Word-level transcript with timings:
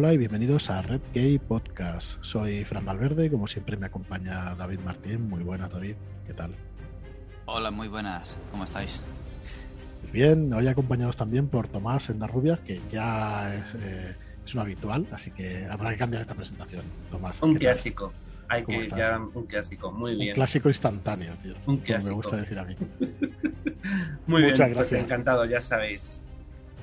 Hola 0.00 0.12
y 0.12 0.16
bienvenidos 0.16 0.70
a 0.70 0.80
Red 0.80 1.00
Gay 1.12 1.40
Podcast. 1.40 2.22
Soy 2.22 2.64
Fran 2.64 2.84
Valverde 2.84 3.26
y 3.26 3.30
como 3.30 3.48
siempre 3.48 3.76
me 3.76 3.86
acompaña 3.86 4.54
David 4.54 4.78
Martín. 4.84 5.28
Muy 5.28 5.42
buenas, 5.42 5.72
David. 5.72 5.96
¿Qué 6.24 6.34
tal? 6.34 6.54
Hola, 7.46 7.72
muy 7.72 7.88
buenas. 7.88 8.38
¿Cómo 8.52 8.62
estáis? 8.62 9.00
Bien, 10.12 10.52
hoy 10.52 10.68
acompañados 10.68 11.16
también 11.16 11.48
por 11.48 11.66
Tomás 11.66 12.10
Endarrubia, 12.10 12.58
que 12.58 12.80
ya 12.92 13.52
es, 13.52 13.74
eh, 13.80 14.14
es, 14.44 14.54
un 14.54 14.60
habitual, 14.60 15.04
así 15.10 15.32
que 15.32 15.66
habrá 15.68 15.90
que 15.90 15.96
cambiar 15.96 16.22
esta 16.22 16.34
presentación. 16.36 16.84
Tomás. 17.10 17.42
Un 17.42 17.56
clásico. 17.56 18.12
Hay 18.48 18.64
que 18.64 18.88
ya 18.96 19.18
un 19.18 19.46
clásico, 19.46 19.90
muy 19.90 20.14
bien. 20.14 20.28
Un 20.28 20.34
clásico 20.36 20.68
instantáneo, 20.68 21.34
tío. 21.42 21.54
Un 21.66 21.78
clásico. 21.78 22.10
me 22.10 22.14
gusta 22.14 22.36
decir 22.36 22.56
a 22.56 22.64
mí. 22.64 22.76
muy 24.28 24.42
Muchas 24.42 24.58
bien, 24.58 24.74
pues 24.74 24.90
gracias. 24.90 25.02
encantado, 25.02 25.44
ya 25.44 25.60
sabéis. 25.60 26.22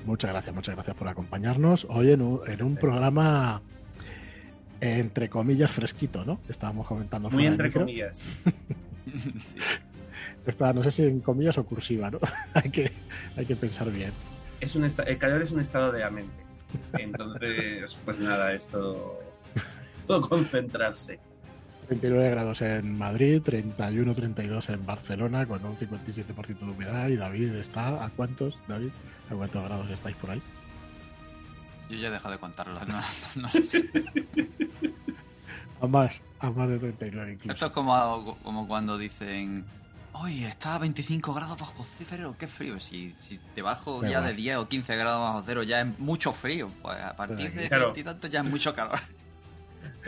Muchas 0.05 0.31
gracias, 0.31 0.55
muchas 0.55 0.75
gracias 0.75 0.95
por 0.95 1.07
acompañarnos. 1.07 1.87
Hoy 1.89 2.11
en 2.11 2.21
un, 2.21 2.41
en 2.47 2.61
un 2.61 2.75
programa 2.75 3.61
entre 4.79 5.29
comillas 5.29 5.71
fresquito, 5.71 6.23
¿no? 6.23 6.39
Estábamos 6.47 6.85
comentando. 6.87 7.29
Muy 7.31 7.45
entre 7.45 7.71
comillas. 7.71 8.19
sí. 9.39 9.57
Está, 10.45 10.73
no 10.73 10.83
sé 10.83 10.91
si 10.91 11.03
en 11.03 11.21
comillas 11.21 11.57
o 11.57 11.65
cursiva, 11.65 12.11
¿no? 12.11 12.19
hay, 12.53 12.69
que, 12.69 12.91
hay 13.35 13.45
que 13.45 13.55
pensar 13.55 13.91
bien. 13.91 14.11
Es 14.61 14.75
un 14.75 14.83
el 14.83 15.17
calor 15.17 15.41
es 15.41 15.51
un 15.51 15.59
estado 15.59 15.91
de 15.91 16.01
la 16.01 16.11
mente. 16.11 16.43
Entonces, 16.99 17.97
pues 18.05 18.19
nada, 18.19 18.53
es 18.53 18.67
todo, 18.67 19.19
todo 20.07 20.21
concentrarse. 20.21 21.19
29 21.89 22.29
grados 22.31 22.61
en 22.61 22.97
Madrid, 22.97 23.41
31-32 23.43 24.73
en 24.73 24.85
Barcelona, 24.85 25.45
con 25.45 25.63
un 25.65 25.77
57% 25.77 26.59
de 26.59 26.71
humedad. 26.71 27.09
Y 27.09 27.15
David 27.15 27.53
está, 27.55 28.03
¿a 28.03 28.09
cuántos, 28.09 28.57
David? 28.67 28.89
¿A 29.29 29.35
cuántos 29.35 29.63
grados 29.63 29.89
estáis 29.89 30.15
por 30.17 30.31
ahí? 30.31 30.41
Yo 31.89 31.97
ya 31.97 32.07
he 32.07 32.11
dejado 32.11 32.31
de 32.31 32.39
contarlo. 32.39 32.79
No, 33.35 33.49
a 35.81 35.87
más, 35.87 36.21
a 36.39 36.51
más 36.51 36.69
de 36.69 36.79
39 36.79 37.33
incluso. 37.33 37.53
Esto 37.53 37.65
es 37.65 37.71
como, 37.71 38.37
como 38.43 38.67
cuando 38.67 38.97
dicen, 38.97 39.65
Oye, 40.21 40.47
está 40.47 40.75
a 40.75 40.79
25 40.79 41.33
grados 41.33 41.59
bajo 41.59 41.83
cero, 41.83 42.35
qué 42.39 42.47
frío. 42.47 42.79
Si, 42.79 43.13
si 43.17 43.37
te 43.53 43.61
bajo 43.61 44.01
ya 44.05 44.21
de 44.21 44.33
10 44.33 44.57
o 44.57 44.67
15 44.69 44.95
grados 44.95 45.19
bajo 45.19 45.43
cero 45.45 45.63
ya 45.63 45.81
es 45.81 45.99
mucho 45.99 46.31
frío. 46.31 46.69
Pues 46.81 46.97
a 47.01 47.15
partir 47.15 47.51
de 47.53 47.67
claro. 47.67 47.91
tanto 47.91 48.27
ya 48.27 48.39
es 48.39 48.45
mucho 48.45 48.73
calor. 48.73 48.99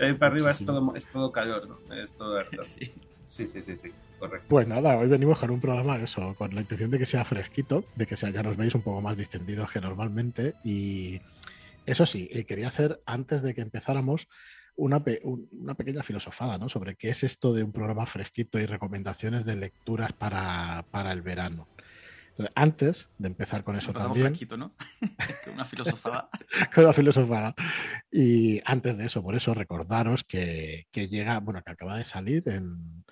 Ahí 0.01 0.13
para 0.13 0.31
arriba 0.31 0.51
es 0.51 0.63
todo, 0.63 0.95
es 0.95 1.07
todo 1.07 1.31
calor, 1.31 1.67
¿no? 1.67 1.93
Es 1.93 2.13
todo 2.15 2.39
sí. 2.63 2.93
Sí, 3.27 3.47
sí, 3.47 3.61
sí, 3.61 3.77
sí, 3.77 3.91
correcto. 4.19 4.47
Pues 4.49 4.67
nada, 4.67 4.97
hoy 4.97 5.07
venimos 5.07 5.37
con 5.39 5.51
un 5.51 5.61
programa 5.61 5.97
eso, 5.97 6.33
con 6.35 6.55
la 6.55 6.61
intención 6.61 6.89
de 6.89 6.97
que 6.97 7.05
sea 7.05 7.25
fresquito, 7.25 7.83
de 7.95 8.07
que 8.07 8.17
sea, 8.17 8.29
ya 8.29 8.41
nos 8.41 8.57
veis 8.57 8.73
un 8.73 8.81
poco 8.81 9.01
más 9.01 9.17
distendidos 9.17 9.69
que 9.71 9.81
normalmente. 9.81 10.55
Y 10.63 11.21
eso 11.85 12.05
sí, 12.05 12.29
eh, 12.31 12.45
quería 12.45 12.69
hacer 12.69 13.01
antes 13.05 13.41
de 13.41 13.53
que 13.53 13.61
empezáramos 13.61 14.27
una, 14.75 15.03
una, 15.51 15.75
pequeña 15.75 16.03
filosofada 16.03 16.57
¿no? 16.57 16.69
sobre 16.69 16.95
qué 16.95 17.09
es 17.09 17.23
esto 17.23 17.53
de 17.53 17.63
un 17.63 17.71
programa 17.71 18.05
fresquito 18.05 18.59
y 18.59 18.65
recomendaciones 18.65 19.45
de 19.45 19.55
lecturas 19.55 20.13
para, 20.13 20.85
para 20.91 21.11
el 21.11 21.21
verano. 21.21 21.67
Entonces, 22.29 22.53
antes 22.55 23.09
de 23.17 23.29
empezar 23.29 23.63
con 23.63 23.75
eso 23.75 23.91
también. 23.91 24.27
Fresquito, 24.27 24.57
¿no? 24.57 24.75
una 25.53 25.65
filosofada. 25.65 26.29
con 26.75 26.83
una 26.83 26.93
filosofada. 26.93 27.55
Y 28.11 28.61
antes 28.63 28.95
de 28.95 29.05
eso, 29.05 29.23
por 29.23 29.35
eso, 29.35 29.55
recordaros 29.55 30.23
que, 30.23 30.85
que 30.91 31.07
llega, 31.07 31.39
bueno, 31.39 31.63
que 31.63 31.71
acaba 31.71 31.97
de 31.97 32.03
salir 32.03 32.43
en, 32.45 33.03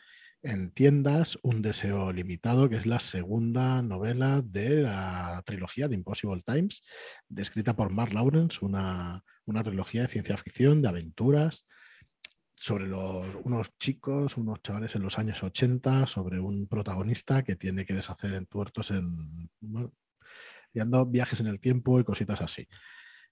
en 0.46 0.72
tiendas 0.72 1.40
Un 1.42 1.62
Deseo 1.62 2.12
Limitado, 2.12 2.70
que 2.70 2.76
es 2.76 2.86
la 2.86 3.00
segunda 3.00 3.82
novela 3.82 4.42
de 4.44 4.84
la 4.84 5.42
trilogía 5.46 5.88
de 5.88 5.96
Impossible 5.96 6.44
Times, 6.46 6.84
descrita 7.28 7.76
por 7.76 7.92
Mark 7.92 8.14
Lawrence, 8.14 8.64
una, 8.64 9.24
una 9.46 9.64
trilogía 9.64 10.04
de 10.04 10.08
ciencia 10.08 10.38
ficción, 10.38 10.84
de 10.84 10.88
aventuras, 10.88 11.66
sobre 12.54 12.88
los, 12.88 13.36
unos 13.44 13.76
chicos, 13.80 14.38
unos 14.38 14.62
chavales 14.62 14.96
en 14.96 15.02
los 15.02 15.18
años 15.18 15.42
80, 15.44 16.06
sobre 16.06 16.40
un 16.40 16.68
protagonista 16.68 17.44
que 17.44 17.56
tiene 17.56 17.86
que 17.86 17.96
deshacer 17.96 18.34
entuertos 18.36 18.92
en 18.92 19.50
bueno, 19.60 19.92
viajes 21.08 21.40
en 21.40 21.48
el 21.48 21.60
tiempo 21.60 22.00
y 22.00 22.04
cositas 22.04 22.42
así. 22.42 22.68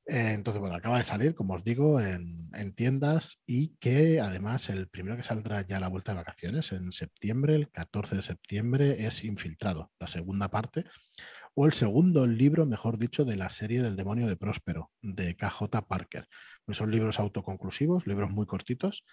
Eh, 0.06 0.34
entonces, 0.34 0.59
bueno, 0.59 0.75
acaba 0.75 0.97
de 0.97 1.06
salir, 1.06 1.34
como 1.34 1.53
os 1.56 1.64
digo, 1.64 2.00
en, 2.02 2.74
tiendas 2.75 3.41
y 3.46 3.75
que 3.78 4.19
además 4.19 4.69
el 4.69 4.90
primero 4.90 5.16
que 5.16 5.24
saldrá 5.24 5.66
ya 5.66 5.78
a 5.78 5.80
la 5.80 5.88
vuelta 5.88 6.12
de 6.12 6.18
vacaciones 6.18 6.72
en 6.72 6.91
septiembre, 6.91 7.56
el 7.56 7.69
14 7.72 8.18
de 8.18 8.22
septiembre, 8.22 9.06
es 9.06 9.24
Infiltrado, 9.24 9.92
la 10.00 10.08
segunda 10.08 10.50
parte, 10.50 10.86
o 11.53 11.66
el 11.66 11.74
segundo 11.74 12.28
libro, 12.28 12.66
mejor 12.66 12.97
dicho, 12.97 13.25
de 13.25 13.38
la 13.38 13.50
serie 13.50 13.81
del 13.81 13.96
demonio 13.96 14.28
de 14.28 14.36
Próspero, 14.36 14.92
de 15.02 15.36
KJ 15.36 15.88
Parker. 15.88 16.28
Pues 16.66 16.78
son 16.78 16.92
libros 16.92 17.19
autoconclusivos, 17.19 18.08
libros 18.08 18.31
muy 18.31 18.46
cortitos. 18.46 19.06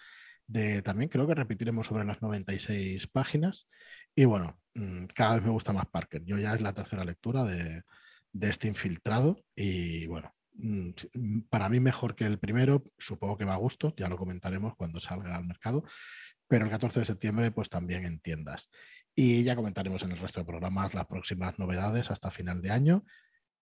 De, 0.47 0.81
también 0.81 1.09
creo 1.09 1.27
que 1.27 1.35
repetiremos 1.35 1.87
sobre 1.87 2.05
las 2.05 2.21
96 2.21 3.07
páginas. 3.07 3.69
Y 4.15 4.25
bueno, 4.25 4.59
mm, 4.73 5.05
cada 5.15 5.35
vez 5.35 5.43
me 5.43 5.51
gusta 5.51 5.71
más 5.73 5.85
Parker. 5.87 6.23
Yo 6.25 6.37
ya 6.37 6.53
es 6.55 6.61
la 6.61 6.73
tercera 6.73 7.05
lectura 7.05 7.45
de, 7.45 7.83
de 8.33 8.49
este 8.49 8.67
infiltrado. 8.67 9.43
Y 9.55 10.07
bueno, 10.07 10.33
para 11.49 11.69
mí 11.69 11.79
mejor 11.79 12.15
que 12.15 12.25
el 12.25 12.39
primero, 12.39 12.83
supongo 12.97 13.37
que 13.37 13.45
va 13.45 13.53
a 13.53 13.57
gusto, 13.57 13.93
ya 13.97 14.09
lo 14.09 14.17
comentaremos 14.17 14.75
cuando 14.75 14.99
salga 14.99 15.35
al 15.35 15.45
mercado, 15.45 15.83
pero 16.47 16.65
el 16.65 16.71
14 16.71 16.99
de 16.99 17.05
septiembre 17.05 17.51
pues 17.51 17.69
también 17.69 18.05
en 18.05 18.19
tiendas. 18.19 18.69
Y 19.15 19.43
ya 19.43 19.55
comentaremos 19.55 20.03
en 20.03 20.11
el 20.11 20.17
resto 20.17 20.39
de 20.39 20.45
programas 20.45 20.93
las 20.93 21.07
próximas 21.07 21.57
novedades 21.59 22.11
hasta 22.11 22.31
final 22.31 22.61
de 22.61 22.71
año. 22.71 23.03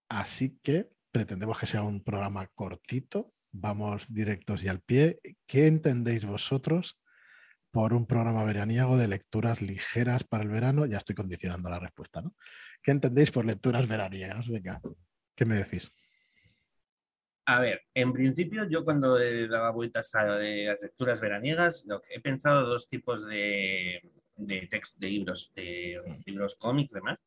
Así 0.07 0.59
que 0.63 0.89
pretendemos 1.11 1.57
que 1.57 1.65
sea 1.65 1.83
un 1.83 2.03
programa 2.03 2.47
cortito, 2.47 3.33
vamos 3.51 4.05
directos 4.09 4.63
y 4.63 4.67
al 4.67 4.81
pie. 4.81 5.19
¿Qué 5.47 5.67
entendéis 5.67 6.25
vosotros 6.25 6.99
por 7.71 7.93
un 7.93 8.05
programa 8.05 8.43
veraniego 8.43 8.97
de 8.97 9.07
lecturas 9.07 9.61
ligeras 9.61 10.23
para 10.23 10.43
el 10.43 10.49
verano? 10.49 10.85
Ya 10.85 10.97
estoy 10.97 11.15
condicionando 11.15 11.69
la 11.69 11.79
respuesta, 11.79 12.21
¿no? 12.21 12.35
¿Qué 12.81 12.91
entendéis 12.91 13.31
por 13.31 13.45
lecturas 13.45 13.87
veraniegas? 13.87 14.47
Venga, 14.47 14.81
¿qué 15.35 15.45
me 15.45 15.55
decís? 15.55 15.91
A 17.49 17.59
ver, 17.59 17.81
en 17.95 18.13
principio 18.13 18.69
yo 18.69 18.85
cuando 18.85 19.17
daba 19.47 19.71
vueltas 19.71 20.13
a 20.13 20.23
las 20.23 20.83
lecturas 20.83 21.19
veraniegas, 21.19 21.83
lo 21.87 21.99
que 21.99 22.13
he 22.13 22.19
pensado 22.19 22.61
dos 22.69 22.87
tipos 22.87 23.25
de, 23.25 24.03
de 24.35 24.69
de 24.97 25.09
libros, 25.09 25.51
de 25.55 25.99
libros 26.27 26.53
cómics, 26.53 26.93
demás. 26.93 27.17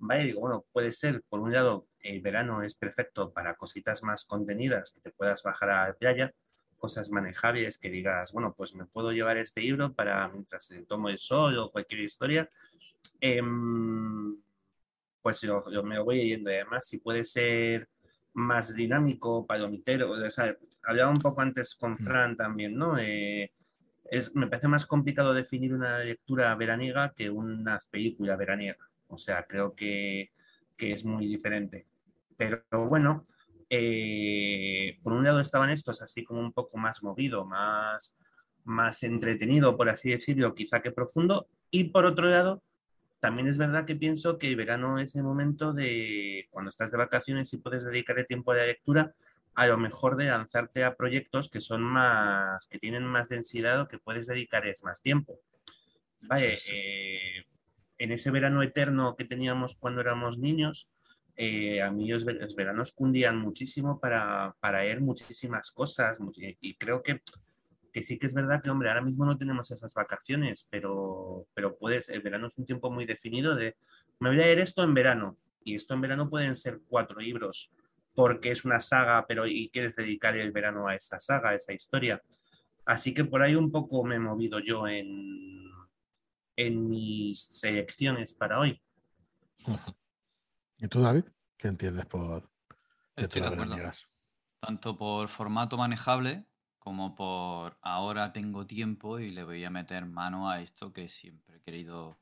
Vale, 0.00 0.24
digo, 0.24 0.40
bueno, 0.40 0.66
puede 0.70 0.92
ser, 0.92 1.22
por 1.30 1.40
un 1.40 1.50
lado, 1.50 1.86
el 2.00 2.20
verano 2.20 2.62
es 2.62 2.74
perfecto 2.74 3.32
para 3.32 3.54
cositas 3.54 4.02
más 4.02 4.26
contenidas 4.26 4.90
que 4.90 5.00
te 5.00 5.10
puedas 5.10 5.42
bajar 5.42 5.70
a 5.70 5.88
la 5.88 5.94
playa, 5.94 6.34
cosas 6.76 7.08
manejables 7.08 7.78
que 7.78 7.88
digas, 7.88 8.32
bueno, 8.34 8.52
pues 8.54 8.74
me 8.74 8.84
puedo 8.84 9.12
llevar 9.12 9.38
este 9.38 9.62
libro 9.62 9.94
para 9.94 10.28
mientras 10.28 10.70
tomo 10.86 11.08
el 11.08 11.18
sol 11.18 11.58
o 11.58 11.70
cualquier 11.70 12.00
historia. 12.00 12.50
Em, 13.18 14.36
pues 15.22 15.40
yo, 15.40 15.64
yo, 15.72 15.82
me 15.82 15.98
voy 16.00 16.16
leyendo. 16.16 16.50
Además, 16.50 16.86
si 16.86 16.98
puede 16.98 17.24
ser 17.24 17.88
más 18.34 18.74
dinámico, 18.74 19.46
palomitero. 19.46 20.10
O 20.10 20.30
sea, 20.30 20.56
hablaba 20.82 21.10
un 21.10 21.18
poco 21.18 21.40
antes 21.40 21.74
con 21.74 21.92
mm. 21.92 21.98
Fran 21.98 22.36
también, 22.36 22.76
¿no? 22.76 22.98
Eh, 22.98 23.52
es, 24.04 24.34
me 24.34 24.46
parece 24.46 24.68
más 24.68 24.86
complicado 24.86 25.32
definir 25.32 25.72
una 25.72 26.00
lectura 26.00 26.54
veraniega 26.54 27.12
que 27.14 27.30
una 27.30 27.80
película 27.90 28.36
veraniega. 28.36 28.88
O 29.08 29.16
sea, 29.16 29.44
creo 29.46 29.74
que, 29.74 30.32
que 30.76 30.92
es 30.92 31.04
muy 31.04 31.26
diferente. 31.26 31.86
Pero 32.36 32.62
bueno, 32.88 33.24
eh, 33.70 34.98
por 35.02 35.12
un 35.12 35.24
lado 35.24 35.40
estaban 35.40 35.70
estos 35.70 36.02
así 36.02 36.24
como 36.24 36.40
un 36.40 36.52
poco 36.52 36.76
más 36.76 37.02
movido, 37.02 37.44
más, 37.44 38.16
más 38.64 39.02
entretenido, 39.02 39.76
por 39.76 39.88
así 39.88 40.10
decirlo, 40.10 40.54
quizá 40.54 40.82
que 40.82 40.90
profundo. 40.90 41.48
Y 41.70 41.84
por 41.84 42.04
otro 42.06 42.28
lado, 42.28 42.62
también 43.24 43.48
es 43.48 43.56
verdad 43.56 43.86
que 43.86 43.96
pienso 43.96 44.36
que 44.36 44.48
el 44.48 44.56
verano 44.56 44.98
es 44.98 45.16
el 45.16 45.22
momento 45.22 45.72
de, 45.72 46.46
cuando 46.50 46.68
estás 46.68 46.90
de 46.90 46.98
vacaciones 46.98 47.50
y 47.54 47.56
puedes 47.56 47.82
dedicarle 47.82 48.24
tiempo 48.24 48.52
a 48.52 48.56
la 48.56 48.66
lectura, 48.66 49.14
a 49.54 49.66
lo 49.66 49.78
mejor 49.78 50.18
de 50.18 50.26
lanzarte 50.26 50.84
a 50.84 50.94
proyectos 50.94 51.48
que 51.48 51.62
son 51.62 51.80
más, 51.80 52.66
que 52.66 52.78
tienen 52.78 53.02
más 53.06 53.30
densidad 53.30 53.80
o 53.80 53.88
que 53.88 53.96
puedes 53.96 54.26
dedicarles 54.26 54.84
más 54.84 55.00
tiempo. 55.00 55.40
Vale, 56.20 56.58
eh, 56.70 57.46
en 57.96 58.12
ese 58.12 58.30
verano 58.30 58.62
eterno 58.62 59.16
que 59.16 59.24
teníamos 59.24 59.74
cuando 59.74 60.02
éramos 60.02 60.36
niños, 60.36 60.90
eh, 61.34 61.80
a 61.80 61.90
mí 61.90 62.06
los, 62.06 62.26
veranos 62.26 62.92
cundían 62.92 63.38
muchísimo 63.38 63.98
para, 64.00 64.54
para 64.60 64.82
leer 64.82 65.00
muchísimas 65.00 65.70
cosas 65.70 66.18
y 66.60 66.74
creo 66.74 67.02
que 67.02 67.22
que 67.94 68.02
sí 68.02 68.18
que 68.18 68.26
es 68.26 68.34
verdad 68.34 68.60
que, 68.60 68.70
hombre, 68.70 68.88
ahora 68.88 69.02
mismo 69.02 69.24
no 69.24 69.38
tenemos 69.38 69.70
esas 69.70 69.94
vacaciones, 69.94 70.66
pero, 70.68 71.46
pero 71.54 71.78
puedes, 71.78 72.08
el 72.08 72.22
verano 72.22 72.48
es 72.48 72.58
un 72.58 72.64
tiempo 72.64 72.90
muy 72.90 73.06
definido 73.06 73.54
de, 73.54 73.76
me 74.18 74.30
voy 74.30 74.40
a 74.40 74.46
leer 74.46 74.58
esto 74.58 74.82
en 74.82 74.94
verano, 74.94 75.38
y 75.62 75.76
esto 75.76 75.94
en 75.94 76.00
verano 76.00 76.28
pueden 76.28 76.56
ser 76.56 76.80
cuatro 76.88 77.20
libros, 77.20 77.70
porque 78.12 78.50
es 78.50 78.64
una 78.64 78.80
saga, 78.80 79.24
pero 79.28 79.46
y 79.46 79.70
quieres 79.70 79.94
dedicar 79.94 80.36
el 80.36 80.50
verano 80.50 80.88
a 80.88 80.96
esa 80.96 81.20
saga, 81.20 81.50
a 81.50 81.54
esa 81.54 81.72
historia. 81.72 82.20
Así 82.84 83.14
que 83.14 83.24
por 83.24 83.42
ahí 83.42 83.54
un 83.54 83.70
poco 83.70 84.02
me 84.02 84.16
he 84.16 84.18
movido 84.18 84.58
yo 84.58 84.88
en, 84.88 85.70
en 86.56 86.88
mis 86.88 87.40
selecciones 87.44 88.34
para 88.34 88.58
hoy. 88.58 88.82
¿Y 90.78 90.88
tú, 90.88 91.00
David? 91.00 91.26
¿Qué 91.56 91.68
entiendes 91.68 92.06
por 92.06 92.50
Estoy 93.14 93.40
de 93.40 93.46
acuerdo. 93.46 93.76
tanto 94.58 94.98
por 94.98 95.28
formato 95.28 95.76
manejable 95.76 96.44
como 96.84 97.14
por 97.14 97.78
ahora 97.80 98.32
tengo 98.32 98.66
tiempo 98.66 99.18
y 99.18 99.30
le 99.30 99.42
voy 99.42 99.64
a 99.64 99.70
meter 99.70 100.04
mano 100.04 100.50
a 100.50 100.60
esto 100.60 100.92
que 100.92 101.08
siempre 101.08 101.56
he 101.56 101.60
querido, 101.60 102.20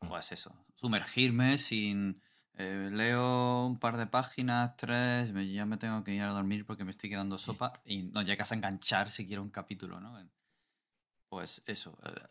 mm. 0.00 0.08
pues 0.08 0.32
eso, 0.32 0.54
sumergirme 0.76 1.58
sin... 1.58 2.22
Eh, 2.58 2.88
leo 2.90 3.66
un 3.66 3.78
par 3.78 3.98
de 3.98 4.06
páginas, 4.06 4.78
tres, 4.78 5.30
ya 5.52 5.66
me 5.66 5.76
tengo 5.76 6.02
que 6.02 6.14
ir 6.14 6.22
a 6.22 6.28
dormir 6.28 6.64
porque 6.64 6.84
me 6.84 6.90
estoy 6.90 7.10
quedando 7.10 7.36
sopa 7.36 7.74
y 7.84 8.04
no 8.04 8.22
llegas 8.22 8.50
a 8.50 8.54
enganchar 8.54 9.10
si 9.10 9.26
quiero 9.26 9.42
un 9.42 9.50
capítulo, 9.50 10.00
¿no? 10.00 10.18
Pues 11.28 11.62
eso, 11.66 11.98
eh, 12.02 12.28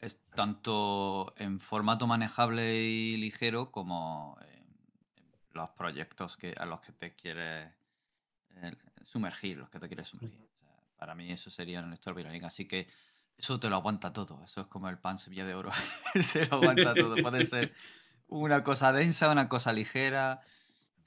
es 0.00 0.20
tanto 0.34 1.32
en 1.38 1.58
formato 1.58 2.06
manejable 2.06 2.82
y 2.82 3.16
ligero 3.16 3.72
como 3.72 4.36
en 4.42 4.66
los 5.52 5.70
proyectos 5.70 6.36
que, 6.36 6.54
a 6.58 6.66
los 6.66 6.82
que 6.82 6.92
te 6.92 7.14
quieres 7.14 7.72
eh, 8.56 8.76
sumergir, 9.02 9.56
los 9.56 9.70
que 9.70 9.78
te 9.78 9.86
quieres 9.86 10.08
sumergir. 10.08 10.53
Para 11.04 11.14
mí 11.14 11.30
eso 11.30 11.50
sería 11.50 11.82
un 11.82 11.90
lector. 11.90 12.16
Así 12.44 12.66
que 12.66 12.88
eso 13.36 13.60
te 13.60 13.68
lo 13.68 13.76
aguanta 13.76 14.14
todo. 14.14 14.42
Eso 14.42 14.62
es 14.62 14.66
como 14.68 14.88
el 14.88 14.98
pan 14.98 15.18
semilla 15.18 15.44
de 15.44 15.52
oro. 15.52 15.70
Se 16.22 16.46
lo 16.46 16.54
aguanta 16.54 16.94
todo. 16.94 17.14
Puede 17.16 17.44
ser 17.44 17.74
una 18.26 18.64
cosa 18.64 18.90
densa, 18.90 19.30
una 19.30 19.50
cosa 19.50 19.74
ligera. 19.74 20.40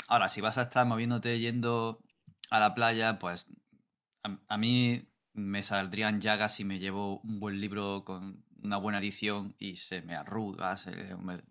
Ahora, 0.08 0.30
si 0.30 0.40
vas 0.40 0.60
a 0.60 0.62
estar 0.62 0.86
moviéndote 0.86 1.40
yendo 1.40 2.04
a 2.52 2.60
la 2.60 2.76
playa, 2.76 3.18
pues 3.18 3.48
a 4.48 4.58
mí 4.60 5.10
me 5.34 5.64
saldrían 5.64 6.22
llagas 6.22 6.54
si 6.54 6.64
me 6.64 6.78
llevo 6.78 7.20
un 7.22 7.40
buen 7.40 7.60
libro 7.60 8.04
con 8.06 8.46
una 8.62 8.78
buena 8.78 9.00
edición 9.00 9.56
y 9.58 9.78
se 9.78 10.04
me 10.04 10.16
arruga, 10.16 10.78
se 10.78 10.92
me... 11.16 11.42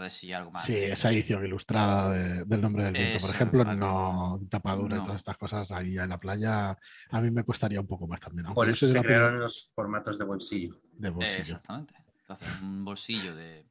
Entonces 0.00 0.18
sí, 0.18 0.32
algo 0.32 0.50
más. 0.50 0.64
Sí, 0.64 0.74
esa 0.74 1.10
edición 1.10 1.44
ilustrada 1.44 2.10
del 2.10 2.60
nombre 2.60 2.84
del 2.84 2.94
viento, 2.94 3.26
por 3.26 3.34
ejemplo, 3.34 3.64
no 3.64 4.40
tapadura 4.48 4.96
y 4.96 5.02
todas 5.02 5.16
estas 5.16 5.36
cosas 5.36 5.70
ahí 5.72 5.98
en 5.98 6.08
la 6.08 6.18
playa, 6.18 6.78
a 7.10 7.20
mí 7.20 7.30
me 7.30 7.44
costaría 7.44 7.80
un 7.80 7.86
poco 7.86 8.06
más 8.06 8.18
también. 8.18 8.46
Por 8.54 8.70
eso 8.70 8.86
se 8.86 8.98
crearon 9.02 9.38
los 9.38 9.70
formatos 9.74 10.18
de 10.18 10.24
bolsillo. 10.24 10.80
De 10.94 11.10
bolsillo. 11.10 11.40
exactamente. 11.40 11.94
Entonces, 12.20 12.48
un 12.62 12.82
bolsillo 12.82 13.36
de... 13.36 13.66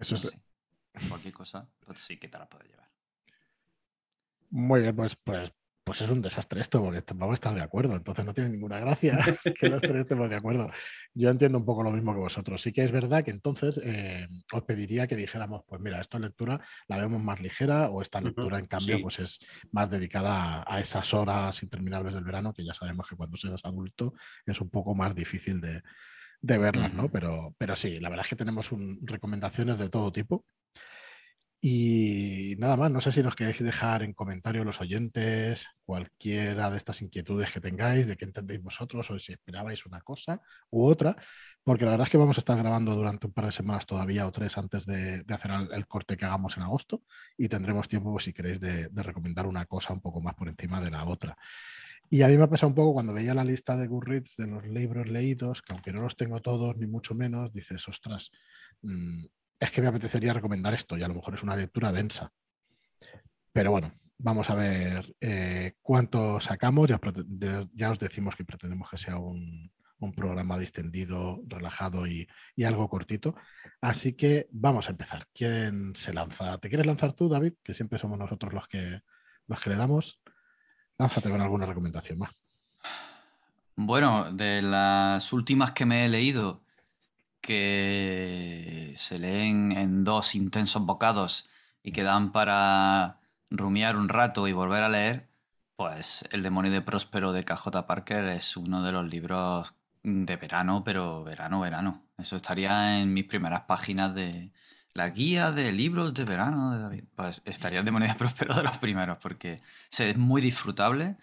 Eso 0.00 0.16
es... 0.16 0.32
cualquier 1.08 1.34
cosa, 1.34 1.68
pues 1.86 2.00
sí 2.00 2.16
que 2.16 2.26
te 2.26 2.36
la 2.36 2.48
puedes 2.48 2.70
llevar. 2.70 2.88
Muy 4.50 4.80
bien, 4.80 4.96
pues, 4.96 5.14
pues 5.14 5.52
pues 5.88 6.02
es 6.02 6.10
un 6.10 6.20
desastre 6.20 6.60
esto, 6.60 6.82
porque 6.82 7.02
vamos 7.14 7.32
a 7.32 7.34
estar 7.34 7.54
de 7.54 7.62
acuerdo, 7.62 7.96
entonces 7.96 8.22
no 8.22 8.34
tiene 8.34 8.50
ninguna 8.50 8.78
gracia 8.78 9.18
que 9.58 9.70
los 9.70 9.80
tres 9.80 9.96
estemos 10.00 10.28
de 10.28 10.36
acuerdo. 10.36 10.70
Yo 11.14 11.30
entiendo 11.30 11.56
un 11.56 11.64
poco 11.64 11.82
lo 11.82 11.90
mismo 11.90 12.12
que 12.12 12.18
vosotros. 12.18 12.60
Sí 12.60 12.74
que 12.74 12.84
es 12.84 12.92
verdad 12.92 13.24
que 13.24 13.30
entonces 13.30 13.80
eh, 13.82 14.28
os 14.52 14.62
pediría 14.64 15.06
que 15.06 15.16
dijéramos, 15.16 15.62
pues 15.66 15.80
mira, 15.80 15.98
esta 15.98 16.18
lectura 16.18 16.60
la 16.88 16.98
vemos 16.98 17.22
más 17.22 17.40
ligera 17.40 17.88
o 17.88 18.02
esta 18.02 18.20
lectura, 18.20 18.58
en 18.58 18.66
cambio, 18.66 19.00
pues 19.00 19.18
es 19.18 19.38
más 19.72 19.88
dedicada 19.88 20.62
a, 20.66 20.78
esas 20.78 21.14
horas 21.14 21.62
interminables 21.62 22.12
del 22.12 22.24
verano, 22.24 22.52
que 22.52 22.66
ya 22.66 22.74
sabemos 22.74 23.08
que 23.08 23.16
cuando 23.16 23.38
seas 23.38 23.64
adulto 23.64 24.12
es 24.44 24.60
un 24.60 24.68
poco 24.68 24.94
más 24.94 25.14
difícil 25.14 25.58
de, 25.62 25.82
verlas, 26.42 26.92
¿no? 26.92 27.08
Pero, 27.08 27.54
pero 27.56 27.76
sí, 27.76 27.98
la 27.98 28.10
verdad 28.10 28.26
es 28.26 28.28
que 28.28 28.36
tenemos 28.36 28.68
recomendaciones 29.00 29.78
de 29.78 29.88
todo 29.88 30.12
tipo. 30.12 30.44
Y 31.60 32.54
nada 32.58 32.76
más, 32.76 32.90
no 32.92 33.00
sé 33.00 33.10
si 33.10 33.20
nos 33.20 33.34
queréis 33.34 33.58
dejar 33.58 34.04
en 34.04 34.12
comentarios 34.12 34.64
los 34.64 34.80
oyentes 34.80 35.66
cualquiera 35.84 36.70
de 36.70 36.76
estas 36.76 37.02
inquietudes 37.02 37.50
que 37.50 37.60
tengáis, 37.60 38.06
de 38.06 38.16
qué 38.16 38.26
entendéis 38.26 38.62
vosotros 38.62 39.10
o 39.10 39.18
si 39.18 39.32
esperabais 39.32 39.84
una 39.84 40.00
cosa 40.02 40.40
u 40.70 40.84
otra, 40.84 41.16
porque 41.64 41.84
la 41.84 41.92
verdad 41.92 42.06
es 42.06 42.10
que 42.12 42.16
vamos 42.18 42.38
a 42.38 42.40
estar 42.40 42.56
grabando 42.56 42.94
durante 42.94 43.26
un 43.26 43.32
par 43.32 43.46
de 43.46 43.52
semanas 43.52 43.86
todavía 43.86 44.28
o 44.28 44.30
tres 44.30 44.56
antes 44.56 44.86
de, 44.86 45.24
hacer 45.28 45.50
el, 45.72 45.86
corte 45.88 46.16
que 46.16 46.26
hagamos 46.26 46.56
en 46.56 46.62
agosto 46.62 47.02
y 47.36 47.48
tendremos 47.48 47.88
tiempo, 47.88 48.12
pues, 48.12 48.24
si 48.24 48.32
queréis, 48.32 48.60
de, 48.60 48.88
recomendar 48.94 49.46
una 49.46 49.66
cosa 49.66 49.92
un 49.92 50.00
poco 50.00 50.20
más 50.20 50.34
por 50.34 50.48
encima 50.48 50.80
de 50.80 50.92
la 50.92 51.06
otra. 51.06 51.36
Y 52.08 52.22
a 52.22 52.28
mí 52.28 52.38
me 52.38 52.44
ha 52.44 52.50
pasado 52.50 52.68
un 52.68 52.76
poco 52.76 52.94
cuando 52.94 53.12
veía 53.12 53.34
la 53.34 53.44
lista 53.44 53.76
de 53.76 53.88
Goodreads 53.88 54.36
de 54.36 54.46
los 54.46 54.64
libros 54.66 55.08
leídos, 55.08 55.60
que 55.62 55.72
aunque 55.72 55.92
no 55.92 56.02
los 56.02 56.16
tengo 56.16 56.40
todos, 56.40 56.76
ni 56.78 56.86
mucho 56.86 57.14
menos, 57.14 57.52
dices, 57.52 57.86
ostras, 57.88 58.30
mm, 58.82 59.26
es 59.60 59.70
que 59.70 59.82
me 59.82 59.88
apetecería 59.88 60.32
recomendar 60.32 60.74
esto 60.74 60.96
y 60.96 61.02
a 61.02 61.08
lo 61.08 61.14
mejor 61.14 61.34
es 61.34 61.42
una 61.42 61.56
lectura 61.56 61.92
densa. 61.92 62.32
Pero 63.52 63.70
bueno, 63.70 63.92
vamos 64.18 64.50
a 64.50 64.54
ver 64.54 65.16
eh, 65.20 65.74
cuánto 65.82 66.40
sacamos. 66.40 66.88
Ya, 66.88 67.90
os 67.90 67.98
decimos 67.98 68.36
que 68.36 68.44
pretendemos 68.44 68.88
que 68.90 68.98
sea 68.98 69.16
un, 69.16 69.70
programa 70.14 70.58
distendido, 70.58 71.40
relajado 71.46 72.06
y, 72.06 72.28
algo 72.64 72.88
cortito. 72.88 73.34
Así 73.80 74.12
que 74.12 74.48
vamos 74.52 74.88
a 74.88 74.92
empezar. 74.92 75.26
¿Quién 75.34 75.94
se 75.94 76.12
lanza? 76.12 76.58
¿Te 76.58 76.68
quieres 76.68 76.86
lanzar 76.86 77.12
tú, 77.14 77.28
David? 77.28 77.54
Que 77.64 77.74
siempre 77.74 77.98
somos 77.98 78.18
nosotros 78.18 78.52
los 78.52 78.68
que, 78.68 79.00
los 79.46 79.60
que 79.60 79.70
le 79.70 79.76
damos. 79.76 80.20
Lánzate 80.98 81.30
con 81.30 81.40
alguna 81.40 81.66
recomendación 81.66 82.18
más. 82.18 82.30
Bueno, 83.74 84.32
de 84.32 84.60
las 84.60 85.32
últimas 85.32 85.70
que 85.70 85.86
me 85.86 86.04
he 86.04 86.08
leído, 86.08 86.64
que 87.40 88.94
se 88.96 89.18
leen 89.18 89.72
en 89.72 90.04
dos 90.04 90.34
intensos 90.34 90.84
bocados 90.84 91.48
y 91.82 91.92
que 91.92 92.02
dan 92.02 92.32
para 92.32 93.20
rumiar 93.50 93.96
un 93.96 94.08
rato 94.08 94.48
y 94.48 94.52
volver 94.52 94.82
a 94.82 94.88
leer, 94.88 95.28
pues 95.76 96.24
El 96.32 96.42
demonio 96.42 96.72
de 96.72 96.82
Próspero 96.82 97.32
de 97.32 97.44
KJ 97.44 97.86
Parker 97.86 98.24
es 98.24 98.56
uno 98.56 98.82
de 98.82 98.92
los 98.92 99.08
libros 99.08 99.74
de 100.02 100.36
verano, 100.36 100.82
pero 100.84 101.24
verano, 101.24 101.60
verano. 101.60 102.02
Eso 102.18 102.36
estaría 102.36 103.00
en 103.00 103.14
mis 103.14 103.24
primeras 103.24 103.62
páginas 103.62 104.14
de 104.14 104.50
la 104.92 105.10
guía 105.10 105.52
de 105.52 105.72
libros 105.72 106.14
de 106.14 106.24
verano 106.24 106.72
de 106.72 106.80
David. 106.80 107.04
Pues 107.14 107.42
estaría 107.44 107.78
El 107.80 107.84
demonio 107.84 108.08
de 108.08 108.14
Próspero 108.16 108.54
de 108.54 108.64
los 108.64 108.78
primeros, 108.78 109.18
porque 109.18 109.62
es 109.96 110.16
muy 110.16 110.42
disfrutable 110.42 111.16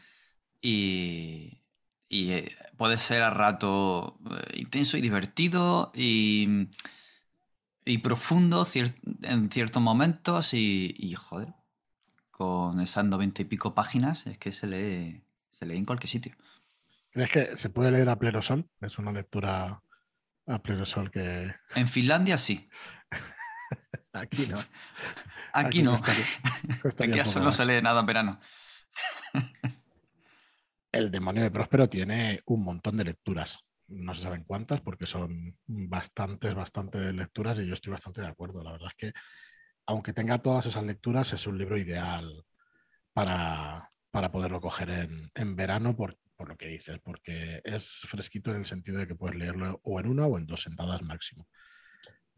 y, 0.62 1.62
y 2.08 2.32
eh, 2.32 2.58
puede 2.78 2.98
ser 2.98 3.24
a 3.24 3.30
rato 3.30 4.18
eh, 4.32 4.60
intenso 4.60 4.98
y 4.98 5.02
divertido 5.02 5.92
y, 5.96 6.70
y 7.84 7.98
profundo 8.00 8.66
en 9.22 9.50
ciertos 9.50 9.82
momentos 9.82 10.54
y, 10.54 11.14
joder, 11.18 11.54
con 12.32 12.80
esas 12.80 13.06
noventa 13.06 13.42
y 13.42 13.46
pico 13.46 13.74
páginas 13.74 14.28
es 14.28 14.38
que 14.38 14.52
se 14.52 14.68
lee, 14.68 15.24
se 15.52 15.66
lee 15.66 15.78
en 15.78 15.86
cualquier 15.86 16.10
sitio. 16.10 16.36
¿Crees 17.12 17.32
que 17.32 17.58
se 17.58 17.70
puede 17.70 17.92
leer 17.92 18.10
a 18.10 18.20
pleno 18.20 18.42
sol? 18.42 18.70
Es 18.82 18.98
una 18.98 19.12
lectura 19.12 19.82
a 20.48 20.62
pleno 20.62 20.86
sol 20.86 21.12
que... 21.12 21.54
En 21.76 21.88
Finlandia 21.88 22.38
sí. 22.38 22.70
Aquí 24.14 24.48
no. 24.48 24.60
Aquí, 25.54 25.84
no. 25.84 25.96
Aquí 27.00 27.20
eso 27.20 27.40
no 27.40 27.52
se 27.52 27.66
lee 27.66 27.82
nada 27.82 28.02
en 28.02 28.06
verano. 28.06 28.40
El 30.96 31.12
demonio 31.12 31.44
de 31.44 31.52
Próspero 31.52 31.90
tiene 31.90 32.42
un 32.46 32.64
montón 32.64 32.96
de 32.96 33.04
lecturas. 33.04 33.60
No 33.90 34.16
se 34.16 34.22
saben 34.22 34.46
cuántas 34.46 34.80
porque 34.80 35.06
son 35.06 35.58
bastantes, 35.68 36.56
bastantes 36.56 37.14
lecturas 37.14 37.60
y 37.60 37.68
yo 37.68 37.74
estoy 37.74 37.92
bastante 37.92 38.22
de 38.22 38.28
acuerdo. 38.28 38.64
La 38.64 38.72
verdad 38.72 38.88
es 38.88 38.96
que, 38.96 39.14
aunque 39.88 40.14
tenga 40.14 40.38
todas 40.38 40.68
esas 40.68 40.86
lecturas, 40.86 41.34
es 41.34 41.48
un 41.48 41.58
libro 41.58 41.78
ideal 41.78 42.46
para, 43.12 43.92
poderlo 44.32 44.62
coger 44.62 45.10
en, 45.36 45.56
verano 45.58 45.98
por, 45.98 46.18
lo 46.48 46.56
que 46.56 46.68
dices, 46.68 46.98
porque 47.04 47.60
es 47.66 48.06
fresquito 48.08 48.52
en 48.52 48.58
el 48.60 48.66
sentido 48.66 49.00
de 49.00 49.08
que 49.08 49.16
puedes 49.16 49.38
leerlo 49.38 49.82
o 49.84 50.00
en 50.00 50.08
una 50.08 50.26
o 50.28 50.38
en 50.38 50.48
dos 50.48 50.62
sentadas 50.62 51.02
máximo. 51.02 51.46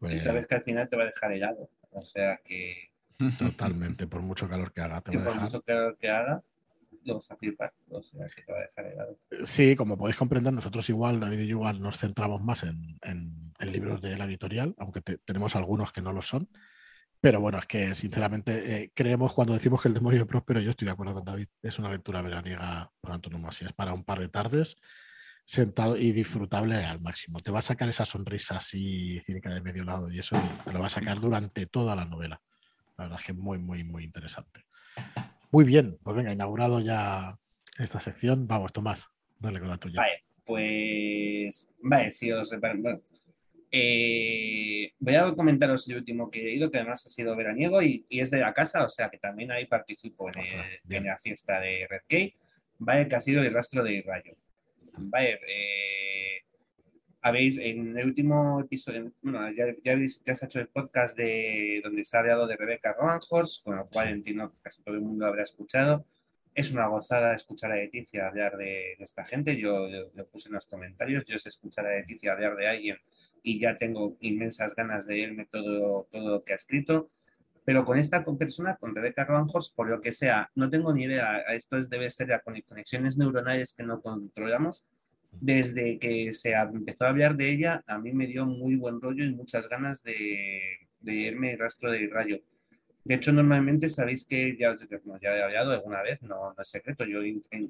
pues 0.00 0.24
sabes 0.24 0.48
que 0.48 0.56
al 0.56 0.62
final 0.64 0.88
te 0.88 0.96
va 0.96 1.04
a 1.04 1.06
dejar 1.06 1.30
helado. 1.30 1.70
O 1.90 2.04
sea 2.04 2.40
que. 2.44 2.90
Totalmente, 3.38 4.08
por 4.08 4.22
mucho 4.22 4.48
calor 4.48 4.72
que 4.72 4.80
haga. 4.80 5.00
Te 5.00 5.16
va 5.16 5.22
a 5.22 5.24
dejar... 5.26 5.34
Por 5.34 5.42
mucho 5.44 5.62
calor 5.62 5.96
que 5.96 6.10
haga, 6.10 6.42
Sí, 9.44 9.76
como 9.76 9.96
podéis 9.96 10.16
comprender, 10.16 10.52
nosotros 10.52 10.88
igual, 10.88 11.20
David 11.20 11.40
y 11.40 11.46
yo 11.46 11.56
igual, 11.56 11.80
nos 11.80 11.98
centramos 11.98 12.42
más 12.42 12.62
en, 12.64 12.98
libros 13.60 14.00
de 14.00 14.16
la 14.16 14.24
editorial, 14.24 14.74
aunque 14.78 15.00
tenemos 15.00 15.56
algunos 15.56 15.92
que 15.92 16.02
no 16.02 16.12
lo 16.12 16.22
son. 16.22 16.48
Pero 17.20 17.40
bueno, 17.40 17.58
es 17.58 17.66
que 17.66 17.94
sinceramente 17.96 18.82
eh, 18.82 18.92
creemos 18.94 19.32
cuando 19.34 19.52
decimos 19.52 19.82
que 19.82 19.88
el 19.88 19.94
demonio 19.94 20.20
de 20.20 20.26
Próspero, 20.26 20.60
yo 20.60 20.70
estoy 20.70 20.86
de 20.86 20.92
acuerdo 20.92 21.14
con 21.14 21.24
David, 21.24 21.48
es 21.62 21.78
una 21.78 21.90
lectura 21.90 22.22
veraniega 22.22 22.92
por 23.00 23.10
antonomasia, 23.10 23.66
es 23.66 23.72
para 23.72 23.92
un 23.92 24.04
par 24.04 24.20
de 24.20 24.28
tardes 24.28 24.76
sentado 25.48 25.96
y 25.96 26.12
disfrutable 26.12 26.76
al 26.76 27.00
máximo. 27.00 27.40
Te 27.40 27.50
va 27.50 27.60
a 27.60 27.62
sacar 27.62 27.88
esa 27.88 28.04
sonrisa 28.04 28.58
así 28.58 29.18
cínica 29.20 29.48
de 29.48 29.62
medio 29.62 29.82
lado 29.82 30.10
y 30.10 30.18
eso 30.18 30.36
te 30.64 30.72
lo 30.72 30.78
va 30.78 30.86
a 30.86 30.90
sacar 30.90 31.18
durante 31.20 31.66
toda 31.66 31.96
la 31.96 32.04
novela. 32.04 32.40
La 32.98 33.04
verdad 33.04 33.18
es 33.18 33.26
que 33.26 33.32
es 33.32 33.38
muy, 33.38 33.58
muy, 33.58 33.82
muy 33.82 34.04
interesante. 34.04 34.67
Muy 35.50 35.64
bien, 35.64 35.98
pues 36.02 36.16
venga, 36.16 36.32
inaugurado 36.32 36.80
ya 36.80 37.38
esta 37.78 38.00
sección. 38.00 38.46
Vamos, 38.46 38.72
Tomás, 38.72 39.08
dale 39.38 39.60
con 39.60 39.68
la 39.68 39.78
tuya. 39.78 40.00
Vale, 40.00 40.24
pues. 40.44 41.70
Vale, 41.80 42.10
si 42.10 42.30
os. 42.32 42.50
Bueno, 42.60 43.00
eh, 43.70 44.92
voy 44.98 45.14
a 45.14 45.32
comentaros 45.34 45.88
el 45.88 45.96
último 45.96 46.30
que 46.30 46.40
he 46.40 46.54
ido, 46.54 46.70
que 46.70 46.78
además 46.78 47.04
ha 47.06 47.10
sido 47.10 47.36
veraniego 47.36 47.82
y, 47.82 48.06
es 48.08 48.30
de 48.30 48.40
la 48.40 48.54
casa, 48.54 48.84
o 48.84 48.90
sea 48.90 49.10
que 49.10 49.18
también 49.18 49.50
ahí 49.50 49.66
participo 49.66 50.30
en, 50.88 51.04
la 51.04 51.18
fiesta 51.18 51.60
de 51.60 51.86
Red 51.88 52.02
Gate. 52.08 52.36
Vale, 52.78 53.08
que 53.08 53.16
ha 53.16 53.20
sido 53.20 53.42
el 53.42 53.52
rastro 53.52 53.82
de 53.82 54.02
Rayo. 54.06 54.36
Vale, 55.10 55.40
eh, 55.48 56.42
habéis 57.20 57.58
en 57.58 57.96
el 57.98 58.06
último 58.06 58.60
episodio, 58.60 59.12
bueno, 59.22 59.50
ya, 59.52 59.66
ya, 59.82 59.98
ya 60.24 60.34
se 60.34 60.44
ha 60.44 60.46
hecho 60.46 60.60
el 60.60 60.68
podcast 60.68 61.16
de 61.16 61.80
donde 61.82 62.04
se 62.04 62.16
ha 62.16 62.20
hablado 62.20 62.46
de 62.46 62.56
Rebecca 62.56 62.94
Roanhorst, 62.98 63.64
con 63.64 63.76
lo 63.76 63.88
cual 63.88 64.08
entiendo 64.08 64.50
que 64.50 64.58
casi 64.62 64.82
todo 64.82 64.94
el 64.94 65.00
mundo 65.00 65.26
habrá 65.26 65.42
escuchado. 65.42 66.06
Es 66.54 66.72
una 66.72 66.86
gozada 66.88 67.34
escuchar 67.34 67.72
a 67.72 67.76
Leticia 67.76 68.26
hablar 68.26 68.56
de, 68.56 68.94
esta 68.98 69.24
gente. 69.24 69.56
Yo 69.56 69.86
lo 70.14 70.26
puse 70.26 70.48
en 70.48 70.54
los 70.54 70.66
comentarios. 70.66 71.24
Yo 71.24 71.38
sé 71.38 71.50
escuchar 71.50 71.86
a 71.86 71.96
Leticia 71.96 72.32
hablar 72.32 72.56
de 72.56 72.68
alguien 72.68 72.96
y 73.42 73.60
ya 73.60 73.76
tengo 73.78 74.16
inmensas 74.20 74.74
ganas 74.74 75.06
de 75.06 75.14
leerme 75.14 75.46
todo, 75.46 76.08
todo 76.10 76.30
lo 76.30 76.44
que 76.44 76.52
ha 76.52 76.56
escrito. 76.56 77.10
Pero 77.64 77.84
con 77.84 77.98
esta 77.98 78.24
persona, 78.24 78.76
con 78.76 78.94
Rebeca 78.94 79.24
Roanjos, 79.24 79.70
por 79.70 79.88
lo 79.88 80.00
que 80.00 80.10
sea, 80.10 80.50
no 80.54 80.70
tengo 80.70 80.92
ni 80.92 81.04
idea. 81.04 81.40
Esto 81.52 81.76
es, 81.76 81.90
debe 81.90 82.10
ser 82.10 82.32
a 82.32 82.40
conexiones 82.40 83.18
neuronales 83.18 83.72
que 83.72 83.82
no 83.82 84.00
controlamos. 84.00 84.84
Desde 85.30 85.98
que 85.98 86.32
se 86.32 86.52
empezó 86.52 87.04
a 87.04 87.10
hablar 87.10 87.36
de 87.36 87.50
ella, 87.50 87.84
a 87.86 87.98
mí 87.98 88.12
me 88.12 88.26
dio 88.26 88.46
muy 88.46 88.76
buen 88.76 89.00
rollo 89.00 89.24
y 89.24 89.34
muchas 89.34 89.68
ganas 89.68 90.02
de, 90.02 90.88
de 91.00 91.14
irme 91.14 91.56
rastro 91.56 91.90
de 91.90 92.08
rayo. 92.08 92.40
De 93.04 93.14
hecho, 93.14 93.32
normalmente 93.32 93.88
sabéis 93.88 94.24
que 94.24 94.56
ya, 94.58 94.76
ya 95.22 95.36
he 95.36 95.42
hablado 95.42 95.72
alguna 95.72 96.02
vez, 96.02 96.20
no, 96.22 96.52
no 96.52 96.62
es 96.62 96.68
secreto. 96.68 97.04
Yo 97.06 97.20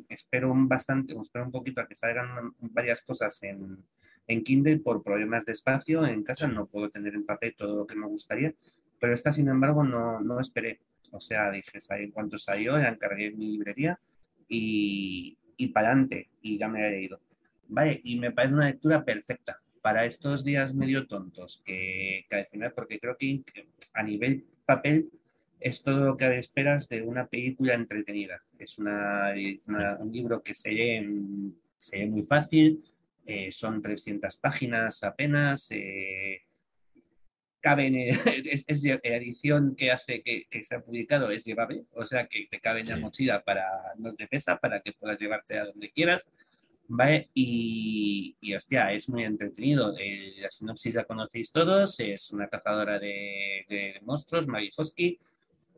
espero 0.09 0.51
un 0.51 0.67
bastante, 0.67 1.15
espero 1.21 1.45
un 1.45 1.53
poquito 1.53 1.81
a 1.81 1.87
que 1.87 1.95
salgan 1.95 2.55
varias 2.59 3.03
cosas 3.03 3.41
en, 3.43 3.85
en 4.27 4.43
Kindle 4.43 4.79
por 4.79 5.03
problemas 5.03 5.45
de 5.45 5.53
espacio. 5.53 6.05
En 6.07 6.25
casa 6.25 6.49
no 6.49 6.67
puedo 6.67 6.91
tener 6.91 7.15
en 7.15 7.25
papel 7.25 7.55
todo 7.57 7.77
lo 7.77 7.87
que 7.87 7.95
me 7.95 8.07
gustaría, 8.07 8.53
pero 8.99 9.15
esta, 9.15 9.31
sin 9.31 9.49
embargo, 9.49 9.85
no, 9.85 10.21
no 10.21 10.41
esperé. 10.41 10.81
O 11.13 11.21
sea, 11.21 11.51
dije, 11.51 11.79
en 11.91 12.11
cuanto 12.11 12.37
salió, 12.37 12.79
ya 12.79 12.89
encargué 12.89 13.31
mi 13.31 13.53
librería 13.53 14.01
y, 14.49 15.39
y 15.57 15.69
para 15.69 15.89
adelante, 15.89 16.31
y 16.43 16.59
ya 16.59 16.69
me 16.69 16.87
he 16.87 16.91
leído. 16.91 17.21
Vale, 17.69 18.01
y 18.03 18.19
me 18.19 18.33
parece 18.33 18.55
una 18.55 18.67
lectura 18.67 19.05
perfecta 19.05 19.61
para 19.81 20.05
estos 20.05 20.45
días 20.45 20.75
medio 20.75 21.07
tontos 21.07 21.63
que, 21.65 22.27
que 22.29 22.37
al 22.37 22.47
final, 22.47 22.73
porque 22.73 22.99
creo 22.99 23.17
que 23.17 23.43
a 23.95 24.03
nivel 24.03 24.45
papel 24.67 25.11
es 25.61 25.83
todo 25.83 26.05
lo 26.05 26.17
que 26.17 26.39
esperas 26.39 26.89
de 26.89 27.03
una 27.03 27.27
película 27.27 27.75
entretenida. 27.75 28.43
Es 28.59 28.79
una, 28.79 29.35
un 29.99 30.13
libro 30.13 30.43
que 30.43 30.55
se 30.55 30.71
lee, 30.71 31.53
se 31.77 32.07
muy 32.07 32.23
fácil, 32.23 32.85
eh, 33.27 33.51
son 33.51 33.83
300 33.83 34.37
páginas 34.37 35.03
apenas, 35.03 35.69
eh, 35.71 36.43
caben, 37.61 37.97
es, 38.47 38.65
es, 38.67 38.85
la 38.85 38.99
edición 39.03 39.75
que 39.77 39.91
hace 39.91 40.23
que, 40.23 40.47
que 40.49 40.63
se 40.63 40.77
ha 40.77 40.81
publicado, 40.81 41.31
es 41.31 41.45
llevable, 41.45 41.85
o 41.93 42.05
sea 42.05 42.27
que 42.27 42.47
te 42.49 42.61
cabe 42.61 42.81
en 42.81 42.89
la 42.89 42.97
mochila 42.97 43.43
para, 43.43 43.67
no 43.99 44.15
te 44.15 44.29
pesa, 44.29 44.59
para 44.59 44.81
que 44.81 44.93
puedas 44.93 45.21
llevarte 45.21 45.59
a 45.59 45.67
donde 45.67 45.91
quieras. 45.91 46.31
¿Vale? 46.91 47.29
Y, 47.35 48.35
hostia, 48.57 48.93
es 48.93 49.09
muy 49.11 49.25
entretenido. 49.25 49.95
Eh, 49.99 50.37
la 50.39 50.51
sinopsis 50.51 50.95
la 50.95 51.05
conocéis 51.05 51.53
todos, 51.53 52.01
es 52.01 52.33
una 52.33 52.49
cazadora 52.49 52.99
de, 52.99 54.01
monstruos, 54.03 54.47
Maggie 54.47 54.73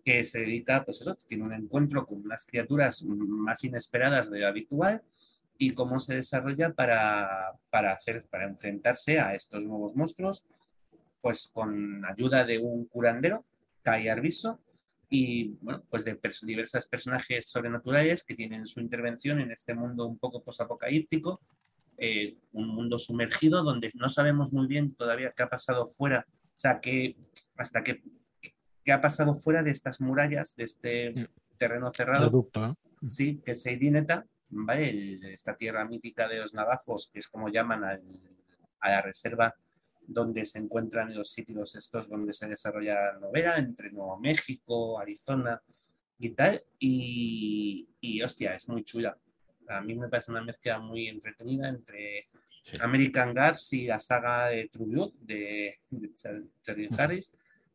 que 0.05 0.25
se 0.25 0.41
dedica, 0.41 0.85
pues 0.85 1.01
eso, 1.01 1.17
tiene 1.27 1.45
un 1.45 1.53
encuentro 1.53 2.07
con 2.07 2.25
unas 2.25 2.47
criaturas 2.47 3.03
más 3.03 3.65
inesperadas 3.65 4.31
de 4.31 4.39
lo 4.39 4.47
habitual 4.47 5.03
y 5.59 5.73
cómo 5.73 6.01
se 6.01 6.15
desarrolla 6.15 6.73
para, 6.73 7.53
para, 7.69 7.93
hacer, 7.93 8.25
para 8.31 8.45
enfrentarse 8.45 9.19
a 9.21 9.35
estos 9.35 9.63
nuevos 9.63 9.95
monstruos, 9.95 10.47
pues 11.21 11.51
con 11.53 12.05
ayuda 12.07 12.45
de 12.45 12.59
un 12.59 12.87
curandero, 12.87 13.45
Kai 13.83 14.09
Arviso, 14.09 14.61
y 15.11 15.57
bueno, 15.61 15.83
pues 15.91 16.05
de 16.05 16.19
diversos 16.43 16.87
personajes 16.87 17.49
sobrenaturales 17.49 18.25
que 18.25 18.35
tienen 18.35 18.67
su 18.67 18.81
intervención 18.81 19.41
en 19.41 19.51
este 19.51 19.75
mundo 19.75 20.07
un 20.07 20.19
poco 20.19 20.43
posapocalíptico, 20.43 21.41
eh, 21.99 22.37
un 22.53 22.69
mundo 22.69 22.99
sumergido 22.99 23.63
donde 23.63 23.91
no 23.95 24.09
sabemos 24.09 24.53
muy 24.53 24.67
bien 24.67 24.95
todavía 24.95 25.35
qué 25.37 25.43
ha 25.43 25.51
pasado 25.51 25.87
fuera, 25.87 26.25
o 26.29 26.59
sea, 26.59 26.81
que 26.81 27.17
hasta 27.57 27.83
qué 27.83 28.01
qué 28.85 28.93
ha 28.93 29.01
pasado 29.01 29.35
fuera 29.35 29.63
de 29.63 29.71
estas 29.71 30.01
murallas, 30.01 30.57
de 30.57 30.65
este 30.65 31.11
mm. 31.11 31.27
terreno 31.59 31.93
cerrado. 31.93 32.49
Mm. 33.01 33.07
Sí, 33.09 33.41
que 33.45 33.53
es 33.53 33.67
Eidineta, 33.67 34.27
¿vale? 34.49 35.33
esta 35.33 35.57
tierra 35.57 35.85
mítica 35.85 36.29
de 36.29 36.39
los 36.39 36.55
navajos, 36.55 37.11
que 37.13 37.19
es 37.19 37.29
como 37.29 37.49
llaman 37.49 37.85
a 37.85 38.91
la 38.91 39.03
reserva 39.03 39.55
donde 40.07 40.45
se 40.45 40.59
encuentran 40.59 41.15
los 41.15 41.31
sitios 41.31 41.75
estos 41.75 42.09
donde 42.09 42.33
se 42.33 42.49
desarrolla 42.49 43.13
la 43.13 43.19
novela, 43.19 43.59
entre 43.59 43.91
Nuevo 43.91 44.19
México, 44.19 44.99
Arizona 44.99 45.61
y 46.19 46.31
tal. 46.31 46.63
Y, 46.79 47.89
y 48.01 48.23
hostia, 48.23 48.55
es 48.55 48.69
muy 48.69 48.85
chula. 48.85 49.17
A 49.69 49.81
mí 49.81 49.95
me 49.95 50.09
parece 50.09 50.31
una 50.33 50.43
mezcla 50.43 50.79
muy 50.79 51.09
entretenida 51.09 51.69
entre 51.69 52.25
American 52.81 53.35
Gods 53.35 53.73
y 53.73 53.87
la 53.87 53.99
saga 53.99 54.49
de 54.49 54.69
True 54.69 55.13
de, 55.21 55.79
de 55.91 56.89
Harris. 56.97 57.33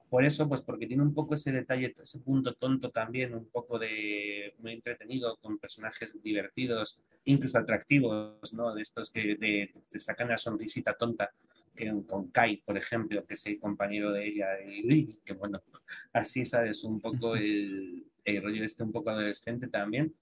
Por 0.09 0.23
eso, 0.23 0.47
pues 0.47 0.61
porque 0.61 0.87
tiene 0.87 1.03
un 1.03 1.13
poco 1.13 1.35
ese 1.35 1.51
detalle, 1.51 1.95
ese 2.01 2.19
punto 2.19 2.53
tonto 2.53 2.91
también, 2.91 3.33
un 3.33 3.47
poco 3.47 3.79
de 3.79 4.53
muy 4.59 4.73
entretenido, 4.73 5.35
con 5.37 5.57
personajes 5.57 6.15
divertidos, 6.21 7.01
incluso 7.25 7.57
atractivos, 7.57 8.53
¿no? 8.53 8.73
De 8.73 8.81
estos 8.81 9.09
que 9.09 9.35
te, 9.35 9.99
sacan 9.99 10.29
la 10.29 10.37
sonrisita 10.37 10.93
tonta, 10.93 11.31
que 11.75 11.91
con 12.07 12.31
Kai, 12.31 12.57
por 12.57 12.77
ejemplo, 12.77 13.25
que 13.25 13.33
es 13.33 13.45
el 13.45 13.59
compañero 13.59 14.11
de 14.11 14.27
ella, 14.27 14.47
y 14.65 15.15
que 15.25 15.33
bueno, 15.33 15.61
así 16.13 16.45
sabes, 16.45 16.83
un 16.83 16.99
poco 16.99 17.35
el, 17.35 18.05
el 18.23 18.43
rollo 18.43 18.63
este 18.63 18.83
un 18.83 18.91
poco 18.91 19.09
adolescente 19.09 19.67
también. 19.67 20.13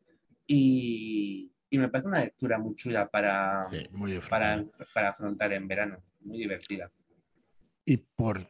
Y, 0.46 1.52
y 1.70 1.78
me 1.78 1.90
parece 1.90 2.08
una 2.08 2.20
lectura 2.20 2.60
muy 2.60 2.76
chula 2.76 3.10
para, 3.10 3.68
para, 4.30 4.66
para 4.94 5.10
afrontar 5.10 5.54
en 5.54 5.68
verano, 5.68 6.04
muy 6.22 6.38
divertida. 6.38 6.92
Y 7.86 7.98
por 7.98 8.48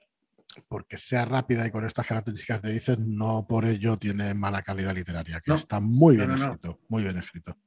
porque 0.68 0.98
sea 0.98 1.26
rápida 1.26 1.66
y 1.66 1.72
con 1.72 1.86
estas 1.86 2.06
características 2.06 2.62
te 2.62 2.70
dices, 2.70 3.00
no 3.00 3.46
por 3.48 3.66
ello 3.66 3.98
tiene 3.98 4.34
mala 4.34 4.62
calidad 4.62 4.94
literaria, 4.94 5.42
que 5.42 5.54
está 5.54 5.80
muy 5.80 6.16
bien 6.16 6.32
escrito, 6.32 6.80
muy 6.90 7.04
bien 7.04 7.18
escrito. 7.18 7.58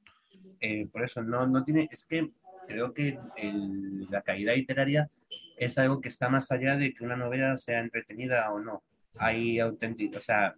Eh, 0.61 0.87
por 0.91 1.03
eso, 1.03 1.23
no, 1.23 1.47
no 1.47 1.65
tiene, 1.65 1.89
es 1.91 2.05
que 2.07 2.33
creo 2.67 2.93
que 2.93 3.19
la 4.11 4.23
calidad 4.23 4.55
literaria 4.55 5.11
es 5.57 5.79
algo 5.79 6.01
que 6.01 6.09
está 6.09 6.29
más 6.29 6.51
allá 6.53 6.77
de 6.77 6.93
que 6.93 7.05
una 7.05 7.17
novela 7.17 7.57
sea 7.57 7.81
entretenida 7.81 8.53
o 8.53 8.59
no. 8.61 8.83
Hay 9.19 9.59
auténtico, 9.59 10.19
o 10.19 10.21
sea, 10.21 10.55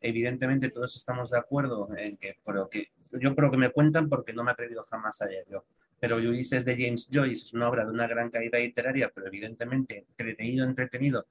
evidentemente 0.00 0.70
todos 0.70 0.96
estamos 0.96 1.30
de 1.30 1.38
acuerdo 1.38 1.88
en 1.96 2.16
que, 2.16 2.38
pero 2.44 2.68
que 2.68 2.88
yo 3.12 3.34
creo 3.34 3.50
que 3.50 3.56
me 3.56 3.70
cuentan 3.70 4.08
porque 4.08 4.32
no 4.32 4.42
me 4.42 4.50
he 4.50 4.52
atrevido 4.52 4.84
jamás 4.84 5.20
a 5.22 5.26
leerlo 5.26 5.64
pero 6.00 6.16
Ulysses 6.16 6.64
de 6.64 6.76
James 6.76 7.08
Joyce 7.12 7.44
es 7.44 7.52
una 7.52 7.68
obra 7.68 7.84
de 7.84 7.92
una 7.92 8.08
gran 8.08 8.30
calidad 8.30 8.58
literaria, 8.58 9.12
pero 9.14 9.26
evidentemente 9.26 10.06
entretenido, 10.08 10.64
entretenido 10.64 11.26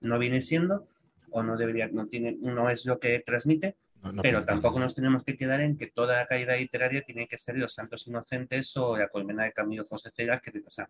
no 0.00 0.18
viene 0.18 0.40
siendo, 0.40 0.86
o 1.30 1.42
no 1.42 1.56
debería, 1.56 1.88
no 1.88 2.06
tiene, 2.06 2.36
no 2.40 2.70
es 2.70 2.86
lo 2.86 3.00
que 3.00 3.18
transmite, 3.20 3.74
pero 4.22 4.44
tampoco 4.44 4.78
nos 4.78 4.94
tenemos 4.94 5.24
que 5.24 5.36
quedar 5.36 5.60
en 5.60 5.76
que 5.76 5.88
toda 5.88 6.16
la 6.16 6.26
calidad 6.26 6.56
literaria 6.56 7.02
tiene 7.02 7.26
que 7.26 7.38
ser 7.38 7.56
Los 7.56 7.74
Santos 7.74 8.06
Inocentes 8.06 8.76
o 8.76 8.96
La 8.96 9.08
Colmena 9.08 9.44
de 9.44 9.52
Camilo 9.52 9.84
José 9.84 10.10
Cega, 10.14 10.40
que, 10.40 10.52
o 10.66 10.70
sea, 10.70 10.88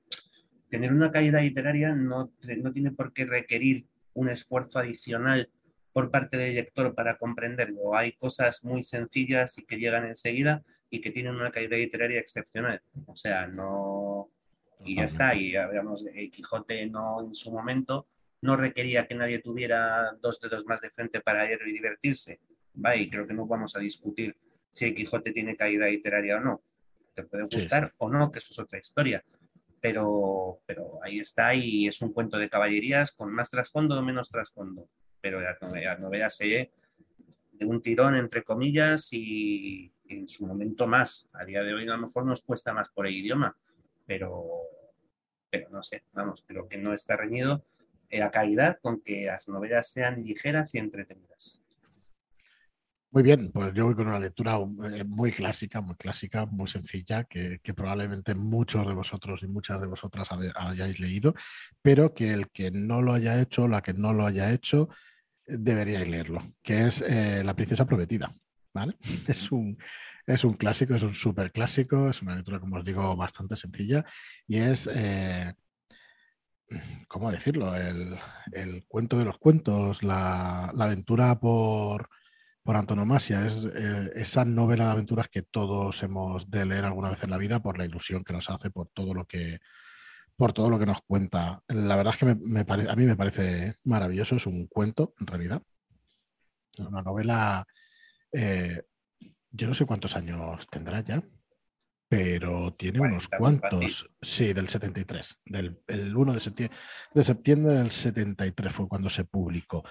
tener 0.68 0.92
una 0.92 1.10
calidad 1.10 1.40
literaria 1.40 1.94
no, 1.94 2.32
no 2.58 2.72
tiene 2.72 2.90
por 2.90 3.12
qué 3.12 3.24
requerir 3.24 3.86
un 4.14 4.28
esfuerzo 4.28 4.78
adicional 4.78 5.50
por 5.92 6.10
parte 6.10 6.36
del 6.36 6.54
lector 6.54 6.94
para 6.94 7.16
comprenderlo. 7.16 7.96
Hay 7.96 8.12
cosas 8.12 8.64
muy 8.64 8.82
sencillas 8.82 9.58
y 9.58 9.64
que 9.64 9.76
llegan 9.76 10.06
enseguida 10.06 10.62
y 10.90 11.00
que 11.00 11.10
tienen 11.10 11.34
una 11.34 11.50
calidad 11.50 11.76
literaria 11.76 12.20
excepcional. 12.20 12.82
O 13.06 13.16
sea, 13.16 13.46
no... 13.46 14.30
Y 14.84 14.96
ya 14.96 15.04
está, 15.04 15.34
y 15.34 15.56
hablamos 15.56 16.04
de 16.04 16.28
Quijote 16.30 16.86
no 16.86 17.24
en 17.24 17.34
su 17.34 17.50
momento 17.50 18.06
no 18.44 18.56
requería 18.56 19.06
que 19.06 19.14
nadie 19.14 19.38
tuviera 19.38 20.12
dos 20.20 20.38
dedos 20.38 20.66
más 20.66 20.82
de 20.82 20.90
frente 20.90 21.20
para 21.20 21.44
leer 21.44 21.60
y 21.66 21.72
divertirse. 21.72 22.40
Va, 22.82 22.96
y 22.96 23.08
creo 23.08 23.26
que 23.26 23.34
no 23.34 23.46
vamos 23.46 23.76
a 23.76 23.80
discutir 23.80 24.36
si 24.70 24.86
el 24.86 24.94
Quijote 24.94 25.32
tiene 25.32 25.56
calidad 25.56 25.88
literaria 25.88 26.36
o 26.38 26.40
no. 26.40 26.62
Te 27.14 27.22
puede 27.22 27.44
gustar 27.44 27.94
o 27.98 28.08
no, 28.08 28.32
que 28.32 28.40
eso 28.40 28.52
es 28.52 28.58
otra 28.58 28.78
historia. 28.78 29.24
Pero, 29.80 30.60
pero 30.66 30.98
ahí 31.02 31.18
está 31.20 31.54
y 31.54 31.86
es 31.86 32.00
un 32.02 32.12
cuento 32.12 32.38
de 32.38 32.48
caballerías 32.48 33.12
con 33.12 33.32
más 33.32 33.50
trasfondo 33.50 33.98
o 33.98 34.02
menos 34.02 34.30
trasfondo. 34.30 34.88
Pero 35.20 35.40
la 35.40 35.56
novela, 35.60 35.94
la 35.94 36.00
novela 36.00 36.30
se 36.30 36.72
de 37.52 37.66
un 37.66 37.80
tirón, 37.80 38.16
entre 38.16 38.42
comillas, 38.42 39.12
y, 39.12 39.92
en 40.08 40.28
su 40.28 40.46
momento 40.46 40.86
más. 40.86 41.28
A 41.32 41.44
día 41.44 41.62
de 41.62 41.74
hoy 41.74 41.84
a 41.84 41.96
lo 41.96 41.98
mejor 41.98 42.26
nos 42.26 42.42
cuesta 42.42 42.72
más 42.72 42.88
por 42.90 43.06
el 43.06 43.14
idioma, 43.14 43.56
pero, 44.06 44.44
pero 45.50 45.70
no 45.70 45.82
sé, 45.82 46.04
vamos, 46.12 46.44
creo 46.46 46.68
que 46.68 46.78
no 46.78 46.92
está 46.92 47.16
reñido 47.16 47.64
la 48.10 48.30
calidad 48.30 48.78
con 48.80 49.00
que 49.00 49.26
las 49.26 49.48
novelas 49.48 49.88
sean 49.88 50.22
ligeras 50.22 50.74
y 50.74 50.78
entretenidas. 50.78 51.63
Muy 53.14 53.22
bien, 53.22 53.52
pues 53.52 53.72
yo 53.74 53.84
voy 53.84 53.94
con 53.94 54.08
una 54.08 54.18
lectura 54.18 54.58
eh, 54.92 55.04
muy 55.04 55.30
clásica, 55.30 55.80
muy 55.80 55.94
clásica, 55.94 56.46
muy 56.46 56.66
sencilla, 56.66 57.22
que, 57.22 57.60
probablemente 57.72 58.34
muchos 58.34 58.84
de 58.88 58.92
vosotros 58.92 59.40
y 59.44 59.46
muchas 59.46 59.80
de 59.80 59.86
vosotras 59.86 60.28
hayáis 60.56 60.98
leído, 60.98 61.32
pero 61.80 62.12
que 62.12 62.32
el 62.32 62.50
que 62.50 62.72
no 62.72 63.02
lo 63.02 63.12
haya 63.12 63.40
hecho, 63.40 63.68
la 63.68 63.82
que 63.82 63.92
no 63.94 64.12
lo 64.12 64.26
haya 64.26 64.50
hecho, 64.50 64.88
deberíais 65.46 66.08
leerlo, 66.08 66.54
que 66.60 66.88
es 66.88 67.02
eh, 67.06 67.44
La 67.44 67.54
princesa 67.54 67.86
prometida. 67.86 68.34
Es 69.28 69.52
un, 69.52 69.78
es 70.26 70.42
un 70.42 70.54
clásico, 70.54 70.96
es 70.96 71.04
un 71.04 71.14
súper 71.14 71.52
clásico, 71.52 72.08
es 72.08 72.20
una 72.20 72.34
lectura, 72.34 72.58
como 72.58 72.78
os 72.78 72.84
digo, 72.84 73.14
bastante 73.14 73.54
sencilla 73.54 74.04
y 74.48 74.56
es, 74.56 74.90
eh, 74.92 75.54
¿cómo 77.06 77.30
decirlo? 77.30 77.76
El, 77.76 78.84
cuento 78.88 79.16
de 79.18 79.24
los 79.24 79.38
cuentos, 79.38 80.02
la, 80.02 80.64
aventura 80.64 81.38
por, 81.38 82.08
por 82.64 82.76
antonomasia. 82.76 83.46
Es 83.46 83.68
eh, 83.72 84.10
esa 84.16 84.44
novela 84.44 84.86
de 84.86 84.92
aventuras 84.92 85.28
que 85.28 85.42
todos 85.42 86.02
hemos 86.02 86.50
de 86.50 86.64
leer 86.64 86.84
alguna 86.84 87.10
vez 87.10 87.22
en 87.22 87.30
la 87.30 87.38
vida 87.38 87.60
por 87.60 87.78
la 87.78 87.84
ilusión 87.84 88.24
que 88.24 88.32
nos 88.32 88.50
hace, 88.50 88.70
por 88.70 88.88
todo 88.88 89.14
lo 89.14 89.26
que, 89.26 89.60
por 90.34 90.52
todo 90.52 90.70
lo 90.70 90.78
que 90.78 90.86
nos 90.86 91.02
cuenta. 91.02 91.62
La 91.68 91.94
verdad 91.94 92.14
es 92.14 92.18
que 92.18 92.34
me, 92.34 92.64
a 92.90 92.96
mí 92.96 93.04
me 93.04 93.16
parece 93.16 93.76
maravilloso, 93.84 94.36
es 94.36 94.46
un 94.46 94.66
cuento 94.66 95.14
en 95.20 95.26
realidad. 95.26 95.62
Una 96.78 97.02
novela, 97.02 97.64
eh, 98.32 98.82
yo 99.50 99.68
no 99.68 99.74
sé 99.74 99.84
cuántos 99.84 100.16
años 100.16 100.66
tendrá 100.68 101.02
ya, 101.02 101.22
pero 102.08 102.72
tiene 102.72 103.00
unos 103.00 103.28
cuantos. 103.28 104.08
Sí, 104.22 104.54
del 104.54 104.68
73, 104.68 105.38
del 105.44 105.82
el 105.86 106.16
1 106.16 106.32
de 106.32 106.40
septiembre, 106.40 106.78
de 107.12 107.24
septiembre 107.24 107.74
del 107.74 107.90
73 107.90 108.72
fue 108.72 108.88
cuando 108.88 109.10
se 109.10 109.24
publicó. 109.24 109.84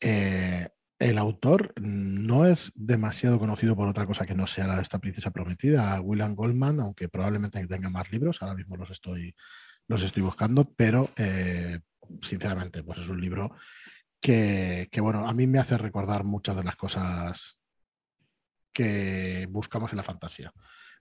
Eh, 0.00 0.68
el 1.00 1.16
autor 1.16 1.72
no 1.80 2.44
es 2.44 2.72
demasiado 2.74 3.38
conocido 3.38 3.74
por 3.74 3.88
otra 3.88 4.06
cosa 4.06 4.26
que 4.26 4.34
no 4.34 4.46
sea 4.46 4.66
la 4.66 4.76
de 4.76 4.82
esta 4.82 4.98
princesa 4.98 5.30
prometida, 5.30 5.98
William 6.02 6.34
Goldman, 6.34 6.78
aunque 6.78 7.08
probablemente 7.08 7.66
tenga 7.66 7.88
más 7.88 8.12
libros, 8.12 8.42
ahora 8.42 8.54
mismo 8.54 8.76
los 8.76 8.90
estoy, 8.90 9.34
los 9.88 10.02
estoy 10.02 10.22
buscando, 10.22 10.70
pero 10.76 11.08
eh, 11.16 11.80
sinceramente, 12.20 12.82
pues 12.82 12.98
es 12.98 13.08
un 13.08 13.18
libro 13.18 13.56
que, 14.20 14.90
bueno, 15.00 15.26
a 15.26 15.32
mí 15.32 15.46
me 15.46 15.58
hace 15.58 15.78
recordar 15.78 16.22
muchas 16.24 16.54
de 16.54 16.64
las 16.64 16.76
cosas 16.76 17.58
que 18.70 19.46
buscamos 19.48 19.92
en 19.92 19.96
la 19.96 20.02
fantasía. 20.02 20.52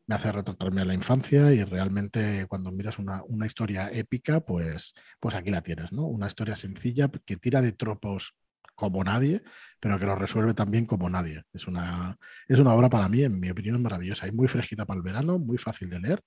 Me 0.08 0.16
hace 0.16 0.32
retratarme 0.32 0.82
a 0.82 0.86
la 0.86 0.94
infancia 0.94 1.52
y 1.52 1.62
realmente 1.66 2.48
cuando 2.48 2.72
miras 2.72 3.00
una, 3.00 3.46
historia 3.46 3.92
épica, 3.92 4.40
pues, 4.40 4.94
pues 5.20 5.36
aquí 5.36 5.50
la 5.50 5.62
tienes, 5.62 5.92
¿no? 5.92 6.06
Una 6.06 6.28
historia 6.28 6.56
sencilla 6.56 7.12
que 7.26 7.36
tira 7.36 7.62
de 7.62 7.74
tropos 7.74 8.34
como 8.80 9.04
nadie, 9.04 9.44
pero 9.80 10.00
que 10.00 10.06
lo 10.06 10.16
resuelve 10.16 10.54
también 10.54 10.86
como 10.86 11.10
nadie. 11.10 11.44
Es 11.54 11.68
una, 11.68 12.18
es 12.48 12.58
una 12.60 12.74
obra 12.74 12.90
para 12.90 13.10
mí, 13.10 13.24
en 13.24 13.40
mi 13.40 13.50
opinión, 13.50 13.82
maravillosa 13.82 14.28
y 14.28 14.32
muy 14.32 14.48
fresquita 14.48 14.86
para 14.86 14.98
el 14.98 15.04
verano, 15.04 15.38
muy 15.38 15.58
fácil 15.58 15.90
de 15.90 16.00
leer 16.00 16.24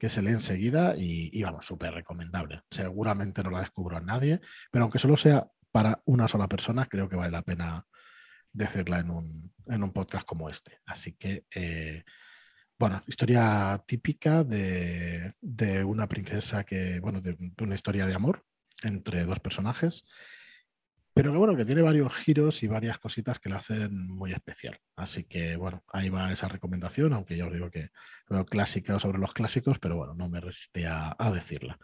que 0.00 0.08
se 0.08 0.22
lee 0.22 0.30
enseguida 0.30 0.94
y, 0.96 1.42
vamos, 1.42 1.66
súper 1.66 1.92
recomendable. 1.92 2.62
Seguramente 2.70 3.42
no 3.42 3.50
la 3.50 3.60
descubro 3.60 3.98
a 3.98 4.00
nadie, 4.00 4.40
pero 4.70 4.84
aunque 4.84 4.98
solo 4.98 5.18
sea 5.18 5.46
para 5.70 6.00
una 6.06 6.26
sola 6.26 6.48
persona, 6.48 6.86
creo 6.86 7.06
que 7.06 7.16
vale 7.16 7.30
la 7.30 7.42
pena 7.42 7.84
decirla 8.50 9.00
en 9.00 9.10
un, 9.10 9.52
en 9.66 9.82
un 9.82 9.92
podcast 9.92 10.24
como 10.26 10.48
este. 10.48 10.78
Así 10.86 11.12
que, 11.12 11.44
eh, 11.54 12.02
bueno, 12.78 13.02
historia 13.06 13.84
típica 13.86 14.42
de, 14.42 15.34
de, 15.38 15.84
una 15.84 16.08
princesa 16.08 16.64
que, 16.64 16.98
bueno, 17.00 17.20
de, 17.20 17.36
una 17.60 17.74
historia 17.74 18.06
de 18.06 18.14
amor 18.14 18.42
entre 18.82 19.26
dos 19.26 19.38
personajes 19.40 20.06
pero 21.12 21.32
que 21.32 21.38
bueno, 21.38 21.56
que 21.56 21.64
tiene 21.64 21.82
varios 21.82 22.14
giros 22.14 22.62
y 22.62 22.68
varias 22.68 22.98
cositas 22.98 23.38
que 23.40 23.48
la 23.48 23.56
hacen 23.56 24.08
muy 24.08 24.32
especial. 24.32 24.78
Así 24.96 25.24
que 25.24 25.56
bueno, 25.56 25.82
ahí 25.92 26.08
va 26.08 26.32
esa 26.32 26.48
recomendación, 26.48 27.12
aunque 27.12 27.36
ya 27.36 27.46
os 27.46 27.52
digo 27.52 27.70
que 27.70 27.90
veo 28.28 28.46
clásica 28.46 28.98
sobre 29.00 29.18
los 29.18 29.32
clásicos, 29.32 29.78
pero 29.78 29.96
bueno, 29.96 30.14
no 30.14 30.28
me 30.28 30.40
resistí 30.40 30.84
a, 30.84 31.16
decirla. 31.34 31.78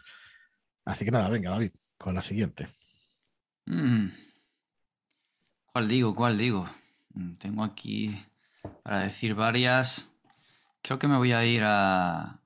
Así 0.85 1.03
que 1.03 1.11
nada, 1.11 1.29
venga, 1.29 1.51
David, 1.51 1.71
con 1.97 2.15
la 2.15 2.21
siguiente. 2.21 2.69
Mm. 3.65 4.07
¿Cuál 5.65 5.87
digo? 5.87 6.15
¿Cuál 6.15 6.37
digo? 6.37 6.69
Mm, 7.13 7.33
tengo 7.35 7.63
aquí 7.63 8.17
para 8.83 9.01
decir 9.01 9.35
varias. 9.35 10.09
Creo 10.81 10.99
que 10.99 11.07
me 11.07 11.17
voy 11.17 11.33
a 11.33 11.45
ir 11.45 11.63
a. 11.65 12.39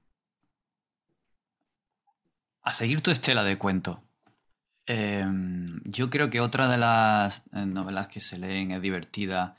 a 2.63 2.73
seguir 2.73 3.01
tu 3.01 3.11
estela 3.11 3.43
de 3.43 3.57
cuento. 3.57 4.03
Em, 4.85 5.81
yo 5.85 6.09
creo 6.09 6.29
que 6.29 6.41
otra 6.41 6.67
de 6.67 6.77
las 6.77 7.43
eh, 7.53 7.65
novelas 7.65 8.07
que 8.07 8.19
se 8.19 8.37
leen 8.37 8.71
es 8.71 8.81
divertida, 8.81 9.55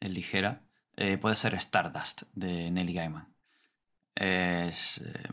es 0.00 0.10
ligera, 0.10 0.62
eh, 0.96 1.18
puede 1.18 1.36
ser 1.36 1.54
Stardust 1.54 2.22
de 2.34 2.70
Nelly 2.70 2.94
Gaiman. 2.94 3.34
Es, 4.14 4.98
eh, 5.00 5.28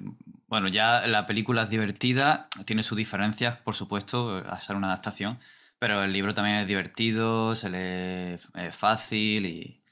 bueno, 0.47 0.67
ya 0.69 1.07
la 1.07 1.25
película 1.25 1.63
es 1.63 1.69
divertida, 1.69 2.49
tiene 2.65 2.83
sus 2.83 2.97
diferencias, 2.97 3.57
por 3.57 3.75
supuesto, 3.75 4.43
al 4.47 4.61
ser 4.61 4.75
una 4.75 4.87
adaptación, 4.87 5.39
pero 5.79 6.03
el 6.03 6.13
libro 6.13 6.33
también 6.33 6.57
es 6.57 6.67
divertido, 6.67 7.55
se 7.55 7.69
lee 7.69 8.71
fácil 8.71 9.45
y, 9.45 9.83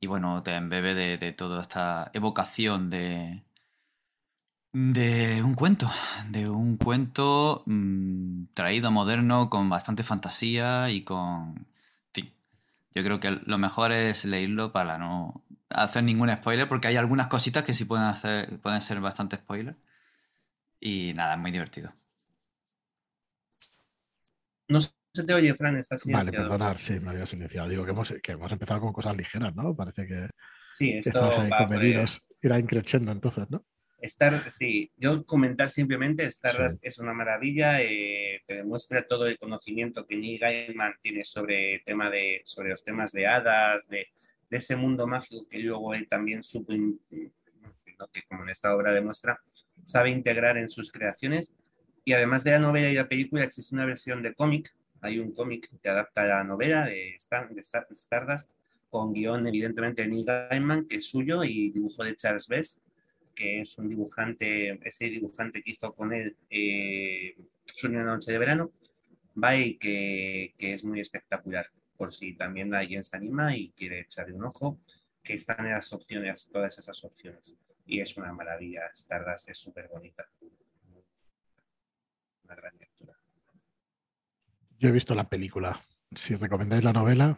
y, 0.00 0.06
bueno, 0.06 0.42
te 0.42 0.54
embebe 0.56 0.94
de 0.94 1.32
toda 1.32 1.62
esta 1.62 2.10
evocación 2.14 2.90
de, 2.90 3.44
de 4.72 5.42
un 5.42 5.54
cuento, 5.54 5.90
de 6.30 6.48
un 6.48 6.76
cuento 6.76 7.62
mm, 7.66 8.46
traído 8.54 8.90
moderno 8.90 9.48
con 9.50 9.68
bastante 9.68 10.02
fantasía 10.02 10.90
y 10.90 11.04
con... 11.04 11.54
En 11.58 12.12
fin, 12.12 12.32
yo 12.94 13.02
creo 13.02 13.20
que 13.20 13.30
lo 13.30 13.58
mejor 13.58 13.92
es 13.92 14.24
leerlo 14.24 14.72
para 14.72 14.98
no 14.98 15.44
hacer 15.70 16.04
ningún 16.04 16.34
spoiler 16.34 16.68
porque 16.68 16.88
hay 16.88 16.96
algunas 16.96 17.28
cositas 17.28 17.64
que 17.64 17.74
sí 17.74 17.84
pueden, 17.84 18.06
hacer, 18.06 18.60
pueden 18.60 18.80
ser 18.80 19.00
bastante 19.00 19.36
spoiler. 19.36 19.76
Y 20.80 21.12
nada, 21.14 21.34
es 21.34 21.40
muy 21.40 21.50
divertido. 21.50 21.92
No 24.68 24.80
se 24.80 25.24
te 25.24 25.34
oye, 25.34 25.54
Fran, 25.54 25.76
estás 25.78 26.04
Vale, 26.04 26.30
perdonad, 26.30 26.76
sí, 26.76 27.00
me 27.00 27.10
había 27.10 27.26
silenciado. 27.26 27.68
Digo 27.68 27.84
que 27.84 27.90
hemos, 27.90 28.14
que 28.22 28.32
hemos 28.32 28.52
empezado 28.52 28.80
con 28.80 28.92
cosas 28.92 29.16
ligeras, 29.16 29.54
¿no? 29.56 29.74
Parece 29.74 30.06
que, 30.06 30.28
sí, 30.72 30.92
esto 30.92 31.40
ahí 31.40 31.50
comedidos. 31.50 32.22
Irá 32.40 32.58
increciendo 32.58 33.10
entonces, 33.10 33.50
¿no? 33.50 33.64
Star, 34.00 34.48
sí, 34.50 34.92
yo 34.96 35.24
comentar 35.26 35.70
simplemente, 35.70 36.24
Stardust 36.26 36.78
es 36.82 36.98
una 36.98 37.12
maravilla, 37.12 37.82
eh, 37.82 38.42
te 38.46 38.54
demuestra 38.54 39.06
todo 39.06 39.26
el 39.26 39.38
conocimiento 39.38 40.06
que 40.06 40.16
Neil 40.16 40.38
Gaiman 40.38 40.94
tiene 41.02 41.24
sobre, 41.24 41.80
tema 41.84 42.08
de, 42.08 42.42
sobre 42.44 42.70
los 42.70 42.84
temas 42.84 43.10
de 43.10 43.26
hadas, 43.26 43.88
de, 43.88 44.06
ese 44.50 44.76
mundo 44.76 45.06
mágico 45.06 45.46
que 45.46 45.58
luego 45.58 45.94
él 45.94 46.08
también 46.08 46.42
supo, 46.42 46.72
que 46.72 48.22
como 48.28 48.44
en 48.44 48.48
esta 48.48 48.74
obra 48.74 48.92
demuestra, 48.92 49.38
sabe 49.84 50.10
integrar 50.10 50.56
en 50.56 50.70
sus 50.70 50.90
creaciones. 50.90 51.54
Y 52.04 52.14
además 52.14 52.44
de 52.44 52.52
la 52.52 52.58
novela 52.58 52.88
y 52.88 52.94
la 52.94 53.08
película, 53.08 53.44
existe 53.44 53.74
una 53.74 53.84
versión 53.84 54.22
de 54.22 54.32
cómic, 54.32 54.74
hay 55.02 55.18
un 55.18 55.32
cómic 55.32 55.68
que 55.82 55.88
adapta 55.88 56.24
la 56.24 56.44
novela 56.44 56.86
de, 56.86 57.16
Stardust, 57.16 58.52
con 58.88 59.12
guion 59.12 59.46
evidentemente 59.46 60.02
de 60.02 60.08
Neil 60.08 60.24
Gaiman, 60.24 60.86
que 60.86 60.96
es 60.96 61.06
suyo, 61.06 61.44
y 61.44 61.70
dibujo 61.70 62.04
de 62.04 62.14
Charles 62.14 62.48
Best 62.48 62.80
que 63.38 63.60
es 63.60 63.78
un 63.78 63.88
dibujante, 63.88 64.76
ese 64.82 65.04
dibujante 65.04 65.62
que 65.62 65.70
hizo 65.70 65.94
con 65.94 66.12
él 66.12 66.36
eh, 66.50 67.36
Noche 67.84 68.32
de 68.32 68.38
Verano, 68.38 68.72
va 69.42 69.56
y 69.56 69.76
que, 69.76 70.52
es 70.58 70.82
muy 70.82 70.98
espectacular, 70.98 71.70
por 71.96 72.12
si 72.12 72.34
también 72.34 72.74
alguien 72.74 73.04
se 73.04 73.16
anima 73.16 73.56
y 73.56 73.70
quiere 73.70 74.00
echarle 74.00 74.34
un 74.34 74.44
ojo, 74.44 74.80
que 75.22 75.34
están 75.34 75.66
en 75.66 75.74
las 75.74 75.92
opciones, 75.92 76.48
todas 76.52 76.76
esas 76.78 77.04
opciones. 77.04 77.54
Y 77.86 78.00
es 78.00 78.16
una 78.16 78.32
maravilla, 78.32 78.90
Stardust 78.92 79.50
es 79.50 79.58
súper 79.58 79.86
bonita. 79.86 80.28
Una 82.44 82.56
gran 82.56 82.76
lectura. 82.76 83.14
Yo 84.80 84.88
he 84.88 84.92
visto 84.92 85.14
la 85.14 85.28
película. 85.28 85.80
Si 86.12 86.34
recomendáis 86.34 86.82
la 86.82 86.92
novela, 86.92 87.36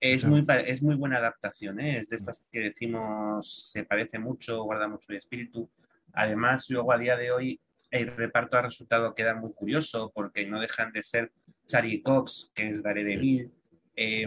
es, 0.00 0.24
muy, 0.24 0.44
es 0.66 0.82
muy 0.82 0.94
buena 0.94 1.18
adaptación, 1.18 1.80
¿eh? 1.80 1.98
es 1.98 2.10
de 2.10 2.16
estas 2.16 2.44
que 2.50 2.60
decimos 2.60 3.70
se 3.72 3.84
parece 3.84 4.18
mucho, 4.18 4.62
guarda 4.62 4.88
mucho 4.88 5.12
de 5.12 5.18
espíritu. 5.18 5.70
Además, 6.12 6.68
luego 6.70 6.92
a 6.92 6.98
día 6.98 7.16
de 7.16 7.30
hoy 7.30 7.60
el 7.90 8.16
reparto 8.16 8.56
ha 8.58 8.62
resultado 8.62 9.14
quedar 9.14 9.40
muy 9.40 9.52
curioso 9.52 10.12
porque 10.14 10.46
no 10.46 10.60
dejan 10.60 10.92
de 10.92 11.02
ser 11.02 11.32
Charlie 11.66 12.02
Cox, 12.02 12.52
que 12.54 12.68
es 12.68 12.82
Daredevil, 12.82 13.50
eh, 13.96 14.26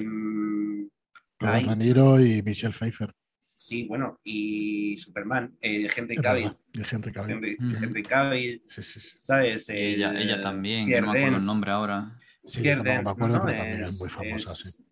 y 1.40 2.42
Michelle 2.44 2.74
Pfeiffer. 2.74 3.14
Sí, 3.56 3.86
bueno, 3.88 4.20
y 4.24 4.98
Superman, 4.98 5.56
eh, 5.62 5.88
Henry 5.96 6.18
Cavill. 6.18 6.52
Henry 6.74 7.12
Cavill. 7.12 7.58
Henry, 7.60 8.04
Cavill. 8.04 8.64
Sí, 8.68 8.82
sí, 8.82 9.00
¿Sabes? 9.20 9.70
ella, 9.70 10.20
ella 10.20 10.42
también, 10.42 10.88
que 10.88 11.00
no 11.00 11.12
me 11.14 11.20
acuerdo 11.20 11.38
el 11.38 11.46
nombre 11.46 11.72
ahora. 11.72 12.20
Sí, 12.44 12.68
no 12.76 12.84
me 12.84 12.96
acuerdo, 12.96 13.42
pero 13.46 13.56
también 13.56 13.82
es, 13.82 14.00
muy 14.00 14.10
famosa, 14.10 14.56
sí 14.56 14.84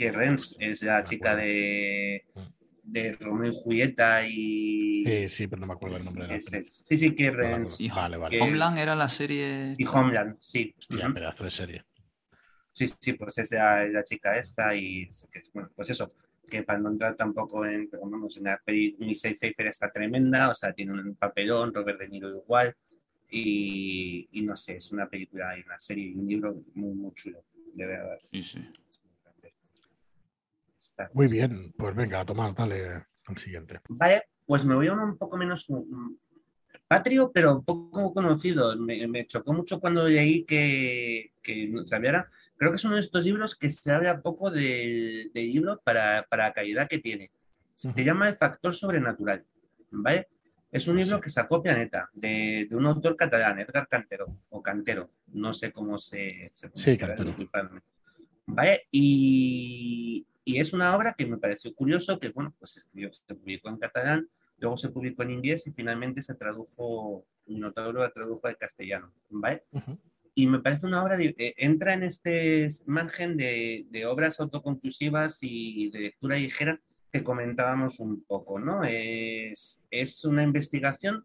que 0.00 0.10
Renz 0.10 0.56
es 0.58 0.82
la 0.82 1.04
chica 1.04 1.36
de, 1.36 2.24
de 2.82 3.12
Romeo 3.16 3.50
y 3.50 3.54
Julieta 3.54 4.26
y. 4.26 5.04
Sí, 5.04 5.28
sí, 5.28 5.46
pero 5.46 5.60
no 5.60 5.66
me 5.66 5.74
acuerdo 5.74 5.98
el 5.98 6.04
nombre 6.06 6.26
de 6.26 6.32
la 6.32 6.40
Sí, 6.40 6.96
sí, 6.96 7.14
que 7.14 7.30
Renz. 7.30 7.78
vale, 7.94 8.16
vale. 8.16 8.40
Homeland 8.40 8.78
era 8.78 8.96
la 8.96 9.08
serie. 9.08 9.74
Y 9.76 9.84
Homeland, 9.84 10.36
sí. 10.40 10.74
Hostia, 10.78 11.06
uh 11.06 11.12
pedazo 11.12 11.44
de 11.44 11.50
serie. 11.50 11.84
Sí, 12.72 12.88
sí, 12.98 13.12
pues 13.12 13.36
es 13.36 13.52
la, 13.52 13.86
la 13.88 14.02
chica 14.02 14.38
esta 14.38 14.74
y. 14.74 15.06
Bueno, 15.52 15.70
pues 15.76 15.90
eso, 15.90 16.10
que 16.48 16.62
para 16.62 16.78
no 16.78 16.88
entrar 16.88 17.14
tampoco 17.14 17.66
en. 17.66 17.90
Pero 17.90 18.08
vamos, 18.08 18.38
en 18.38 18.44
la 18.44 18.58
peli, 18.64 18.96
Michelle 19.00 19.36
Pfeiffer 19.36 19.66
está 19.66 19.92
tremenda, 19.92 20.48
o 20.48 20.54
sea, 20.54 20.72
tiene 20.72 20.92
un 20.92 21.14
papelón, 21.14 21.74
Robert 21.74 22.00
De 22.00 22.08
Niro 22.08 22.30
igual. 22.30 22.74
Y, 23.30 24.30
y 24.32 24.40
no 24.40 24.56
sé, 24.56 24.76
es 24.76 24.90
una 24.92 25.10
película 25.10 25.58
y 25.58 25.60
una 25.60 25.78
serie 25.78 26.06
y 26.06 26.14
un 26.14 26.26
libro 26.26 26.64
muy, 26.74 26.94
muy 26.94 27.12
chulo, 27.12 27.44
de 27.74 27.84
verdad. 27.86 28.18
Sí, 28.32 28.42
sí. 28.42 28.66
Muy 31.12 31.26
bien, 31.28 31.72
pues 31.76 31.94
venga, 31.94 32.20
a 32.20 32.24
tomar, 32.24 32.54
dale 32.54 33.06
al 33.26 33.36
siguiente. 33.36 33.80
Vale, 33.88 34.24
pues 34.46 34.64
me 34.64 34.74
voy 34.74 34.88
a 34.88 34.92
uno 34.92 35.04
un 35.04 35.18
poco 35.18 35.36
menos 35.36 35.68
patrio, 36.88 37.30
pero 37.32 37.62
poco 37.62 38.12
conocido. 38.12 38.76
Me, 38.76 39.26
chocó 39.26 39.52
mucho 39.52 39.78
cuando 39.80 40.08
leí 40.08 40.44
que, 40.44 41.32
que 41.42 41.68
no 41.68 41.84
creo 41.84 42.72
que 42.72 42.76
es 42.76 42.84
uno 42.84 42.96
de 42.96 43.00
estos 43.00 43.24
libros 43.24 43.54
que 43.54 43.70
se 43.70 43.92
habla 43.92 44.20
poco 44.20 44.50
del 44.50 45.30
de 45.32 45.42
libro 45.42 45.80
para, 45.84 46.26
para, 46.28 46.48
la 46.48 46.52
calidad 46.52 46.88
que 46.88 46.98
tiene. 46.98 47.30
Se 47.74 48.04
llama 48.04 48.28
El 48.28 48.36
Factor 48.36 48.74
Sobrenatural, 48.74 49.44
¿vale? 49.90 50.28
Es 50.70 50.86
un 50.86 50.98
libro 50.98 51.20
que 51.20 51.30
sacó 51.30 51.62
Planeta, 51.62 52.10
de, 52.12 52.66
de, 52.68 52.76
un 52.76 52.86
autor 52.86 53.16
catalán, 53.16 53.58
Edgar 53.58 53.88
Cantero, 53.88 54.26
o 54.50 54.62
Cantero, 54.62 55.10
no 55.28 55.52
sé 55.52 55.72
cómo 55.72 55.96
se... 55.96 56.52
se 56.54 56.70
sí, 56.74 56.98
Cantero. 56.98 57.34
¿Vale? 58.46 58.82
Y, 58.90 60.26
y, 60.44 60.60
es 60.60 60.72
una 60.72 60.94
obra 60.96 61.14
que 61.16 61.26
me 61.26 61.38
pareció 61.38 61.74
curioso, 61.74 62.18
que 62.18 62.30
bueno, 62.30 62.54
pues 62.58 62.76
escribió, 62.76 63.12
se 63.12 63.34
publicó 63.34 63.68
en 63.68 63.78
catalán, 63.78 64.28
luego 64.58 64.76
se 64.76 64.90
publicó 64.90 65.22
en 65.22 65.30
inglés 65.30 65.66
y 65.66 65.72
finalmente 65.72 66.22
se 66.22 66.34
tradujo, 66.34 67.24
Minotauro 67.46 68.00
la 68.00 68.10
tradujo 68.10 68.46
al 68.46 68.56
castellano, 68.56 69.12
¿vale? 69.28 69.64
Y 70.34 70.46
me 70.46 70.60
parece 70.60 70.86
una 70.86 71.02
obra, 71.02 71.16
de, 71.16 71.34
eh, 71.38 71.54
entra 71.56 71.94
en 71.94 72.02
este 72.04 72.68
margen 72.86 73.36
de, 73.36 73.86
de, 73.90 74.06
obras 74.06 74.38
autoconclusivas 74.40 75.38
y 75.42 75.90
de 75.90 76.00
lectura 76.00 76.36
ligera 76.36 76.80
que 77.12 77.24
comentábamos 77.24 77.98
un 77.98 78.22
poco, 78.24 78.58
¿no? 78.60 78.84
Es, 78.84 79.82
es 79.90 80.24
una 80.24 80.42
investigación 80.42 81.24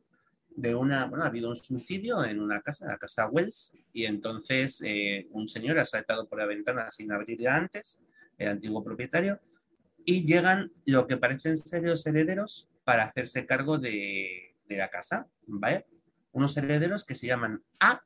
de 0.55 0.73
una, 0.73 1.05
bueno, 1.05 1.25
ha 1.25 1.27
habido 1.27 1.49
un 1.49 1.55
suicidio 1.55 2.23
en 2.23 2.39
una 2.39 2.61
casa, 2.61 2.87
la 2.87 2.97
casa 2.97 3.27
Wells, 3.27 3.73
y 3.91 4.05
entonces 4.05 4.81
eh, 4.85 5.27
un 5.31 5.47
señor 5.47 5.77
ha 5.79 5.85
saltado 5.85 6.27
por 6.27 6.39
la 6.39 6.45
ventana 6.45 6.89
sin 6.91 7.11
abrirla 7.11 7.57
antes, 7.57 7.99
el 8.37 8.49
antiguo 8.49 8.83
propietario, 8.83 9.39
y 10.05 10.25
llegan 10.25 10.71
lo 10.85 11.07
que 11.07 11.17
parecen 11.17 11.57
ser 11.57 11.83
los 11.83 12.05
herederos 12.05 12.69
para 12.83 13.05
hacerse 13.05 13.45
cargo 13.45 13.77
de, 13.77 14.55
la 14.69 14.89
casa. 14.89 15.27
Unos 16.31 16.57
herederos 16.57 17.03
que 17.03 17.15
se 17.15 17.27
llaman 17.27 17.63
A, 17.79 18.01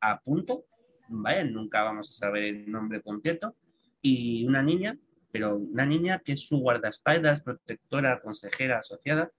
A 0.00 0.20
punto. 0.20 0.66
Nunca 1.08 1.82
vamos 1.82 2.10
a 2.10 2.12
saber 2.12 2.44
el 2.44 2.70
nombre 2.70 3.02
completo, 3.02 3.56
y 4.02 4.46
una 4.46 4.62
niña, 4.62 4.98
pero 5.32 5.56
una 5.56 5.84
niña 5.84 6.20
que 6.24 6.32
es 6.32 6.40
su 6.40 6.58
guardaespaldas, 6.58 7.42
protectora, 7.42 8.20
consejera, 8.20 8.78
asociada, 8.78 9.30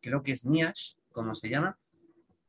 creo 0.00 0.22
que 0.22 0.32
es 0.32 0.44
Niash, 0.44 0.94
como 1.12 1.34
se 1.34 1.48
llama, 1.48 1.78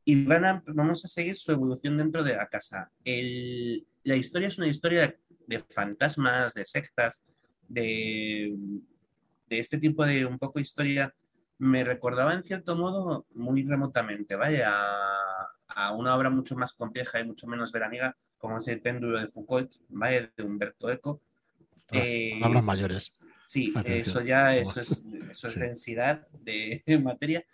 y 0.04 0.24
van 0.24 0.44
a, 0.44 0.62
vamos 0.66 1.04
a 1.04 1.08
seguir 1.08 1.36
su 1.36 1.52
evolución 1.52 1.96
dentro 1.96 2.22
de 2.22 2.36
la 2.36 2.48
casa. 2.48 2.92
El, 3.04 3.86
la 4.06 4.16
historia 4.16 4.48
es 4.48 4.56
una 4.56 4.68
historia 4.68 5.16
de, 5.46 5.58
fantasmas, 5.70 6.54
de 6.54 6.64
sectas, 6.64 7.24
de, 7.68 8.54
de, 9.48 9.58
este 9.58 9.78
tipo 9.78 10.06
de 10.06 10.24
un 10.24 10.38
poco 10.38 10.60
historia. 10.60 11.12
Me 11.58 11.82
recordaba 11.82 12.32
en 12.32 12.44
cierto 12.44 12.76
modo 12.76 13.26
muy 13.34 13.64
remotamente, 13.64 14.36
vaya, 14.36 14.70
a, 14.70 15.48
a 15.68 15.92
una 15.92 16.14
obra 16.14 16.30
mucho 16.30 16.54
más 16.54 16.72
compleja 16.72 17.18
y 17.18 17.24
mucho 17.24 17.48
menos 17.48 17.72
veraniega, 17.72 18.16
como 18.38 18.58
es 18.58 18.68
el 18.68 18.80
péndulo 18.80 19.18
de 19.18 19.26
Foucault, 19.26 19.72
vaya, 19.88 20.30
de 20.36 20.42
Humberto 20.44 20.88
Eco. 20.88 21.20
Eh, 21.90 22.38
palabras 22.40 22.64
mayores. 22.64 23.12
Sí, 23.46 23.74
eso 23.84 24.20
ya 24.22 24.54
eso 24.54 24.80
es, 24.80 25.04
eso 25.30 25.48
es 25.48 25.54
densidad 25.56 26.28
de 26.30 26.82
materia. 27.02 27.44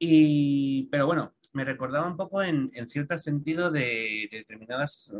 Y, 0.00 0.88
pero 0.90 1.06
bueno, 1.06 1.32
me 1.52 1.64
recordaba 1.64 2.08
un 2.08 2.16
poco 2.16 2.42
en, 2.42 2.72
en 2.74 2.88
cierto 2.88 3.16
sentido 3.18 3.70
de, 3.70 4.28
determinadas 4.32 5.12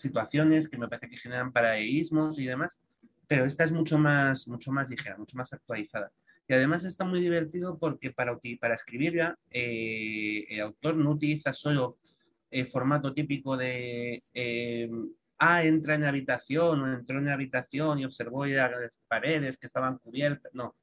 situaciones 0.00 0.68
que 0.68 0.78
me 0.78 0.88
parece 0.88 1.08
que 1.08 1.16
generan 1.18 1.52
paraísmos 1.52 2.38
y 2.38 2.46
demás, 2.46 2.80
pero 3.26 3.44
esta 3.44 3.64
es 3.64 3.72
mucho 3.72 3.98
más, 3.98 4.48
mucho 4.48 4.72
más 4.72 4.90
ligera, 4.90 5.16
mucho 5.16 5.36
más 5.36 5.52
actualizada. 5.52 6.10
Y 6.48 6.54
además 6.54 6.82
está 6.84 7.04
muy 7.04 7.20
divertido 7.20 7.78
porque 7.78 8.10
para, 8.10 8.36
para 8.60 8.74
escribirla, 8.74 9.38
eh, 9.50 10.46
el 10.48 10.60
autor 10.60 10.96
no 10.96 11.10
utiliza 11.10 11.52
solo 11.52 11.98
el 12.50 12.66
formato 12.66 13.14
típico 13.14 13.56
de 13.56 14.24
eh, 14.34 14.90
ah, 15.38 15.62
entra 15.64 15.94
en 15.94 16.02
la 16.02 16.08
habitación 16.08 16.82
o 16.82 16.92
entró 16.92 17.18
en 17.18 17.26
la 17.26 17.34
habitación 17.34 17.98
y 17.98 18.04
observó 18.04 18.46
las 18.46 19.00
paredes 19.08 19.56
que 19.56 19.66
estaban 19.66 19.98
cubiertas. 19.98 20.52
No, 20.52 20.76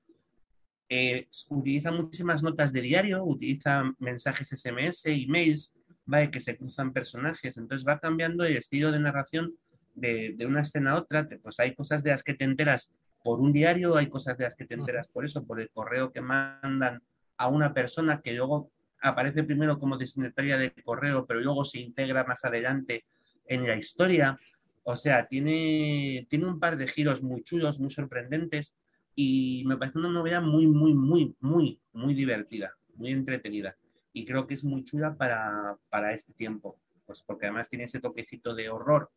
eh, 0.90 1.28
utiliza 1.50 1.92
muchísimas 1.92 2.42
notas 2.42 2.72
de 2.72 2.82
diario, 2.82 3.24
utiliza 3.24 3.84
mensajes 4.00 4.50
SMS, 4.50 5.06
emails, 5.06 5.74
¿vale? 6.08 6.32
que 6.32 6.40
se 6.40 6.58
cruzan 6.58 6.92
personajes, 6.92 7.58
entonces 7.58 7.88
va 7.88 8.00
cambiando 8.00 8.44
el 8.44 8.58
estilo 8.58 8.92
de 8.92 9.00
narración 9.00 9.54
de, 9.94 10.34
de, 10.36 10.46
una 10.46 10.62
escena 10.62 10.92
a 10.92 10.96
otra, 10.96 11.28
pues 11.42 11.60
hay 11.60 11.76
cosas 11.76 12.04
de 12.04 12.12
las 12.12 12.24
que 12.24 12.34
te 12.34 12.46
enteras 12.46 12.92
por 13.24 13.40
un 13.40 13.52
diario, 13.52 13.96
hay 13.98 14.08
cosas 14.08 14.38
de 14.38 14.46
las 14.46 14.56
que 14.56 14.66
te 14.66 14.76
enteras 14.76 15.08
por 15.08 15.26
eso, 15.26 15.46
por 15.46 15.60
el 15.60 15.70
correo 15.70 16.12
que 16.12 16.22
mandan 16.22 17.02
a 17.38 17.48
una 17.48 17.74
persona 17.74 18.22
que 18.22 18.34
luego 18.34 18.72
aparece 19.02 19.44
primero 19.44 19.78
como 19.78 19.98
destinataria 19.98 20.58
de 20.58 20.72
correo, 20.84 21.26
pero 21.26 21.40
luego 21.40 21.64
se 21.64 21.80
integra 21.80 22.24
más 22.24 22.44
adelante 22.46 23.06
en 23.46 23.68
la 23.68 23.76
historia. 23.76 24.40
O 24.84 24.96
sea, 24.96 25.28
tiene, 25.28 26.26
tiene 26.30 26.46
un 26.46 26.60
par 26.60 26.78
de 26.78 26.88
giros 26.88 27.22
muy 27.22 27.44
chulos, 27.44 27.80
muy 27.80 27.90
sorprendentes 27.90 28.76
y 29.16 29.64
me 29.66 29.78
parece 29.78 30.00
una 30.00 30.10
novela 30.10 30.42
muy, 30.42 30.68
muy, 30.68 30.94
muy, 30.94 31.36
muy, 31.40 31.80
muy 31.94 32.14
divertida, 32.14 32.72
muy 32.96 33.12
entretenida. 33.12 33.76
Y 34.18 34.26
creo 34.26 34.48
que 34.48 34.56
es 34.56 34.64
muy 34.64 34.84
chula 34.84 35.16
para, 35.16 35.78
para 35.90 36.12
este 36.12 36.34
tiempo, 36.34 36.80
pues 37.06 37.22
porque 37.22 37.46
además 37.46 37.70
tiene 37.70 37.86
ese 37.86 38.00
toquecito 38.00 38.56
de 38.56 38.68
horror, 38.68 39.12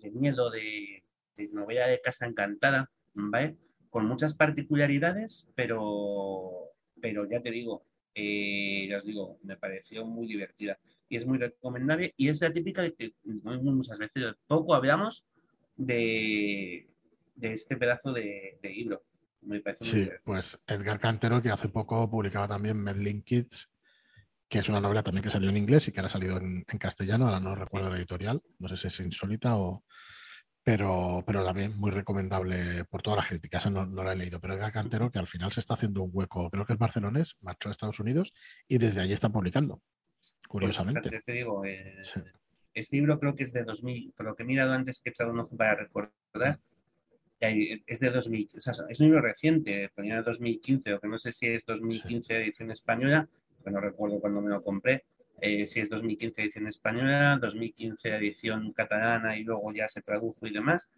de 0.00 0.12
miedo, 0.12 0.50
de, 0.50 1.02
de 1.36 1.48
novela 1.48 1.88
de 1.88 2.00
casa 2.00 2.26
encantada, 2.26 2.88
¿vale? 3.14 3.56
Con 3.90 4.06
muchas 4.06 4.34
particularidades, 4.34 5.48
pero, 5.56 6.70
pero 7.00 7.28
ya 7.28 7.42
te 7.42 7.50
digo, 7.50 7.82
eh, 8.14 8.86
ya 8.88 8.98
os 8.98 9.04
digo, 9.04 9.38
me 9.42 9.56
pareció 9.56 10.04
muy 10.04 10.28
divertida 10.28 10.78
y 11.08 11.16
es 11.16 11.26
muy 11.26 11.38
recomendable 11.38 12.14
y 12.16 12.28
es 12.28 12.40
la 12.40 12.52
típica 12.52 12.82
de 12.82 12.94
que 12.94 13.14
muchas 13.24 13.98
veces 13.98 14.34
poco 14.46 14.76
hablamos 14.76 15.24
de, 15.76 16.88
de 17.34 17.52
este 17.52 17.76
pedazo 17.76 18.12
de, 18.12 18.58
de 18.62 18.68
libro 18.70 19.02
sí, 19.80 20.08
pues 20.24 20.58
Edgar 20.66 20.98
Cantero, 21.00 21.42
que 21.42 21.50
hace 21.50 21.68
poco 21.68 22.08
publicaba 22.10 22.48
también 22.48 22.82
Medlin 22.82 23.22
Kids, 23.22 23.70
que 24.48 24.60
es 24.60 24.68
una 24.68 24.80
novela 24.80 25.02
también 25.02 25.22
que 25.22 25.30
salió 25.30 25.50
en 25.50 25.56
inglés 25.56 25.88
y 25.88 25.92
que 25.92 26.00
ahora 26.00 26.06
ha 26.06 26.10
salido 26.10 26.38
en, 26.38 26.64
castellano, 26.78 27.26
ahora 27.26 27.40
no 27.40 27.54
recuerdo 27.54 27.90
la 27.90 27.96
editorial, 27.96 28.42
no 28.58 28.68
sé 28.68 28.76
si 28.76 28.86
es 28.88 29.00
insólita 29.00 29.56
o... 29.56 29.84
Pero, 30.62 31.22
pero 31.24 31.44
también 31.44 31.78
muy 31.78 31.92
recomendable 31.92 32.84
por 32.86 33.00
todas 33.00 33.18
las 33.18 33.28
críticas, 33.28 33.70
no, 33.70 33.86
no 33.86 34.02
la 34.02 34.14
he 34.14 34.16
leído, 34.16 34.40
pero 34.40 34.54
Edgar 34.54 34.72
Cantero 34.72 35.12
que 35.12 35.20
al 35.20 35.28
final 35.28 35.52
se 35.52 35.60
está 35.60 35.74
haciendo 35.74 36.02
un 36.02 36.10
hueco, 36.12 36.50
creo 36.50 36.66
que 36.66 36.72
es 36.72 36.78
barcelonés, 36.78 37.36
marchó 37.42 37.68
a 37.68 37.72
Estados 37.72 38.00
Unidos 38.00 38.32
y 38.66 38.78
desde 38.78 39.00
allí 39.00 39.12
está 39.12 39.28
publicando, 39.28 39.80
pues 40.20 40.34
curiosamente. 40.48 41.08
te 41.24 41.32
digo, 41.32 41.64
eh, 41.64 42.02
este 42.74 42.96
libro 42.96 43.20
creo 43.20 43.36
que 43.36 43.44
es 43.44 43.52
de 43.52 43.62
2000, 43.62 44.12
por 44.16 44.26
lo 44.26 44.34
que 44.34 44.42
he 44.42 44.46
mirado 44.46 44.72
antes 44.72 44.98
que 44.98 45.10
he 45.10 45.12
echado 45.12 45.30
un 45.30 45.38
ojo 45.38 45.56
para 45.56 45.76
recordar, 45.76 46.58
es 47.38 48.00
de 48.00 48.10
2000, 48.10 48.48
o 48.56 48.60
sea, 48.60 48.72
es 48.88 48.98
un 48.98 49.06
libro 49.06 49.20
reciente, 49.20 49.90
ponía 49.94 50.20
2015, 50.20 50.94
o 50.94 51.00
que 51.00 51.06
no 51.06 51.16
sé 51.16 51.30
si 51.30 51.46
es 51.46 51.64
2015 51.64 52.38
edición 52.38 52.72
española, 52.72 53.28
que 53.66 53.72
no 53.72 53.80
recuerdo 53.80 54.20
cuándo 54.20 54.40
me 54.40 54.50
lo 54.50 54.62
compré, 54.62 55.04
eh, 55.40 55.66
si 55.66 55.80
es 55.80 55.90
2015 55.90 56.40
edición 56.40 56.68
española, 56.68 57.36
2015 57.40 58.14
edición 58.14 58.72
catalana 58.72 59.36
y 59.36 59.42
luego 59.42 59.72
ya 59.72 59.88
se 59.88 60.02
tradujo 60.02 60.46
y 60.46 60.52
demás. 60.52 60.88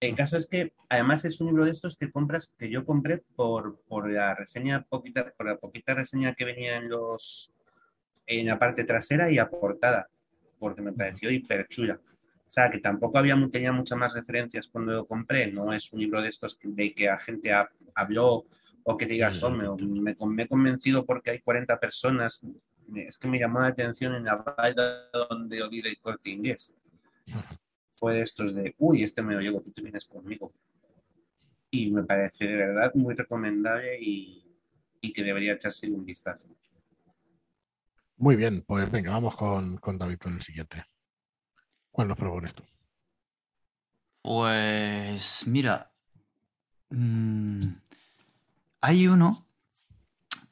El 0.00 0.14
caso 0.16 0.36
es 0.36 0.46
que 0.46 0.72
además 0.90 1.24
es 1.24 1.40
un 1.40 1.46
libro 1.46 1.64
de 1.64 1.70
estos 1.70 1.96
que 1.96 2.10
compras, 2.10 2.52
que 2.58 2.68
yo 2.68 2.84
compré 2.84 3.22
por, 3.36 3.80
por 3.88 4.10
la 4.10 4.34
reseña, 4.34 4.82
poquita, 4.82 5.32
por 5.36 5.46
la 5.46 5.56
poquita 5.56 5.94
reseña 5.94 6.34
que 6.34 6.44
venía 6.44 6.76
en 6.76 6.88
los 6.88 7.52
en 8.26 8.46
la 8.46 8.58
parte 8.58 8.82
trasera 8.82 9.30
y 9.30 9.38
a 9.38 9.48
portada, 9.48 10.08
porque 10.58 10.82
me 10.82 10.92
pareció 10.92 11.30
hiper 11.30 11.68
chula. 11.68 12.00
O 12.02 12.50
sea, 12.50 12.68
que 12.70 12.78
tampoco 12.78 13.18
había, 13.18 13.36
tenía 13.52 13.72
muchas 13.72 13.96
más 13.96 14.14
referencias 14.14 14.66
cuando 14.66 14.92
lo 14.92 15.06
compré. 15.06 15.50
No 15.52 15.72
es 15.72 15.92
un 15.92 16.00
libro 16.00 16.20
de 16.20 16.28
estos 16.28 16.58
de 16.60 16.92
que 16.92 17.06
la 17.06 17.18
gente 17.18 17.52
habló 17.94 18.46
o 18.88 18.96
que 18.96 19.06
digas, 19.06 19.42
oh, 19.42 19.50
me, 19.50 19.66
me, 20.14 20.42
he 20.42 20.48
convencido 20.48 21.04
porque 21.04 21.30
hay 21.30 21.40
40 21.40 21.80
personas. 21.80 22.40
Es 22.94 23.18
que 23.18 23.26
me 23.26 23.36
llamó 23.36 23.58
la 23.58 23.66
atención 23.66 24.14
en 24.14 24.24
la 24.24 24.36
vaina 24.36 25.08
donde 25.28 25.60
oí 25.60 25.80
el 25.80 25.98
corte 25.98 26.30
inglés. 26.30 26.72
Fue 27.94 28.14
de 28.14 28.22
estos 28.22 28.54
de, 28.54 28.76
uy, 28.78 29.02
este 29.02 29.22
me 29.22 29.34
lo 29.34 29.40
llevo, 29.40 29.60
tú 29.60 29.72
te 29.72 29.82
vienes 29.82 30.04
conmigo. 30.04 30.52
Y 31.68 31.90
me 31.90 32.04
parece 32.04 32.46
de 32.46 32.54
verdad 32.54 32.92
muy 32.94 33.14
recomendable 33.14 33.98
y, 34.00 34.56
y 35.00 35.12
que 35.12 35.24
debería 35.24 35.54
echarse 35.54 35.90
un 35.90 36.04
vistazo. 36.04 36.44
Muy 38.18 38.36
bien, 38.36 38.62
pues 38.62 38.88
venga, 38.88 39.10
vamos 39.10 39.34
con, 39.34 39.78
con 39.78 39.98
David 39.98 40.18
con 40.18 40.34
el 40.34 40.42
siguiente. 40.42 40.84
¿Cuál 41.90 42.06
nos 42.06 42.16
propones 42.16 42.54
tú? 42.54 42.62
Pues 44.22 45.44
mira, 45.48 45.90
mm, 46.90 47.85
hay 48.80 49.08
uno 49.08 49.46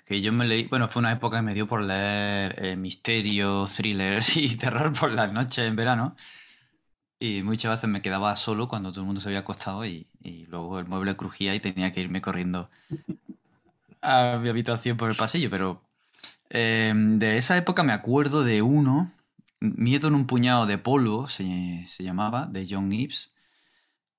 que 0.06 0.20
yo 0.20 0.32
me 0.32 0.46
leí, 0.46 0.64
bueno, 0.68 0.88
fue 0.88 1.00
una 1.00 1.12
época 1.12 1.38
que 1.38 1.42
me 1.42 1.54
dio 1.54 1.66
por 1.66 1.82
leer 1.82 2.54
eh, 2.62 2.76
misterio, 2.76 3.66
thrillers 3.66 4.36
y 4.36 4.56
terror 4.56 4.92
por 4.92 5.10
las 5.12 5.32
noches 5.32 5.66
en 5.66 5.76
verano. 5.76 6.16
Y 7.18 7.42
muchas 7.42 7.70
veces 7.72 7.88
me 7.88 8.02
quedaba 8.02 8.36
solo 8.36 8.68
cuando 8.68 8.90
todo 8.90 9.00
el 9.00 9.06
mundo 9.06 9.20
se 9.20 9.28
había 9.28 9.40
acostado 9.40 9.86
y, 9.86 10.08
luego 10.48 10.78
el 10.78 10.86
mueble 10.86 11.16
crujía 11.16 11.54
y 11.54 11.60
tenía 11.60 11.92
que 11.92 12.00
irme 12.00 12.20
corriendo 12.20 12.70
a 14.02 14.38
mi 14.42 14.48
habitación 14.48 14.96
por 14.96 15.10
el 15.10 15.16
pasillo. 15.16 15.48
Pero 15.50 15.82
eh, 16.50 16.92
de 16.94 17.38
esa 17.38 17.56
época 17.56 17.82
me 17.82 17.92
acuerdo 17.92 18.44
de 18.44 18.62
uno 18.62 19.12
Miedo 19.64 20.08
en 20.08 20.14
un 20.14 20.26
puñado 20.26 20.66
de 20.66 20.76
polvo, 20.76 21.26
se, 21.28 21.86
llamaba, 21.98 22.46
de 22.46 22.66
John 22.68 22.90
Gibbs. 22.90 23.34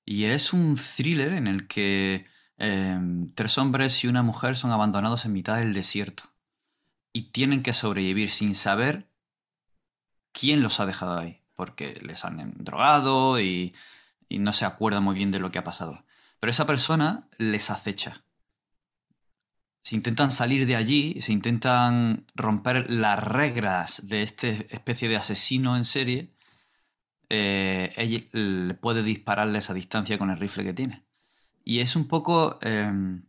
Y 0.03 0.25
es 0.25 0.53
un 0.53 0.75
thriller 0.75 1.33
en 1.33 1.45
el 1.45 1.67
que 1.67 2.25
em, 2.57 3.31
tres 3.33 3.57
hombres 3.57 4.03
y 4.03 4.07
una 4.07 4.23
mujer 4.23 4.55
son 4.55 4.71
abandonados 4.71 5.25
en 5.25 5.33
mitad 5.33 5.57
del 5.57 5.73
desierto. 5.73 6.23
Y 7.13 7.31
tienen 7.31 7.63
que 7.63 7.73
sobrevivir 7.73 8.31
sin 8.31 8.55
saber 8.55 9.07
quién 10.31 10.61
los 10.61 10.79
ha 10.79 10.85
dejado 10.85 11.17
ahí. 11.17 11.41
Porque 11.55 11.99
les 12.01 12.25
han 12.25 12.53
drogado 12.57 13.39
y, 13.39 13.73
no 14.29 14.53
se 14.53 14.65
acuerdan 14.65 15.03
muy 15.03 15.15
bien 15.15 15.31
de 15.31 15.39
lo 15.39 15.51
que 15.51 15.59
ha 15.59 15.63
pasado. 15.63 16.03
Pero 16.39 16.51
esa 16.51 16.65
persona 16.65 17.27
les 17.37 17.69
acecha 17.71 18.25
se 19.85 19.95
intentan 19.95 20.31
salir 20.31 20.65
de 20.65 20.75
allí, 20.75 21.21
se 21.21 21.31
intentan 21.31 22.25
romper 22.33 22.89
las 22.89 23.23
reglas 23.23 24.07
de 24.07 24.23
esta 24.23 24.47
especie 24.47 25.07
de 25.07 25.15
asesino 25.15 25.77
en 25.77 25.85
serie, 25.85 26.33
eh, 27.29 27.93
ella 27.95 28.19
puede 28.81 29.03
dispararles 29.03 29.69
a 29.69 29.75
distancia 29.75 30.17
con 30.17 30.31
el 30.31 30.37
rifle 30.37 30.63
que 30.63 30.73
tiene. 30.73 31.04
Y 31.65 31.79
es 31.81 31.95
un 31.97 32.07
poco... 32.07 32.59
Em, 32.61 33.25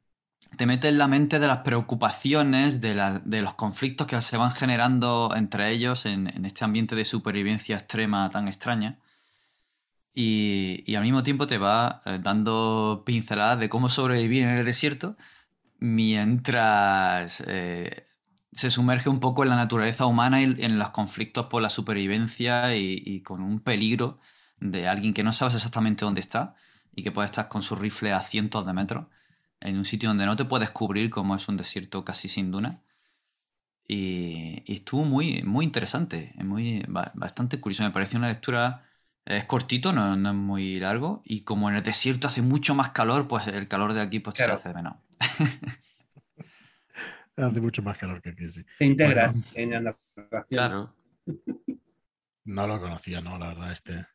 te 0.56 0.66
mete 0.66 0.88
en 0.88 0.98
la 0.98 1.08
mente 1.08 1.38
de 1.38 1.48
las 1.48 1.58
preocupaciones, 1.58 2.80
de, 2.80 2.94
los 3.42 3.54
conflictos 3.54 4.06
que 4.06 4.20
se 4.22 4.36
van 4.36 4.52
generando 4.52 5.32
entre 5.36 5.70
ellos 5.70 6.06
en, 6.06 6.28
este 6.46 6.64
ambiente 6.64 6.94
de 6.96 7.04
supervivencia 7.04 7.76
extrema 7.76 8.30
tan 8.30 8.48
extraña. 8.48 8.98
Y, 10.14 10.94
al 10.96 11.02
mismo 11.02 11.22
tiempo 11.22 11.46
te 11.46 11.58
va 11.58 12.02
eh, 12.06 12.18
dando 12.22 13.02
pinceladas 13.04 13.58
de 13.58 13.68
cómo 13.68 13.88
sobrevivir 13.88 14.44
en 14.44 14.50
el 14.50 14.64
desierto 14.64 15.16
mientras 15.78 17.42
eh, 17.46 18.06
se 18.52 18.70
sumerge 18.70 19.10
un 19.10 19.20
poco 19.20 19.42
en 19.42 19.50
la 19.50 19.56
naturaleza 19.56 20.06
humana 20.06 20.40
y 20.40 20.44
en 20.44 20.78
los 20.78 20.90
conflictos 20.90 21.46
por 21.46 21.60
la 21.62 21.70
supervivencia 21.70 22.74
y, 22.76 23.20
con 23.22 23.42
un 23.42 23.60
peligro 23.60 24.18
de 24.58 24.88
alguien 24.88 25.12
que 25.12 25.22
no 25.22 25.34
sabes 25.34 25.54
exactamente 25.56 26.04
dónde 26.06 26.22
está 26.22 26.54
y 26.96 27.02
que 27.02 27.12
puede 27.12 27.26
estar 27.26 27.48
con 27.48 27.62
su 27.62 27.76
rifle 27.76 28.12
a 28.12 28.22
cientos 28.22 28.66
de 28.66 28.72
metros 28.72 29.06
en 29.60 29.76
un 29.76 29.84
sitio 29.84 30.08
donde 30.08 30.26
no 30.26 30.34
te 30.34 30.46
puedes 30.46 30.70
cubrir 30.70 31.10
como 31.10 31.36
es 31.36 31.46
un 31.48 31.56
desierto 31.56 32.04
casi 32.04 32.28
sin 32.28 32.50
duna. 32.50 32.82
Y, 33.86 34.64
estuvo 34.66 35.04
muy, 35.04 35.42
muy 35.44 35.64
interesante, 35.64 36.34
muy, 36.38 36.84
bastante 36.88 37.60
curioso. 37.60 37.84
Me 37.84 37.90
pareció 37.90 38.18
una 38.18 38.28
lectura 38.28 38.82
es 39.26 39.44
cortito, 39.44 39.92
no, 39.92 40.14
es 40.14 40.34
muy 40.34 40.76
largo. 40.76 41.22
Y 41.24 41.42
como 41.42 41.68
en 41.68 41.76
el 41.76 41.82
desierto 41.82 42.28
hace 42.28 42.42
mucho 42.42 42.74
más 42.74 42.90
calor, 42.90 43.28
pues 43.28 43.46
el 43.48 43.68
calor 43.68 43.92
de 43.92 44.00
aquí 44.00 44.20
pues, 44.20 44.36
se 44.36 44.44
hace 44.44 44.72
menos. 44.72 44.94
hace 47.36 47.60
mucho 47.60 47.82
más 47.82 47.98
calor 47.98 48.22
que 48.22 48.30
aquí, 48.30 48.48
sí. 48.48 48.64
Te 48.78 48.86
integras 48.86 49.52
en 49.54 49.70
la 49.70 49.96
narración. 50.16 50.44
Claro. 50.48 50.94
No 52.44 52.66
lo 52.68 52.80
conocía, 52.80 53.20
no, 53.20 53.36
la 53.36 53.48
verdad. 53.48 53.72
Este, 53.72 54.06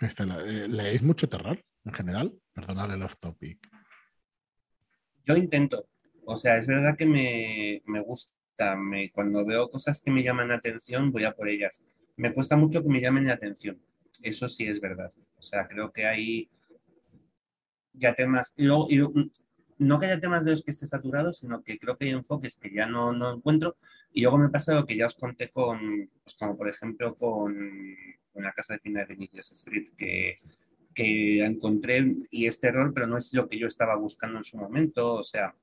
este 0.00 0.24
eh, 0.24 0.68
¿Leéis 0.68 1.02
mucho 1.02 1.28
terror 1.28 1.58
en 1.88 1.94
general? 1.94 2.32
Perdonad 2.52 2.92
el 2.92 3.02
off 3.02 3.16
topic. 3.16 3.58
Yo 5.24 5.36
intento. 5.36 5.88
O 6.24 6.36
sea, 6.36 6.56
es 6.58 6.66
verdad 6.66 6.96
que 6.96 7.06
me, 7.06 8.00
gusta. 8.00 8.76
Me, 8.76 9.10
cuando 9.10 9.44
veo 9.44 9.70
cosas 9.70 10.00
que 10.00 10.10
me 10.10 10.22
llaman 10.22 10.48
la 10.48 10.56
atención, 10.56 11.10
voy 11.10 11.24
a 11.24 11.32
por 11.32 11.48
ellas. 11.48 11.84
Me 12.16 12.32
cuesta 12.32 12.56
mucho 12.56 12.82
que 12.82 12.88
me 12.88 13.00
llamen 13.00 13.26
la 13.26 13.34
atención 13.34 13.80
eso 14.22 14.48
sí 14.48 14.66
es 14.66 14.80
verdad. 14.80 15.12
O 15.36 15.42
sea, 15.42 15.68
creo 15.68 15.92
que 15.92 16.06
hay 16.06 16.50
ya 17.92 18.14
temas, 18.14 18.54
y 18.56 18.66
no 18.66 20.00
que 20.00 20.06
haya 20.06 20.20
temas 20.20 20.44
de 20.44 20.52
los 20.52 20.62
que 20.62 20.70
esté 20.70 20.86
saturado, 20.86 21.32
sino 21.32 21.62
que 21.62 21.78
creo 21.78 21.96
que 21.96 22.06
hay 22.06 22.10
enfoques 22.10 22.56
que 22.56 22.72
ya 22.72 22.86
no, 22.86 23.12
no 23.12 23.34
encuentro. 23.34 23.76
Y 24.12 24.22
luego 24.22 24.38
me 24.38 24.46
ha 24.46 24.50
pasado 24.50 24.86
que 24.86 24.96
ya 24.96 25.06
os 25.06 25.14
conté 25.14 25.50
con, 25.50 26.10
pues 26.22 26.36
como 26.36 26.56
por 26.56 26.68
ejemplo 26.68 27.14
con 27.16 27.54
una 28.34 28.52
casa 28.52 28.74
de 28.74 28.80
cine 28.80 29.04
de 29.06 29.16
Nicholas 29.16 29.52
Street 29.52 29.88
que, 29.96 30.40
que 30.98 31.44
encontré 31.44 32.16
y 32.28 32.46
es 32.46 32.58
terror, 32.58 32.92
pero 32.92 33.06
no 33.06 33.16
es 33.16 33.32
lo 33.32 33.48
que 33.48 33.56
yo 33.56 33.68
estaba 33.68 33.94
buscando 33.94 34.38
en 34.38 34.42
su 34.42 34.56
momento. 34.56 35.14
O 35.14 35.22
sea, 35.22 35.54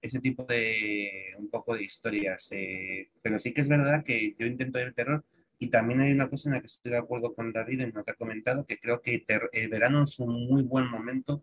ese 0.00 0.20
tipo 0.20 0.44
de 0.44 1.34
un 1.36 1.50
poco 1.50 1.74
de 1.74 1.82
historias. 1.82 2.48
Eh, 2.52 3.10
pero 3.20 3.40
sí 3.40 3.52
que 3.52 3.60
es 3.62 3.68
verdad 3.68 4.04
que 4.04 4.36
yo 4.38 4.46
intento 4.46 4.78
ver 4.78 4.94
terror 4.94 5.24
y 5.58 5.68
también 5.68 6.00
hay 6.00 6.12
una 6.12 6.30
cosa 6.30 6.48
en 6.48 6.54
la 6.54 6.60
que 6.60 6.66
estoy 6.66 6.92
de 6.92 6.98
acuerdo 6.98 7.34
con 7.34 7.52
David 7.52 7.80
en 7.80 7.92
lo 7.92 8.04
que 8.04 8.12
ha 8.12 8.14
comentado, 8.14 8.64
que 8.64 8.78
creo 8.78 9.02
que 9.02 9.24
el 9.52 9.68
verano 9.68 10.04
es 10.04 10.20
un 10.20 10.46
muy 10.46 10.62
buen 10.62 10.88
momento 10.88 11.42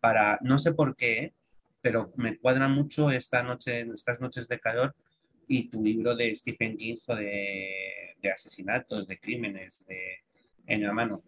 para, 0.00 0.40
no 0.42 0.58
sé 0.58 0.74
por 0.74 0.96
qué, 0.96 1.34
pero 1.80 2.12
me 2.16 2.36
cuadra 2.36 2.66
mucho 2.66 3.12
esta 3.12 3.44
noche, 3.44 3.82
estas 3.94 4.20
noches 4.20 4.48
de 4.48 4.58
calor 4.58 4.96
y 5.46 5.68
tu 5.68 5.80
libro 5.84 6.16
de 6.16 6.34
Stephen 6.34 6.76
King 6.76 6.96
de, 7.06 8.16
de 8.20 8.30
asesinatos, 8.32 9.06
de 9.06 9.20
crímenes, 9.20 9.84
de, 9.86 10.24
en 10.66 10.82
la 10.82 10.92
mano. 10.92 11.22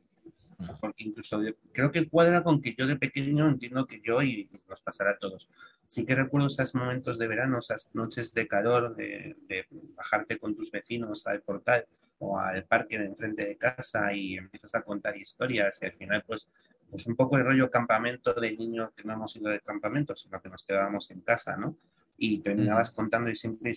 Porque 0.80 1.04
incluso 1.04 1.40
creo 1.72 1.92
que 1.92 2.08
cuadra 2.08 2.42
con 2.42 2.60
que 2.60 2.74
yo 2.76 2.86
de 2.86 2.96
pequeño 2.96 3.48
entiendo 3.48 3.86
que 3.86 4.00
yo 4.04 4.22
y 4.22 4.50
nos 4.68 4.80
pasará 4.80 5.12
a 5.12 5.18
todos. 5.18 5.48
Sí 5.86 6.04
que 6.04 6.16
recuerdo 6.16 6.48
esos 6.48 6.74
momentos 6.74 7.18
de 7.18 7.28
verano, 7.28 7.58
esas 7.58 7.94
noches 7.94 8.32
de 8.34 8.48
calor, 8.48 8.96
de, 8.96 9.36
de 9.46 9.66
bajarte 9.70 10.38
con 10.38 10.56
tus 10.56 10.70
vecinos 10.72 11.26
al 11.26 11.42
portal 11.42 11.86
o 12.18 12.38
al 12.38 12.64
parque 12.64 12.98
de 12.98 13.06
enfrente 13.06 13.46
de 13.46 13.56
casa 13.56 14.12
y 14.12 14.36
empiezas 14.36 14.74
a 14.74 14.82
contar 14.82 15.16
historias 15.16 15.78
y 15.82 15.86
al 15.86 15.92
final 15.92 16.24
pues, 16.26 16.48
pues 16.90 17.06
un 17.06 17.16
poco 17.16 17.36
el 17.36 17.44
rollo 17.44 17.70
campamento 17.70 18.34
de 18.34 18.56
niño 18.56 18.92
que 18.96 19.04
no 19.04 19.12
hemos 19.12 19.36
ido 19.36 19.50
de 19.50 19.60
campamento, 19.60 20.16
sino 20.16 20.40
que 20.40 20.48
nos 20.48 20.64
quedábamos 20.64 21.10
en 21.10 21.20
casa, 21.20 21.56
¿no? 21.56 21.76
Y 22.16 22.40
terminabas 22.40 22.90
contando 22.90 23.30
y 23.30 23.36
siempre 23.36 23.72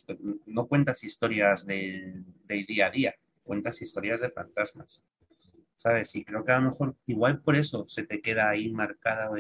no 0.48 0.66
cuentas 0.66 1.04
historias 1.04 1.66
del, 1.66 2.26
día 2.48 2.88
a 2.88 2.90
día, 2.90 3.16
cuentas 3.44 3.82
historias 3.82 4.22
de 4.22 4.32
fantasmas, 4.32 5.06
¿sabes? 5.82 6.16
Y 6.16 6.24
creo 6.24 6.46
que 6.46 6.52
a 6.52 6.60
lo 6.60 6.70
mejor 6.70 6.96
igual 7.08 7.42
por 7.42 7.56
eso 7.56 7.90
se 7.90 8.04
te 8.04 8.22
queda 8.22 8.50
ahí 8.50 8.72
marcada 8.72 9.32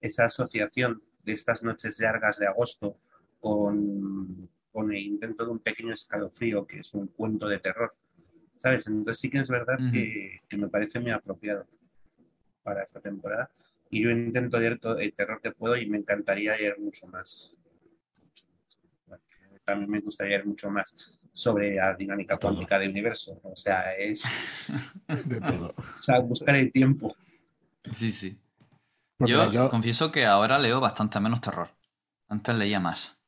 esa 0.00 0.24
asociación 0.24 1.04
de 1.22 1.34
estas 1.34 1.62
noches 1.62 2.00
largas 2.00 2.36
de 2.40 2.48
agosto 2.48 2.98
con, 3.38 4.50
con 4.72 4.92
el 4.92 4.98
intento 4.98 5.44
de 5.44 5.52
un 5.52 5.60
pequeño 5.60 5.92
escalofrío, 5.92 6.66
que 6.66 6.80
es 6.80 6.92
un 6.94 7.06
cuento 7.06 7.46
de 7.46 7.60
terror. 7.60 7.94
¿Sabes? 8.56 8.88
Entonces 8.88 9.20
sí 9.20 9.30
que 9.30 9.38
es 9.38 9.48
verdad 9.48 9.78
que, 9.92 10.40
me 10.56 10.68
parece 10.68 10.98
muy 10.98 11.12
apropiado 11.12 11.64
para 12.64 12.82
esta 12.82 12.98
temporada. 12.98 13.48
Y 13.90 14.02
yo 14.02 14.10
intento 14.10 14.58
leer 14.58 14.80
todo 14.80 14.98
el 14.98 15.12
terror 15.12 15.40
que 15.40 15.52
puedo 15.52 15.76
y 15.76 15.88
me 15.88 15.98
encantaría 15.98 16.56
leer 16.56 16.76
mucho 16.80 17.06
más. 17.06 17.54
También 19.64 19.90
me 19.90 20.00
gustaría 20.00 20.38
leer 20.38 20.46
mucho 20.46 20.68
más 20.72 21.16
sobre 21.34 21.74
la 21.74 21.94
dinámica 21.94 22.38
cuántica 22.38 22.78
del 22.78 22.90
universo. 22.90 23.40
O 23.42 23.54
sea, 23.54 23.92
es. 23.94 24.24
de 25.26 25.40
todo. 25.40 25.74
O 25.98 26.02
sea, 26.02 26.20
buscar 26.20 26.56
el 26.56 26.72
tiempo. 26.72 27.14
Sí, 27.92 28.10
sí. 28.12 28.38
yo, 29.18 29.68
confieso 29.68 30.10
que 30.10 30.24
ahora 30.24 30.58
leo 30.58 30.80
bastante 30.80 31.20
menos 31.20 31.40
terror. 31.40 31.70
Antes 32.28 32.54
leía 32.54 32.80
más. 32.80 33.18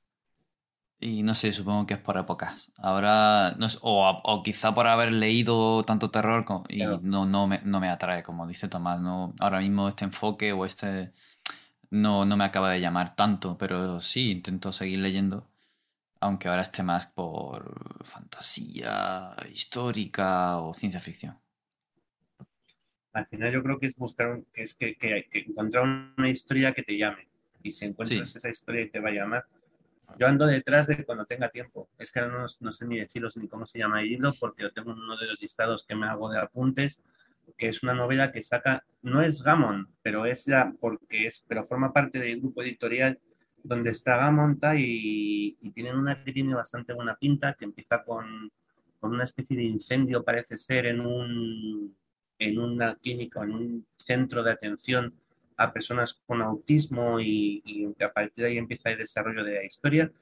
Y 0.98 1.22
no 1.22 1.34
sé, 1.34 1.52
supongo 1.52 1.86
que 1.86 1.94
es 1.94 2.00
por 2.00 2.16
épocas. 2.16 2.70
Ahora, 2.76 3.54
no 3.58 3.66
o, 3.82 4.42
quizá 4.42 4.72
por 4.72 4.86
haber 4.86 5.12
leído 5.12 5.84
tanto 5.84 6.10
terror 6.10 6.44
y 6.68 6.82
no, 7.02 7.26
no, 7.26 7.46
me, 7.46 7.60
no 7.64 7.80
me 7.80 7.90
atrae, 7.90 8.22
como 8.22 8.46
dice 8.46 8.68
Tomás. 8.68 9.00
No, 9.02 9.34
ahora 9.38 9.60
mismo 9.60 9.88
este 9.88 10.06
enfoque 10.06 10.52
o 10.52 10.64
este 10.64 11.12
no, 11.90 12.24
no 12.24 12.36
me 12.36 12.44
acaba 12.44 12.70
de 12.70 12.80
llamar 12.80 13.14
tanto, 13.14 13.58
pero 13.58 14.00
sí, 14.00 14.30
intento 14.30 14.72
seguir 14.72 15.00
leyendo. 15.00 15.46
Aunque 16.26 16.48
ahora 16.48 16.62
esté 16.62 16.82
más 16.82 17.06
por 17.06 18.04
fantasía 18.04 19.36
histórica 19.52 20.58
o 20.58 20.74
ciencia 20.74 20.98
ficción. 20.98 21.38
Al 23.12 23.26
final 23.26 23.52
yo 23.52 23.62
creo 23.62 23.78
que 23.78 23.86
es 23.86 23.94
buscar, 23.94 24.42
que 24.52 24.62
es 24.62 24.74
que, 24.74 24.96
que, 24.96 25.28
encontrar 25.32 25.84
una 25.84 26.28
historia 26.28 26.74
que 26.74 26.82
te 26.82 26.98
llame. 26.98 27.28
Y 27.62 27.72
si 27.72 27.84
encuentras 27.84 28.34
esa 28.34 28.48
historia 28.48 28.82
y 28.82 28.90
te 28.90 28.98
va 28.98 29.10
a 29.10 29.12
llamar, 29.12 29.46
yo 30.18 30.26
ando 30.26 30.46
detrás 30.46 30.88
de 30.88 31.04
cuando 31.04 31.26
tenga 31.26 31.48
tiempo. 31.50 31.88
Es 31.96 32.10
que 32.10 32.20
no, 32.22 32.44
no 32.58 32.72
sé 32.72 32.86
ni 32.86 32.98
deciros 32.98 33.36
ni 33.36 33.46
cómo 33.46 33.64
se 33.64 33.78
llama 33.78 34.00
el 34.00 34.08
libro 34.08 34.34
porque 34.40 34.64
lo 34.64 34.72
tengo 34.72 34.90
en 34.90 34.98
uno 34.98 35.16
de 35.16 35.28
los 35.28 35.40
listados 35.40 35.86
que 35.86 35.94
me 35.94 36.08
hago 36.08 36.28
de 36.28 36.40
apuntes, 36.40 37.04
que 37.56 37.68
es 37.68 37.84
una 37.84 37.94
novela 37.94 38.32
que 38.32 38.42
saca, 38.42 38.84
no 39.00 39.22
es 39.22 39.44
Gamon, 39.44 39.88
pero 40.02 40.26
es 40.26 40.44
ya 40.44 40.72
porque 40.80 41.28
es, 41.28 41.44
pero 41.46 41.64
forma 41.64 41.92
parte 41.92 42.18
del 42.18 42.40
grupo 42.40 42.62
editorial 42.62 43.20
donde 43.66 43.90
está 43.90 44.16
Gamon 44.16 44.58
y, 44.76 45.56
y 45.60 45.70
tienen 45.70 45.96
una 45.96 46.22
que 46.22 46.32
tiene 46.32 46.54
bastante 46.54 46.92
buena 46.92 47.16
pinta, 47.16 47.54
que 47.54 47.64
empieza 47.64 48.04
con, 48.04 48.50
con 49.00 49.12
una 49.12 49.24
especie 49.24 49.56
de 49.56 49.64
incendio, 49.64 50.22
parece 50.22 50.56
ser, 50.56 50.86
en 50.86 51.00
un 51.00 51.96
en 52.38 52.58
una 52.58 52.96
clínica, 52.96 53.42
en 53.42 53.50
un 53.52 53.86
centro 53.96 54.42
de 54.42 54.52
atención 54.52 55.14
a 55.56 55.72
personas 55.72 56.22
con 56.26 56.42
autismo 56.42 57.18
y, 57.18 57.62
a 57.98 58.12
partir 58.12 58.44
de 58.44 58.50
ahí 58.50 58.58
empieza 58.58 58.90
el 58.90 58.98
desarrollo 58.98 59.42
de 59.42 59.54
la 59.54 59.64
historia. 59.64 60.12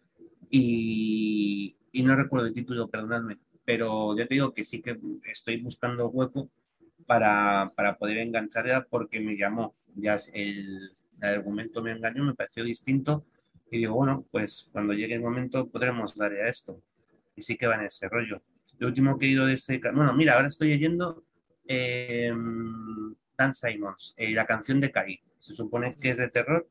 Y, 0.51 1.77
no 1.93 2.17
recuerdo 2.17 2.47
el 2.47 2.55
título, 2.55 2.89
perdonadme, 2.89 3.39
pero 3.65 4.17
yo 4.17 4.27
te 4.29 4.35
digo 4.35 4.55
que 4.55 4.65
sí 4.65 4.81
que 4.81 4.99
estoy 5.25 5.61
buscando 5.61 6.09
hueco 6.09 6.51
para, 7.07 7.73
para 7.75 7.97
poder 7.99 8.19
engancharla 8.19 8.87
porque 8.89 9.21
me 9.21 9.37
llamó. 9.37 9.75
Ya 9.97 10.17
el, 10.33 10.93
el 11.21 11.29
argumento 11.29 11.83
me 11.83 11.93
engañó, 11.93 12.25
me 12.25 12.35
pareció 12.35 12.63
distinto 12.63 13.25
y 13.75 13.79
digo, 13.79 13.95
bueno, 13.95 14.25
pues 14.31 14.69
cuando 14.71 14.93
llegue 14.93 15.15
el 15.15 15.21
momento 15.21 15.69
podremos 15.69 16.15
darle 16.15 16.43
a 16.43 16.49
esto. 16.49 16.81
Y 17.35 17.43
sí 17.43 17.57
que 17.57 17.67
va 17.67 17.75
en 17.75 17.87
ese 17.87 18.09
rollo. 18.09 18.41
Lo 18.79 18.87
último 18.87 19.19
que 19.19 19.27
he 19.27 19.31
ido 19.31 19.47
de 19.47 19.55
ese... 19.55 19.81
Bueno, 19.93 20.15
mira, 20.15 20.35
ahora 20.35 20.47
estoy 20.47 20.69
leyendo 20.69 21.25
em, 21.67 23.15
Dan 23.37 23.53
Simons, 23.53 24.15
eh, 24.17 24.31
la 24.31 24.47
canción 24.47 24.79
de 24.79 24.93
Kai. 24.93 25.21
Se 25.41 25.55
supone 25.55 25.97
que 25.99 26.11
es 26.11 26.19
de 26.19 26.29
terror, 26.29 26.69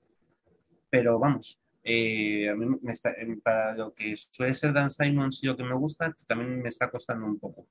pero 0.90 1.20
vamos, 1.20 1.60
eh, 1.84 2.50
a 2.50 2.56
mí 2.56 2.80
em, 3.18 3.42
para 3.42 3.76
lo 3.76 3.94
que 3.94 4.16
suele 4.16 4.56
ser 4.56 4.72
Dan 4.72 4.90
Simons 4.90 5.44
y 5.44 5.48
lo 5.48 5.58
que 5.58 5.64
me 5.64 5.76
gusta, 5.76 6.16
también 6.26 6.62
me 6.62 6.70
está 6.70 6.90
costando 6.90 7.26
un 7.26 7.38
poco. 7.38 7.68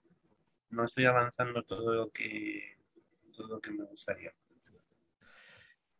No 0.69 0.85
estoy 0.85 1.07
avanzando 1.07 1.63
todo 1.63 1.95
lo 1.95 2.11
que, 2.11 2.77
todo 3.35 3.49
lo 3.49 3.61
que 3.61 3.71
me 3.71 3.85
gustaría. 3.85 4.33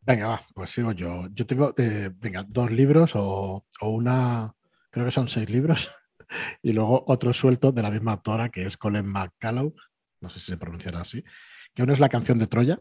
Venga, 0.05 0.27
va, 0.27 0.41
pues 0.53 0.71
sigo 0.71 0.91
yo. 0.91 1.27
Yo 1.33 1.47
tengo, 1.47 1.73
eh, 1.77 2.11
venga, 2.13 2.43
dos 2.47 2.69
libros 2.71 3.13
o, 3.15 3.65
una, 3.81 4.53
creo 4.89 5.05
que 5.05 5.11
son 5.11 5.29
seis 5.29 5.49
libros, 5.49 5.91
y 6.61 6.73
luego 6.73 7.05
otro 7.07 7.31
suelto 7.31 7.71
de 7.71 7.81
la 7.81 7.89
misma 7.89 8.13
autora 8.13 8.49
que 8.49 8.65
es 8.65 8.75
Colin 8.75 9.05
McCallow, 9.05 9.73
no 10.19 10.29
sé 10.29 10.39
si 10.39 10.47
se 10.47 10.57
pronunciará 10.57 11.01
así, 11.01 11.23
que 11.73 11.83
uno 11.83 11.93
es 11.93 12.01
la 12.01 12.09
canción 12.09 12.37
de 12.37 12.47
Troya, 12.47 12.79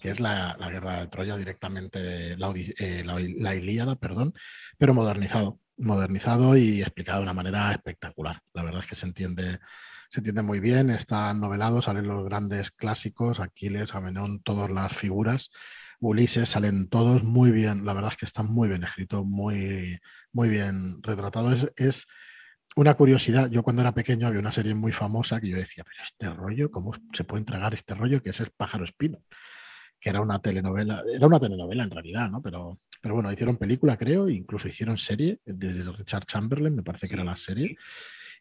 que 0.00 0.10
es 0.10 0.20
la, 0.20 0.56
guerra 0.70 1.00
de 1.00 1.08
Troya 1.08 1.36
directamente, 1.36 2.36
la, 2.36 2.52
eh, 2.54 3.02
la, 3.04 3.54
Ilíada, 3.56 3.96
perdón, 3.96 4.32
pero 4.78 4.94
modernizado, 4.94 5.58
modernizado 5.78 6.56
y 6.56 6.80
explicado 6.80 7.18
de 7.18 7.24
una 7.24 7.34
manera 7.34 7.72
espectacular. 7.72 8.40
La 8.54 8.62
verdad 8.62 8.82
es 8.82 8.88
que 8.88 8.94
se 8.94 9.06
entiende, 9.06 9.58
se 10.10 10.20
entiende 10.20 10.42
muy 10.42 10.60
bien, 10.60 10.90
está 10.90 11.34
novelado, 11.34 11.82
salen 11.82 12.06
los 12.06 12.24
grandes 12.24 12.70
clásicos, 12.70 13.40
Aquiles, 13.40 13.96
Amenón, 13.96 14.40
todas 14.44 14.70
las 14.70 14.92
figuras 14.92 15.50
Ulises, 16.02 16.48
salen 16.48 16.88
todos 16.88 17.22
muy 17.22 17.52
bien, 17.52 17.86
la 17.86 17.94
verdad 17.94 18.10
es 18.10 18.16
que 18.16 18.24
está 18.24 18.42
muy 18.42 18.68
bien 18.68 18.82
escrito, 18.82 19.24
muy, 19.24 20.00
muy 20.32 20.48
bien 20.48 21.00
retratado. 21.02 21.54
Es, 21.76 22.06
una 22.74 22.94
curiosidad, 22.94 23.50
yo 23.50 23.62
cuando 23.62 23.82
era 23.82 23.94
pequeño 23.94 24.26
había 24.26 24.40
una 24.40 24.50
serie 24.50 24.74
muy 24.74 24.92
famosa 24.92 25.40
que 25.40 25.48
yo 25.48 25.56
decía, 25.56 25.84
pero 25.84 26.02
este 26.02 26.30
rollo, 26.30 26.70
¿cómo 26.70 26.92
se 27.12 27.22
puede 27.22 27.40
entregar 27.40 27.72
este 27.74 27.94
rollo 27.94 28.22
que 28.22 28.30
es 28.30 28.40
el 28.40 28.50
pájaro 28.50 28.84
espino? 28.84 29.22
Que 30.00 30.10
era 30.10 30.20
una 30.20 30.40
telenovela, 30.40 31.04
era 31.14 31.26
una 31.26 31.38
telenovela 31.38 31.84
en 31.84 31.90
realidad, 31.90 32.30
¿no? 32.30 32.42
Pero, 32.42 32.78
pero 33.00 33.14
bueno, 33.14 33.30
hicieron 33.30 33.56
película, 33.56 33.96
creo, 33.96 34.28
incluso 34.28 34.68
hicieron 34.68 34.98
serie 34.98 35.38
de 35.44 35.84
Richard 35.92 36.24
Chamberlain, 36.24 36.74
me 36.74 36.82
parece 36.82 37.06
que 37.06 37.14
era 37.14 37.24
la 37.24 37.36
serie, 37.36 37.76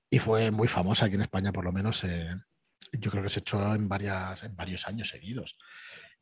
y 0.10 0.18
fue 0.18 0.50
muy 0.50 0.68
famosa 0.68 1.06
aquí 1.06 1.16
en 1.16 1.22
España, 1.22 1.52
por 1.52 1.66
lo 1.66 1.72
menos, 1.72 2.04
eh, 2.06 2.34
yo 2.94 3.12
creo 3.12 3.24
que 3.24 3.30
se 3.30 3.42
echó 3.42 3.76
en, 3.76 3.88
varias, 3.88 4.44
en 4.44 4.56
varios 4.56 4.88
años 4.88 5.10
seguidos. 5.10 5.58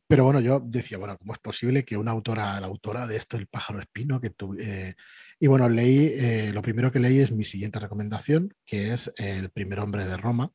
Pero 0.10 0.24
bueno, 0.24 0.40
yo 0.40 0.60
decía, 0.60 0.98
bueno, 0.98 1.20
¿cómo 1.20 1.34
es 1.34 1.40
posible 1.40 1.86
que 1.86 1.96
una 1.96 2.10
autora, 2.10 2.60
la 2.60 2.66
autora 2.66 3.06
de 3.06 3.16
esto, 3.16 3.38
El 3.38 3.46
pájaro 3.46 3.80
espino, 3.80 4.20
que 4.20 4.32
tu, 4.32 4.56
eh, 4.60 4.96
y 5.40 5.46
bueno, 5.46 5.70
leí, 5.70 6.08
eh, 6.16 6.52
lo 6.52 6.64
primero 6.64 6.92
que 6.92 6.98
leí 6.98 7.20
es 7.20 7.32
mi 7.32 7.44
siguiente 7.44 7.78
recomendación, 7.78 8.56
que 8.66 8.92
es 8.92 9.12
El 9.18 9.52
primer 9.52 9.80
hombre 9.80 10.08
de 10.08 10.18
Roma, 10.18 10.52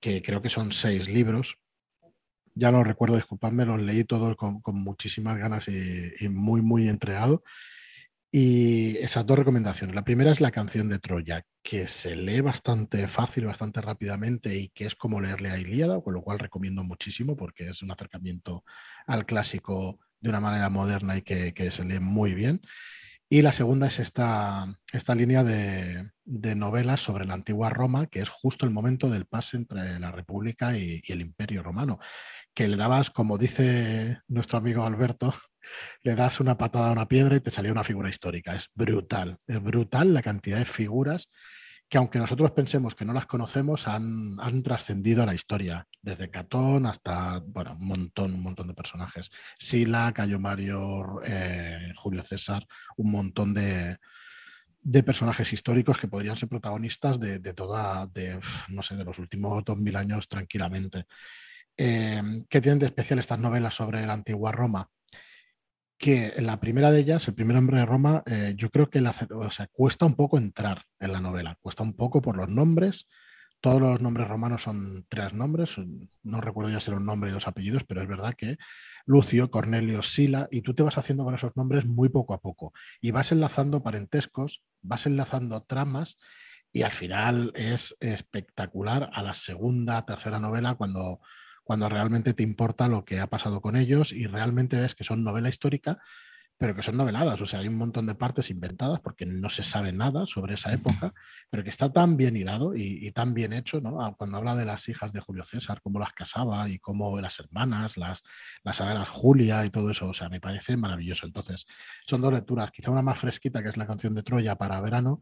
que 0.00 0.22
creo 0.22 0.40
que 0.40 0.48
son 0.48 0.72
seis 0.72 1.10
libros. 1.10 1.58
Ya 2.54 2.72
no 2.72 2.82
recuerdo, 2.84 3.16
disculpadme, 3.16 3.66
los 3.66 3.82
leí 3.82 4.04
todos 4.04 4.34
con, 4.34 4.62
muchísimas 4.64 5.36
ganas 5.36 5.68
y, 5.68 6.14
y, 6.18 6.30
muy, 6.30 6.62
muy 6.62 6.88
entregado. 6.88 7.42
Y 8.36 8.96
esas 8.96 9.24
dos 9.24 9.38
recomendaciones. 9.38 9.94
La 9.94 10.02
primera 10.02 10.32
es 10.32 10.40
la 10.40 10.50
canción 10.50 10.88
de 10.88 10.98
Troya, 10.98 11.46
que 11.62 11.86
se 11.86 12.16
lee 12.16 12.40
bastante 12.40 13.06
fácil, 13.06 13.46
bastante 13.46 13.80
rápidamente 13.80 14.56
y 14.56 14.70
que 14.70 14.86
es 14.86 14.96
como 14.96 15.20
leerle 15.20 15.52
a 15.52 15.56
Ilíada, 15.56 16.00
con 16.00 16.14
lo 16.14 16.22
cual 16.22 16.40
recomiendo 16.40 16.82
muchísimo 16.82 17.36
porque 17.36 17.68
es 17.68 17.80
un 17.82 17.92
acercamiento 17.92 18.64
al 19.06 19.24
clásico 19.24 20.00
de 20.18 20.30
una 20.30 20.40
manera 20.40 20.68
moderna 20.68 21.16
y 21.16 21.22
que, 21.22 21.70
se 21.70 21.84
lee 21.84 22.00
muy 22.00 22.34
bien. 22.34 22.60
Y 23.28 23.42
la 23.42 23.52
segunda 23.52 23.86
es 23.88 23.98
esta, 23.98 24.78
esta 24.92 25.14
línea 25.14 25.42
de, 25.42 26.10
novelas 26.24 27.00
sobre 27.00 27.24
la 27.24 27.34
antigua 27.34 27.70
Roma, 27.70 28.06
que 28.06 28.20
es 28.20 28.28
justo 28.28 28.66
el 28.66 28.72
momento 28.72 29.08
del 29.10 29.26
pase 29.26 29.56
entre 29.56 29.98
la 29.98 30.12
República 30.12 30.76
y 30.76 31.02
el 31.08 31.20
Imperio 31.20 31.62
Romano, 31.62 31.98
que 32.54 32.68
le 32.68 32.76
dabas, 32.76 33.10
como 33.10 33.38
dice 33.38 34.20
nuestro 34.28 34.58
amigo 34.58 34.84
Alberto, 34.84 35.34
le 36.02 36.14
das 36.14 36.40
una 36.40 36.56
patada 36.56 36.88
a 36.88 36.92
una 36.92 37.08
piedra 37.08 37.36
y 37.36 37.40
te 37.40 37.50
salía 37.50 37.72
una 37.72 37.84
figura 37.84 38.08
histórica. 38.08 38.54
Es 38.54 38.70
brutal, 38.74 39.38
es 39.46 39.62
brutal 39.62 40.14
la 40.14 40.22
cantidad 40.22 40.58
de 40.58 40.64
figuras 40.64 41.30
que 41.94 41.98
aunque 41.98 42.18
nosotros 42.18 42.50
pensemos 42.50 42.96
que 42.96 43.04
no 43.04 43.12
las 43.12 43.26
conocemos, 43.26 43.86
han, 43.86 44.36
trascendido 44.64 45.22
a 45.22 45.26
la 45.26 45.34
historia, 45.34 45.86
desde 46.02 46.28
Catón 46.28 46.86
hasta, 46.86 47.38
bueno, 47.38 47.76
un 47.80 47.86
montón, 47.86 48.34
un 48.34 48.42
montón 48.42 48.66
de 48.66 48.74
personajes. 48.74 49.30
Sila, 49.60 50.12
Cayo 50.12 50.40
Mario, 50.40 51.20
eh, 51.24 51.92
Julio 51.94 52.24
César, 52.24 52.66
un 52.96 53.12
montón 53.12 53.54
de, 53.54 53.96
personajes 55.04 55.52
históricos 55.52 55.96
que 55.96 56.08
podrían 56.08 56.36
ser 56.36 56.48
protagonistas 56.48 57.20
de, 57.20 57.38
toda, 57.54 58.08
de, 58.08 58.40
no 58.70 58.82
sé, 58.82 58.96
de 58.96 59.04
los 59.04 59.20
últimos 59.20 59.64
dos 59.64 59.78
mil 59.78 59.94
años 59.94 60.26
tranquilamente. 60.28 61.06
Eh, 61.76 62.20
¿Qué 62.50 62.60
tienen 62.60 62.80
de 62.80 62.86
especial 62.86 63.20
estas 63.20 63.38
novelas 63.38 63.72
sobre 63.72 64.04
la 64.04 64.14
antigua 64.14 64.50
Roma? 64.50 64.90
Que 66.04 66.34
la 66.42 66.60
primera 66.60 66.90
de 66.90 67.00
ellas, 67.00 67.26
el 67.28 67.34
primer 67.34 67.56
hombre 67.56 67.78
de 67.78 67.86
Roma, 67.86 68.22
eh, 68.26 68.52
yo 68.58 68.68
creo 68.68 68.90
que 68.90 69.00
la, 69.00 69.14
cuesta 69.72 70.04
un 70.04 70.16
poco 70.16 70.36
entrar 70.36 70.82
en 71.00 71.12
la 71.12 71.20
novela, 71.22 71.56
cuesta 71.62 71.82
un 71.82 71.94
poco 71.94 72.20
por 72.20 72.36
los 72.36 72.50
nombres. 72.50 73.08
Todos 73.62 73.80
los 73.80 74.02
nombres 74.02 74.28
romanos 74.28 74.64
son 74.64 75.06
tres 75.08 75.32
nombres, 75.32 75.76
no 76.22 76.42
recuerdo 76.42 76.70
ya 76.70 76.78
si 76.78 76.90
era 76.90 76.98
un 76.98 77.06
nombre 77.06 77.30
y 77.30 77.32
dos 77.32 77.48
apellidos, 77.48 77.84
pero 77.84 78.02
es 78.02 78.08
verdad 78.08 78.34
que 78.36 78.58
Lucio, 79.06 79.50
Cornelio, 79.50 80.02
Sila, 80.02 80.46
y 80.50 80.60
tú 80.60 80.74
te 80.74 80.82
vas 80.82 80.98
haciendo 80.98 81.24
con 81.24 81.36
esos 81.36 81.56
nombres 81.56 81.86
muy 81.86 82.10
poco 82.10 82.34
a 82.34 82.42
poco 82.42 82.74
y 83.00 83.10
vas 83.10 83.32
enlazando 83.32 83.82
parentescos, 83.82 84.62
vas 84.82 85.06
enlazando 85.06 85.62
tramas 85.62 86.18
y 86.70 86.82
al 86.82 86.92
final 86.92 87.50
es 87.54 87.96
espectacular 88.00 89.08
a 89.10 89.22
la 89.22 89.32
segunda, 89.32 90.04
tercera 90.04 90.38
novela 90.38 90.74
cuando 90.74 91.20
cuando 91.64 91.88
realmente 91.88 92.34
te 92.34 92.42
importa 92.42 92.88
lo 92.88 93.04
que 93.04 93.20
ha 93.20 93.26
pasado 93.26 93.60
con 93.60 93.76
ellos 93.76 94.12
y 94.12 94.26
realmente 94.26 94.80
ves 94.80 94.94
que 94.94 95.02
son 95.02 95.24
novela 95.24 95.48
histórica, 95.48 95.98
pero 96.56 96.74
que 96.74 96.82
son 96.82 96.96
noveladas. 96.96 97.40
O 97.40 97.46
sea, 97.46 97.60
hay 97.60 97.68
un 97.68 97.76
montón 97.76 98.06
de 98.06 98.14
partes 98.14 98.50
inventadas 98.50 99.00
porque 99.00 99.26
no 99.26 99.48
se 99.48 99.62
sabe 99.62 99.92
nada 99.92 100.26
sobre 100.26 100.54
esa 100.54 100.72
época, 100.72 101.12
pero 101.50 101.64
que 101.64 101.70
está 101.70 101.92
tan 101.92 102.16
bien 102.16 102.36
hilado 102.36 102.74
y, 102.76 103.10
tan 103.12 103.34
bien 103.34 103.52
hecho, 103.52 103.80
¿no? 103.80 104.00
Ah, 104.00 104.14
cuando 104.16 104.38
habla 104.38 104.54
de 104.54 104.64
las 104.64 104.88
hijas 104.88 105.12
de 105.12 105.20
Julio 105.20 105.44
César, 105.44 105.80
cómo 105.82 105.98
las 105.98 106.12
casaba 106.12 106.68
y 106.68 106.78
cómo 106.78 107.20
las 107.20 107.40
hermanas, 107.40 107.96
las, 107.96 108.22
las 108.62 109.08
Julia 109.08 109.64
y 109.64 109.70
todo 109.70 109.90
eso, 109.90 110.08
o 110.08 110.14
sea, 110.14 110.28
me 110.28 110.40
parece 110.40 110.76
maravilloso. 110.76 111.26
Entonces, 111.26 111.66
son 112.06 112.20
dos 112.20 112.32
lecturas, 112.32 112.70
quizá 112.70 112.90
una 112.90 113.02
más 113.02 113.18
fresquita, 113.18 113.62
que 113.62 113.70
es 113.70 113.76
la 113.76 113.86
canción 113.86 114.14
de 114.14 114.22
Troya 114.22 114.56
para 114.56 114.80
verano, 114.80 115.20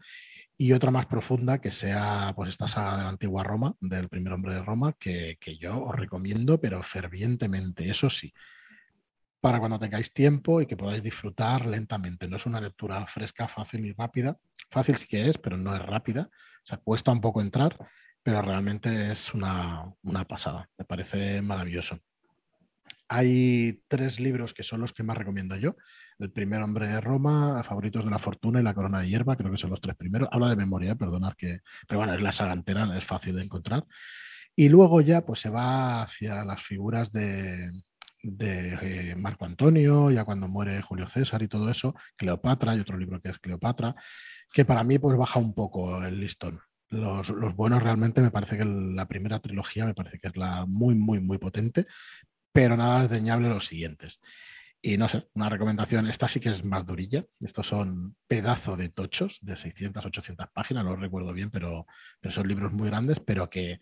y 0.63 0.73
otra 0.73 0.93
más 0.93 1.07
profunda 1.07 1.61
que 1.61 1.73
sea 1.73 2.33
pues 2.37 2.51
esta 2.51 2.69
saga 2.69 2.97
de 2.97 3.03
la 3.03 3.09
antigua 3.09 3.43
Roma, 3.43 3.75
del 3.81 4.09
primer 4.09 4.33
hombre 4.33 4.55
de 4.55 4.63
Roma, 4.63 4.93
que, 4.93 5.37
yo 5.61 5.83
os 5.83 5.97
recomiendo, 5.97 6.61
pero 6.61 6.81
fervientemente, 6.85 7.91
eso 7.91 8.09
sí, 8.09 8.33
para 9.41 9.59
cuando 9.59 9.81
tengáis 9.81 10.13
tiempo 10.13 10.61
y 10.61 10.67
que 10.67 10.77
podáis 10.77 11.03
disfrutar 11.03 11.67
lentamente. 11.67 12.29
No 12.29 12.37
es 12.37 12.47
una 12.47 12.61
lectura 12.61 13.05
fresca, 13.09 13.49
fácil 13.49 13.85
y 13.87 13.93
rápida. 13.93 14.39
Fácil 14.71 14.97
sí 14.97 15.09
que 15.09 15.29
es, 15.29 15.37
pero 15.37 15.57
no 15.57 15.75
es 15.75 15.83
rápida. 15.83 16.31
O 16.33 16.67
sea, 16.67 16.79
cuesta 16.79 17.11
un 17.11 17.21
poco 17.21 17.41
entrar, 17.41 17.77
pero 18.23 18.41
realmente 18.41 19.11
es 19.11 19.35
una, 19.35 19.93
una 20.03 20.25
pasada. 20.29 20.71
Me 20.79 20.85
parece 20.85 21.43
maravilloso. 21.43 21.99
Hay 23.09 23.83
tres 23.89 24.21
libros 24.21 24.55
que 24.55 24.63
son 24.63 24.81
los 24.81 24.93
que 24.93 25.03
más 25.03 25.17
recomiendo 25.17 25.57
yo. 25.57 25.77
El 26.19 26.31
primer 26.31 26.63
hombre 26.63 26.89
de 26.89 27.01
Roma, 27.01 27.63
Favoritos 27.63 28.05
de 28.05 28.11
la 28.11 28.19
Fortuna 28.19 28.61
y 28.61 28.63
La 28.63 28.75
Corona 28.75 29.01
de 29.01 29.09
Hierba, 29.09 29.37
creo 29.37 29.51
que 29.51 29.59
son 29.59 29.71
los 29.71 29.81
tres 29.81 29.97
primeros. 29.97 30.29
Habla 30.33 30.49
de 30.49 30.57
memoria, 30.57 30.95
perdonad 30.95 31.35
que. 31.35 31.61
Pero 31.87 31.99
bueno, 31.99 32.15
es 32.15 32.23
la 32.23 32.33
saga 32.33 32.53
entera, 32.53 32.97
es 32.97 33.05
fácil 33.05 33.37
de 33.37 33.43
encontrar. 33.43 33.85
Y 34.55 34.69
luego 34.69 35.01
ya 35.01 35.25
pues 35.25 35.41
se 35.41 35.51
va 35.51 36.03
hacia 36.03 36.45
las 36.45 36.63
figuras 36.63 37.11
de, 37.13 37.71
de 38.23 39.11
eh, 39.11 39.17
Marco 39.17 39.45
Antonio, 39.45 40.11
ya 40.11 40.25
cuando 40.25 40.49
muere 40.49 40.81
Julio 40.83 41.09
César 41.09 41.43
y 41.43 41.49
todo 41.49 41.71
eso, 41.71 41.95
Cleopatra, 42.17 42.77
y 42.77 42.81
otro 42.81 42.97
libro 42.97 43.21
que 43.21 43.31
es 43.31 43.39
Cleopatra, 43.39 43.95
que 44.53 44.65
para 44.65 44.85
mí 44.85 44.99
pues 44.99 45.17
baja 45.17 45.41
un 45.41 45.55
poco 45.55 46.03
el 46.03 46.21
listón. 46.21 46.61
Los, 46.89 47.31
los, 47.31 47.57
buenos 47.57 47.83
realmente 47.83 48.21
me 48.21 48.31
parece 48.31 48.59
que 48.59 48.67
la 48.67 49.09
primera 49.09 49.41
trilogía 49.41 49.87
me 49.87 49.95
parece 49.95 50.19
que 50.19 50.29
es 50.29 50.37
la 50.37 50.67
muy, 50.67 50.95
muy, 50.95 51.21
muy 51.21 51.39
potente, 51.39 51.87
pero 52.53 52.77
nada 52.77 53.03
desdeñable 53.03 53.49
los 53.49 53.67
siguientes. 53.67 54.21
Y 54.85 54.97
no 54.97 55.09
sé, 55.09 55.29
una 55.35 55.49
recomendación, 55.49 56.09
esta 56.09 56.27
sí 56.27 56.41
que 56.41 56.51
es 56.51 56.65
más 56.65 56.85
durilla. 56.85 57.25
Estos 57.41 57.69
son 57.69 58.17
pedazos 58.27 58.77
de 58.77 58.89
tochos 58.89 59.39
de 59.41 59.57
600, 59.57 60.05
800 60.05 60.49
páginas, 60.53 60.85
no 60.85 60.97
recuerdo 60.97 61.33
bien, 61.33 61.51
pero, 61.51 61.87
pero 62.21 62.35
son 62.35 62.49
libros 62.49 62.73
muy 62.73 62.89
grandes, 62.89 63.21
pero 63.21 63.49
que, 63.49 63.81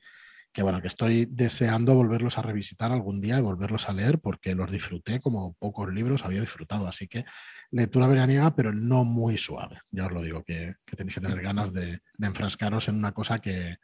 que, 0.52 0.62
bueno, 0.62 0.82
que 0.82 0.88
estoy 0.88 1.24
deseando 1.24 1.94
volverlos 1.94 2.36
a 2.36 2.42
revisitar 2.42 2.92
algún 2.92 3.18
día 3.22 3.38
y 3.38 3.42
volverlos 3.42 3.88
a 3.88 3.94
leer 3.94 4.18
porque 4.18 4.54
los 4.54 4.70
disfruté 4.70 5.20
como 5.20 5.54
pocos 5.54 5.90
libros 5.90 6.26
había 6.26 6.42
disfrutado. 6.42 6.86
Así 6.86 7.08
que 7.08 7.24
lectura 7.70 8.06
veraniega, 8.06 8.54
pero 8.54 8.74
no 8.74 9.04
muy 9.04 9.38
suave. 9.38 9.80
Ya 9.90 10.04
os 10.04 10.12
lo 10.12 10.20
digo, 10.20 10.44
que, 10.44 10.74
que 10.84 10.96
tenéis 10.96 11.14
que 11.14 11.22
tener 11.22 11.40
ganas 11.40 11.72
de, 11.72 12.02
de 12.18 12.26
enfrascaros 12.26 12.88
en 12.88 12.96
una 12.96 13.12
cosa 13.12 13.38
que, 13.38 13.78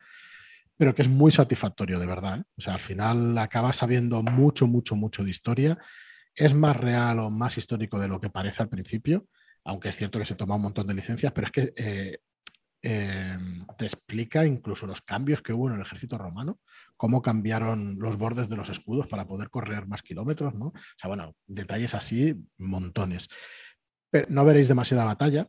pero 0.76 0.94
que 0.94 1.02
es 1.02 1.08
muy 1.08 1.32
satisfactorio, 1.32 1.98
de 1.98 2.06
verdad. 2.06 2.40
¿eh? 2.40 2.44
O 2.56 2.60
sea, 2.60 2.74
al 2.74 2.80
final 2.80 3.36
acabas 3.38 3.76
sabiendo 3.76 4.22
mucho, 4.22 4.66
mucho, 4.66 4.94
mucho 4.96 5.24
de 5.24 5.30
historia 5.30 5.78
es 6.36 6.54
más 6.54 6.76
real 6.76 7.18
o 7.18 7.30
más 7.30 7.56
histórico 7.56 7.98
de 7.98 8.08
lo 8.08 8.20
que 8.20 8.30
parece 8.30 8.62
al 8.62 8.68
principio, 8.68 9.26
aunque 9.64 9.88
es 9.88 9.96
cierto 9.96 10.18
que 10.18 10.26
se 10.26 10.34
toma 10.34 10.56
un 10.56 10.62
montón 10.62 10.86
de 10.86 10.94
licencias, 10.94 11.32
pero 11.32 11.46
es 11.46 11.52
que 11.52 11.72
eh, 11.76 12.18
eh, 12.82 13.38
te 13.78 13.86
explica 13.86 14.44
incluso 14.44 14.86
los 14.86 15.00
cambios 15.00 15.40
que 15.40 15.54
hubo 15.54 15.68
en 15.68 15.76
el 15.76 15.80
ejército 15.80 16.18
romano, 16.18 16.60
cómo 16.96 17.22
cambiaron 17.22 17.96
los 17.98 18.18
bordes 18.18 18.50
de 18.50 18.56
los 18.56 18.68
escudos 18.68 19.06
para 19.06 19.26
poder 19.26 19.48
correr 19.48 19.86
más 19.88 20.02
kilómetros, 20.02 20.54
¿no? 20.54 20.66
O 20.66 20.98
sea, 21.00 21.08
bueno, 21.08 21.34
detalles 21.46 21.94
así, 21.94 22.34
montones. 22.58 23.28
Pero 24.10 24.26
no 24.28 24.44
veréis 24.44 24.68
demasiada 24.68 25.04
batalla. 25.04 25.48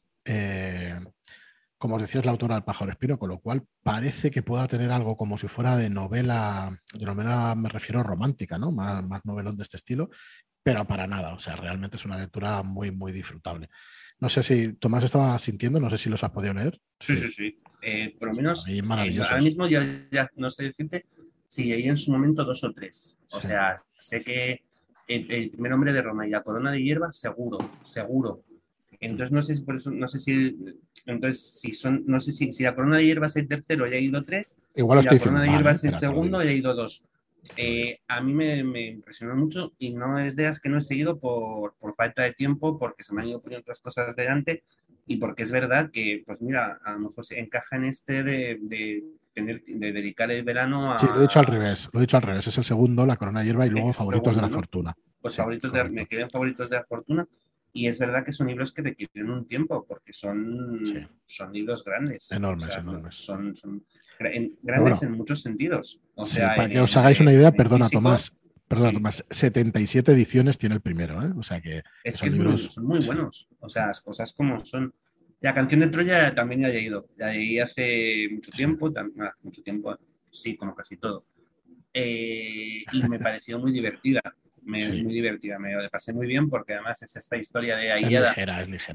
Como 1.78 1.95
os 1.95 2.01
decía, 2.01 2.19
es 2.19 2.25
la 2.25 2.32
autora 2.32 2.55
del 2.55 2.63
pájaro 2.63 2.91
espino, 2.91 3.19
con 3.19 3.30
lo 3.30 3.39
cual 3.39 3.63
parece 3.84 4.32
que 4.32 4.43
pueda 4.43 4.67
tener 4.67 4.91
algo 4.91 5.15
como 5.15 5.38
si 5.38 5.47
fuera 5.47 5.78
de 5.78 5.89
novela, 5.89 6.78
de 6.93 7.05
novela 7.05 7.55
me 7.55 7.69
refiero 7.69 8.03
romántica, 8.03 8.57
¿no? 8.57 8.71
Más, 8.71 9.05
más 9.05 9.25
novelón 9.25 9.57
de 9.57 9.63
este 9.63 9.78
estilo, 9.78 10.09
pero 10.63 10.86
para 10.86 11.07
nada. 11.07 11.34
O 11.34 11.39
sea, 11.39 11.55
realmente 11.55 11.97
es 11.97 12.05
una 12.05 12.17
lectura 12.17 12.63
muy, 12.63 12.91
muy 12.91 13.11
disfrutable. 13.11 13.69
No 14.19 14.30
sé 14.30 14.41
si 14.41 14.73
Tomás 14.73 15.03
estaba 15.03 15.38
sintiendo, 15.38 15.80
no 15.80 15.89
sé 15.89 15.97
si 15.97 16.09
los 16.09 16.23
has 16.23 16.32
podido 16.32 16.53
leer. 16.53 16.80
Sí, 16.99 17.15
sí, 17.15 17.30
sí. 17.30 17.57
Eh, 17.82 18.15
por 18.17 18.30
lo 18.30 18.34
menos, 18.34 18.67
eh, 18.67 18.82
ahora 18.84 19.39
mismo 19.39 19.67
yo 19.67 19.80
ya 20.11 20.30
no 20.36 20.49
sé 20.49 20.63
decirte 20.63 21.05
si 21.47 21.71
hay 21.71 21.84
en 21.84 21.97
su 21.97 22.11
momento 22.11 22.43
dos 22.43 22.63
o 22.63 22.73
tres. 22.73 23.19
O 23.32 23.39
sea, 23.39 23.82
sé 23.95 24.21
que 24.21 24.63
el, 25.07 25.51
primer 25.51 25.73
hombre 25.73 25.93
de 25.93 26.01
Roma 26.01 26.28
y 26.28 26.32
la 26.32 26.41
corona 26.41 26.71
de 26.71 26.82
hierba, 26.82 27.11
seguro, 27.11 27.59
seguro. 27.84 28.43
Entonces 28.99 29.31
no 29.31 29.41
sé 29.41 29.55
si 29.55 29.61
por 29.61 29.75
eso, 29.75 29.91
no 29.91 30.07
sé 30.07 30.19
si 30.19 30.57
entonces 31.05 31.59
si 31.59 31.73
son, 31.73 32.03
no 32.07 32.19
sé 32.19 32.31
si, 32.31 32.51
si 32.51 32.63
la 32.63 32.75
corona 32.75 32.97
de 32.97 33.05
hierba 33.05 33.27
es 33.27 33.35
el 33.35 33.47
tercero, 33.47 33.87
ya 33.87 33.97
he 33.97 34.01
ido 34.01 34.23
tres. 34.23 34.55
Igual 34.75 35.03
si 35.03 35.05
la 35.05 35.19
corona 35.19 35.41
de 35.43 35.49
hierba 35.49 35.71
es 35.71 35.83
el 35.83 35.93
segundo, 35.93 36.43
ya 36.43 36.49
he 36.49 36.55
ido 36.55 36.73
dos. 36.73 37.03
Eh, 37.55 37.99
a 38.07 38.21
mí 38.21 38.33
me, 38.33 38.87
impresionó 38.87 39.35
mucho 39.35 39.73
y 39.77 39.91
no 39.91 40.19
es 40.19 40.35
de 40.35 40.43
las 40.43 40.59
que 40.59 40.69
no 40.69 40.79
he 40.79 40.81
seguido 40.81 41.19
por, 41.19 41.73
falta 41.95 42.23
de 42.23 42.33
tiempo, 42.33 42.77
porque 42.77 43.03
se 43.03 43.13
me 43.13 43.21
han 43.21 43.29
ido 43.29 43.41
poniendo 43.41 43.61
otras 43.61 43.79
cosas 43.79 44.15
delante 44.15 44.63
y 45.05 45.17
porque 45.17 45.43
es 45.43 45.51
verdad 45.51 45.89
que, 45.91 46.23
pues 46.25 46.41
mira, 46.41 46.79
a 46.83 46.93
lo 46.93 46.99
mejor 46.99 47.25
se 47.25 47.39
encaja 47.39 47.77
en 47.77 47.85
este 47.85 48.23
de, 48.23 49.03
tener, 49.33 49.63
de 49.63 49.91
dedicar 49.93 50.29
el 50.31 50.43
verano 50.43 50.91
a... 50.91 50.99
Sí, 50.99 51.05
lo 51.07 51.19
he 51.19 51.21
dicho 51.21 51.39
al 51.39 51.45
revés, 51.45 51.87
lo 51.93 51.99
he 51.99 52.01
dicho 52.01 52.17
al 52.17 52.23
revés, 52.23 52.47
es 52.47 52.57
el 52.57 52.65
segundo, 52.65 53.05
la 53.05 53.15
corona 53.15 53.39
de 53.39 53.45
hierba 53.45 53.65
y 53.65 53.69
luego 53.69 53.93
favoritos 53.93 54.35
de 54.35 54.41
la 54.41 54.49
fortuna. 54.49 54.97
Pues 55.21 55.37
favoritos 55.37 55.71
de, 55.71 55.83
me 55.85 56.05
quedé 56.07 56.29
favoritos 56.29 56.69
de 56.69 56.75
la 56.75 56.83
fortuna 56.83 57.27
y 57.78 57.88
es 57.88 57.99
verdad 57.99 58.25
que 58.25 58.32
son 58.32 58.47
libros 58.47 58.71
que 58.71 58.82
requieren 58.82 59.30
un 59.30 59.45
tiempo 59.45 59.86
porque 59.88 60.11
son, 60.11 61.11
son 61.25 61.53
libros 61.53 61.84
grandes. 61.84 62.32
Enormes, 62.32 62.75
enormes. 62.75 63.15
Son, 63.15 63.55
son 63.55 63.86
grandes 64.63 65.03
en 65.03 65.11
muchos 65.11 65.41
sentidos. 65.43 66.01
O 66.15 66.25
sea, 66.25 66.55
para 66.55 66.69
que 66.69 66.80
os 66.80 66.97
hagáis 66.97 67.19
una 67.19 67.32
idea, 67.32 67.51
perdona 67.51 67.88
Tomás, 67.88 68.36
perdona 68.67 68.93
Tomás, 68.93 69.23
77 69.30 70.11
ediciones 70.11 70.57
tiene 70.57 70.73
el 70.73 70.82
primero, 70.82 71.21
¿eh? 71.21 71.32
O 71.38 71.43
sea 71.43 71.61
que, 71.61 71.84
es 72.03 72.19
que 72.19 72.32
libros... 72.32 72.63
son 72.63 72.86
muy 72.86 73.05
buenos. 73.05 73.47
O 73.59 73.69
sea, 73.69 73.86
las 73.88 74.01
cosas 74.01 74.34
como 74.34 74.59
son. 74.59 74.91
La 75.39 75.53
canción 75.53 75.82
de 75.82 75.88
Troya 75.89 76.34
también 76.34 76.61
ya 76.61 76.69
he 76.69 76.82
ido. 76.82 77.09
La 77.15 77.32
leí 77.32 77.59
hace 77.59 78.28
mucho 78.32 78.49
tiempo, 78.49 78.91
mucho 79.43 79.61
tiempo, 79.61 79.95
sí, 80.32 80.57
como 80.57 80.73
casi 80.73 80.97
todo. 80.97 81.28
Eh, 81.93 82.84
y 82.91 83.03
me 83.07 83.19
pareció 83.19 83.59
muy 83.59 83.71
divertida 83.71 84.21
muy 84.68 85.13
divertida, 85.13 85.57
me 85.57 85.74
lo 85.74 85.89
pasé 85.89 86.13
muy 86.13 86.28
bien 86.28 86.49
porque 86.49 86.74
además 86.74 87.01
es 87.01 87.15
esta 87.15 87.38
historia 87.38 87.78
de 87.78 87.91
Aida 87.91 88.34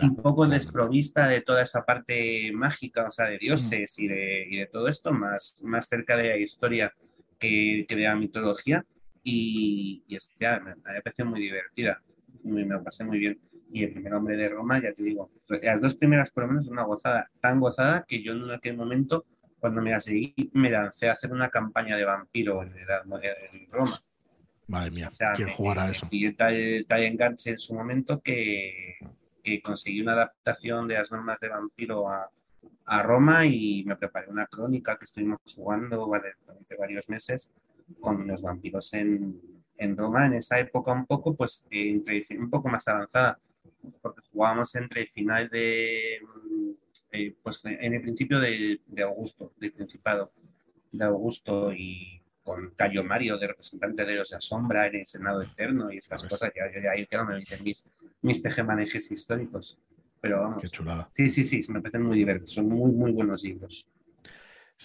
un 0.02 0.16
poco 0.16 0.46
desprovista 0.46 1.26
de 1.26 1.40
toda 1.40 1.62
esa 1.62 1.84
parte 1.84 2.50
mágica, 2.52 3.06
o 3.06 3.10
sea, 3.10 3.26
de 3.26 3.38
dioses 3.38 3.98
y, 3.98 4.06
de, 4.06 4.46
y, 4.48 4.56
de, 4.58 4.66
todo 4.66 4.88
esto, 4.88 5.12
más, 5.12 5.56
más 5.62 5.88
cerca 5.88 6.16
de 6.16 6.28
la 6.28 6.36
historia 6.36 6.92
que, 7.38 7.86
que 7.88 7.96
de 7.96 8.02
la 8.02 8.14
mitología. 8.14 8.84
Y, 9.24 10.04
y 10.08 10.18
me, 10.40 10.74
me 10.74 11.02
parece 11.02 11.24
muy 11.24 11.40
divertida, 11.40 12.02
me, 12.44 12.64
me 12.64 12.74
lo 12.74 12.84
pasé 12.84 13.04
muy 13.04 13.18
bien. 13.18 13.38
Y 13.72 13.84
el 13.84 13.92
primer 13.92 14.12
hombre 14.14 14.36
de 14.36 14.48
Roma, 14.50 14.80
ya 14.82 14.92
te 14.92 15.02
digo, 15.02 15.30
las 15.62 15.80
dos 15.80 15.94
primeras 15.94 16.30
por 16.30 16.44
lo 16.44 16.48
menos 16.48 16.66
una 16.68 16.82
gozada, 16.82 17.30
tan 17.40 17.58
gozada 17.58 18.04
que 18.06 18.22
yo 18.22 18.32
en 18.32 18.50
aquel 18.50 18.76
momento, 18.76 19.24
cuando 19.58 19.80
me 19.80 19.92
la 19.92 20.00
seguí, 20.00 20.34
me 20.52 20.70
lancé 20.70 21.08
a 21.08 21.12
hacer 21.12 21.32
una 21.32 21.48
campaña 21.48 21.96
de 21.96 22.04
vampiro 22.04 22.62
en, 22.62 22.74
en 22.76 23.70
Roma 23.70 24.02
Madre 24.68 24.90
mía, 24.90 25.10
¿quién 25.36 25.50
jugará 25.50 25.90
eso? 25.90 26.06
Y 26.10 26.32
tal 26.34 26.54
enganche 27.02 27.50
en 27.50 27.58
su 27.58 27.74
momento 27.74 28.20
que, 28.20 28.96
que, 29.42 29.60
conseguí 29.60 30.00
una 30.00 30.12
adaptación 30.12 30.88
de 30.88 30.94
las 30.94 31.10
normas 31.10 31.40
de 31.40 31.48
vampiro 31.48 32.08
a, 32.08 32.30
a, 32.86 33.02
Roma 33.02 33.44
y 33.44 33.84
me 33.84 33.96
preparé 33.96 34.28
una 34.28 34.46
crónica 34.46 34.96
que 34.96 35.04
estuvimos 35.04 35.40
jugando 35.54 35.96
durante 35.96 36.76
varios 36.78 37.08
meses 37.08 37.52
con 38.00 38.26
los 38.26 38.42
vampiros 38.42 38.94
en, 38.94 39.40
en 39.76 39.96
Roma. 39.96 40.26
En 40.26 40.34
esa 40.34 40.58
época 40.58 40.92
un 40.92 41.06
poco, 41.06 41.34
pues, 41.34 41.66
entre, 41.70 42.24
un 42.38 42.48
poco 42.48 42.68
más 42.68 42.86
avanzada, 42.88 43.38
porque 44.00 44.22
jugábamos 44.32 44.74
entre 44.76 45.02
el 45.02 45.08
final 45.08 45.48
de, 45.48 46.20
eh, 47.10 47.34
pues, 47.42 47.64
en 47.64 47.94
el 47.94 48.00
principio 48.00 48.38
de, 48.40 48.80
de 48.86 49.02
Augusto, 49.02 49.52
del 49.58 49.72
Principado 49.72 50.32
de 50.92 51.04
Augusto 51.04 51.72
y 51.72 52.21
con 52.42 52.70
Cayo 52.70 53.04
Mario 53.04 53.38
de 53.38 53.48
representante 53.48 54.04
de 54.04 54.16
los 54.16 54.32
Asombra 54.32 54.86
en 54.86 54.96
el 54.96 55.06
Senado 55.06 55.42
Eterno 55.42 55.92
y 55.92 55.98
estas 55.98 56.26
cosas, 56.26 56.52
ya, 56.54 56.64
ya, 56.82 56.90
ahí 56.90 57.06
quedo, 57.06 57.24
me 57.24 57.36
dicen 57.36 57.62
mis, 57.62 57.84
mis 58.22 58.42
tejemanejes 58.42 59.10
históricos. 59.10 59.78
Pero 60.20 60.40
vamos. 60.40 60.62
Qué 60.62 60.68
chulada. 60.68 61.08
Sí, 61.12 61.28
sí, 61.28 61.44
sí, 61.44 61.60
me 61.72 61.80
parecen 61.80 62.02
muy 62.02 62.18
divertidos, 62.18 62.52
son 62.52 62.68
muy, 62.68 62.92
muy 62.92 63.12
buenos 63.12 63.42
libros. 63.42 63.88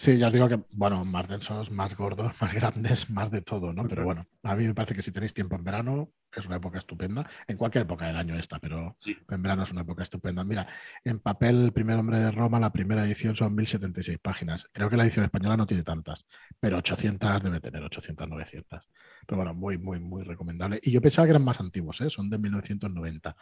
Sí, 0.00 0.16
ya 0.16 0.28
os 0.28 0.32
digo 0.32 0.48
que, 0.48 0.60
bueno, 0.70 1.04
más 1.04 1.26
densos, 1.26 1.72
más 1.72 1.96
gordos, 1.96 2.32
más 2.40 2.54
grandes, 2.54 3.10
más 3.10 3.32
de 3.32 3.42
todo, 3.42 3.72
¿no? 3.72 3.88
Pero 3.88 4.04
bueno, 4.04 4.24
a 4.44 4.54
mí 4.54 4.64
me 4.64 4.72
parece 4.72 4.94
que 4.94 5.02
si 5.02 5.10
tenéis 5.10 5.34
tiempo 5.34 5.56
en 5.56 5.64
verano, 5.64 6.12
es 6.32 6.46
una 6.46 6.54
época 6.54 6.78
estupenda. 6.78 7.28
En 7.48 7.56
cualquier 7.56 7.82
época 7.82 8.06
del 8.06 8.14
año 8.14 8.38
esta, 8.38 8.60
pero 8.60 8.96
en 9.04 9.42
verano 9.42 9.64
es 9.64 9.72
una 9.72 9.80
época 9.80 10.04
estupenda. 10.04 10.44
Mira, 10.44 10.68
en 11.02 11.18
papel, 11.18 11.64
El 11.64 11.72
primer 11.72 11.98
hombre 11.98 12.20
de 12.20 12.30
Roma, 12.30 12.60
la 12.60 12.70
primera 12.70 13.04
edición 13.04 13.34
son 13.34 13.56
1076 13.56 14.20
páginas. 14.22 14.66
Creo 14.72 14.88
que 14.88 14.96
la 14.96 15.02
edición 15.02 15.24
española 15.24 15.56
no 15.56 15.66
tiene 15.66 15.82
tantas, 15.82 16.28
pero 16.60 16.76
800 16.76 17.42
debe 17.42 17.60
tener, 17.60 17.82
800, 17.82 18.28
900. 18.28 18.88
Pero 19.26 19.36
bueno, 19.36 19.52
muy, 19.52 19.78
muy, 19.78 19.98
muy 19.98 20.22
recomendable. 20.22 20.78
Y 20.80 20.92
yo 20.92 21.02
pensaba 21.02 21.26
que 21.26 21.30
eran 21.30 21.42
más 21.42 21.58
antiguos, 21.58 22.00
¿eh? 22.02 22.08
Son 22.08 22.30
de 22.30 22.38
1990. 22.38 23.34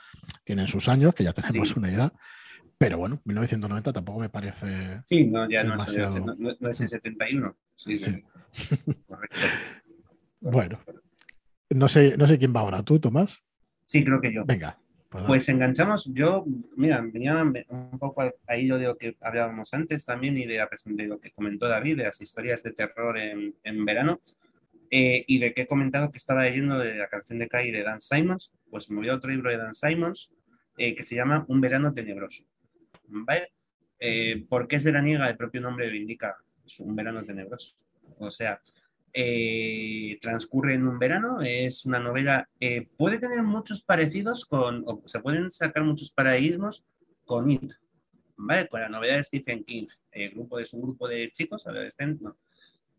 Tienen 0.43 0.67
sus 0.67 0.89
años, 0.89 1.15
que 1.15 1.25
ya 1.25 1.35
tenemos 1.35 1.77
una 1.77 1.93
edad 1.93 2.15
pero 2.79 2.99
bueno, 2.99 3.21
1990 3.25 3.93
tampoco 3.93 4.21
me 4.21 4.29
parece. 4.29 5.03
Sí, 5.07 5.27
no, 5.27 5.49
ya 5.49 5.65
no 5.65 5.75
es, 5.77 6.61
no, 6.61 6.71
es, 6.71 6.81
el 6.81 6.89
71. 6.89 7.57
Sí, 7.75 7.99
sí. 7.99 8.25
Correcto. 9.07 9.37
Bueno, 10.41 10.79
no 11.71 11.89
sé, 11.89 12.17
no 12.17 12.27
sé 12.27 12.39
quién 12.39 12.55
va 12.55 12.61
ahora, 12.61 12.83
¿tú, 12.83 13.01
Tomás? 13.01 13.43
Sí, 13.87 14.05
creo 14.05 14.21
que 14.21 14.33
yo. 14.33 14.45
Venga. 14.45 14.79
Pues, 15.09 15.25
pues 15.25 15.49
enganchamos, 15.49 16.13
yo, 16.13 16.45
mira, 16.77 17.01
venía 17.01 17.43
un 17.43 17.99
poco 17.99 18.23
ahí 18.47 18.67
yo 18.67 18.77
de 18.77 18.87
lo 18.87 18.99
que 18.99 19.17
hablábamos 19.21 19.73
antes 19.73 20.05
también 20.05 20.37
y 20.37 20.45
de, 20.47 20.67
de 20.85 21.07
lo 21.07 21.21
que 21.21 21.31
comentó 21.31 21.69
David, 21.69 21.97
de 21.97 22.05
las 22.05 22.21
historias 22.21 22.63
de 22.63 22.73
terror 22.73 23.17
en, 23.17 23.55
en 23.63 23.85
verano, 23.85 24.21
eh, 24.91 25.25
y 25.27 25.39
de 25.39 25.55
que 25.55 25.63
he 25.63 25.67
comentado 25.67 26.11
que 26.11 26.19
estaba 26.19 26.43
leyendo 26.43 26.79
de 26.79 26.97
la 26.97 27.09
canción 27.09 27.39
de 27.39 27.49
Kai 27.49 27.71
de 27.71 27.83
Dan 27.83 28.01
Simons, 28.01 28.53
pues 28.71 28.91
me 28.91 28.99
voy 28.99 29.09
a 29.09 29.15
otro 29.15 29.31
libro 29.31 29.51
de 29.51 29.57
Dan 29.57 29.75
Simons 29.75 30.31
eh, 30.77 30.95
que 30.95 31.03
se 31.03 31.15
llama 31.15 31.45
Un 31.49 31.61
verano 31.61 31.93
tenebroso. 31.93 32.45
¿Vale? 33.09 33.53
Eh, 33.99 34.45
¿Por 34.49 34.69
qué 34.69 34.77
es 34.77 34.85
veraniega? 34.85 35.29
El 35.29 35.37
propio 35.37 35.61
nombre 35.61 35.89
lo 35.89 35.97
indica, 35.97 36.37
es 36.65 36.81
un 36.81 36.95
verano 36.95 37.25
tenebroso. 37.25 37.77
O 38.19 38.31
sea, 38.31 38.61
eh, 39.13 40.19
transcurre 40.21 40.75
en 40.75 40.87
un 40.87 40.99
verano, 40.99 41.41
es 41.41 41.87
una 41.87 41.99
novela, 41.99 42.49
eh, 42.61 42.89
puede 42.97 43.19
tener 43.19 43.43
muchos 43.43 43.83
parecidos 43.83 44.45
con, 44.45 44.85
o 44.87 45.03
se 45.07 45.21
pueden 45.21 45.51
sacar 45.51 45.85
muchos 45.85 46.11
paradigmas 46.11 46.85
con 47.25 47.51
It, 47.51 47.73
¿vale? 48.37 48.69
Con 48.69 48.81
la 48.81 48.89
novela 48.89 49.17
de 49.17 49.25
Stephen 49.25 49.65
King. 49.65 49.87
El 50.13 50.33
grupo 50.33 50.59
es 50.59 50.73
un 50.75 50.83
grupo 50.83 51.09
de 51.09 51.31
chicos, 51.33 51.67
adolescentes, 51.67 52.29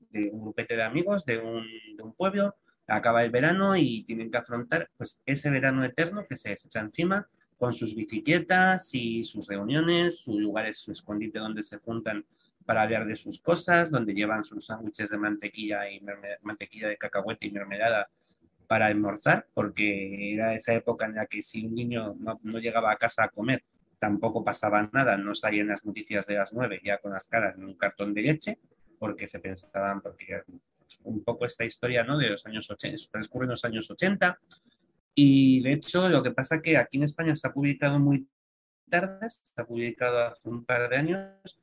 de 0.10 0.30
un 0.32 0.42
grupete 0.42 0.76
de 0.76 0.84
amigos 0.84 1.26
de 1.26 1.38
un, 1.38 1.66
de 1.96 2.04
un 2.04 2.14
pueblo, 2.14 2.56
acaba 2.88 3.24
el 3.24 3.32
verano 3.32 3.76
y 3.76 4.04
tienen 4.04 4.32
que 4.32 4.38
afrontar 4.38 4.90
pues, 4.98 5.22
ese 5.26 5.50
verano 5.50 5.84
eterno 5.84 6.26
que 6.28 6.38
se 6.38 6.54
echa 6.54 6.80
encima 6.80 7.30
con 7.58 7.74
sus 7.74 7.96
bicicletas 7.96 8.94
y 8.94 9.24
sus 9.24 9.48
reuniones, 9.48 10.22
sus 10.22 10.36
lugares, 10.36 10.78
su 10.78 10.92
escondite 10.92 11.40
donde 11.40 11.64
se 11.64 11.78
juntan 11.78 12.26
para 12.66 12.84
hablar 12.84 13.08
de 13.08 13.16
sus 13.16 13.40
cosas, 13.40 13.92
donde 13.92 14.14
llevan 14.14 14.44
sus 14.44 14.66
sándwiches 14.66 15.10
de 15.10 15.18
mantequilla 15.18 15.90
y 15.90 16.02
mantequilla 16.42 16.90
de 16.90 16.98
cacahuete 16.98 17.48
y 17.48 17.52
mermelada 17.52 18.10
para 18.68 18.88
almorzar, 18.88 19.48
porque 19.54 20.34
era 20.34 20.54
esa 20.54 20.74
época 20.74 21.06
en 21.06 21.16
la 21.16 21.26
que 21.26 21.42
si 21.42 21.66
un 21.66 21.74
niño 21.74 22.16
no, 22.20 22.60
llegaba 22.60 22.92
a 22.92 22.98
casa 22.98 23.24
a 23.24 23.30
comer, 23.30 23.64
tampoco 23.98 24.44
pasaba 24.44 24.88
nada, 24.92 25.18
no 25.18 25.34
salían 25.34 25.68
las 25.68 25.86
noticias 25.86 26.28
de 26.28 26.36
las 26.36 26.54
nueve 26.54 26.82
ya 26.84 26.98
con 26.98 27.14
las 27.14 27.28
caras 27.28 27.56
en 27.56 27.64
un 27.64 27.76
cartón 27.76 28.14
de 28.14 28.22
leche, 28.22 28.60
porque 29.00 29.28
se 29.28 29.40
pensaban, 29.40 30.02
porque 30.02 30.44
un 31.04 31.24
poco 31.24 31.46
esta 31.46 31.64
historia 31.64 32.04
¿no? 32.04 32.18
de 32.18 32.32
los 32.32 32.46
años 32.46 32.70
80, 32.70 33.02
transcurre 33.10 33.46
en 33.46 33.52
los 33.52 33.64
años 33.64 33.90
80, 33.90 34.40
y 35.20 35.62
de 35.64 35.74
hecho, 35.74 36.08
lo 36.10 36.22
que 36.22 36.30
pasa 36.30 36.58
es 36.58 36.62
que 36.62 36.78
aquí 36.78 36.98
en 36.98 37.04
España 37.04 37.36
se 37.36 37.48
ha 37.48 37.52
publicado 37.52 37.98
muy 37.98 38.28
tarde, 38.88 39.28
se 39.32 39.60
ha 39.60 39.66
publicado 39.66 40.20
hace 40.28 40.48
un 40.48 40.64
par 40.64 40.88
de 40.88 40.96
años, 40.96 41.60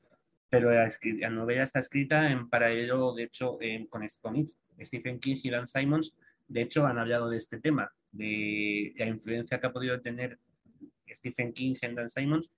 pero 0.50 0.72
la, 0.72 0.88
la 1.20 1.30
novela 1.30 1.62
está 1.62 1.78
escrita 1.78 2.32
en 2.32 2.50
paralelo, 2.50 3.14
de 3.14 3.22
hecho, 3.22 3.57
con, 3.88 4.09
con 4.20 4.46
Stephen 4.80 5.20
King 5.20 5.36
y 5.40 5.50
Dan 5.50 5.68
Simons, 5.68 6.16
de 6.48 6.62
hecho, 6.62 6.84
han 6.84 6.98
hablado 6.98 7.28
de 7.30 7.36
este 7.36 7.61
tema, 7.61 7.92
de 8.11 8.92
la 8.96 9.07
influencia 9.07 9.61
que 9.61 9.66
ha 9.68 9.72
podido 9.72 10.00
tener 10.00 10.40
Stephen 11.09 11.52
King 11.52 11.76
en 11.82 11.94
Dan 11.94 12.11
Simons, 12.11 12.50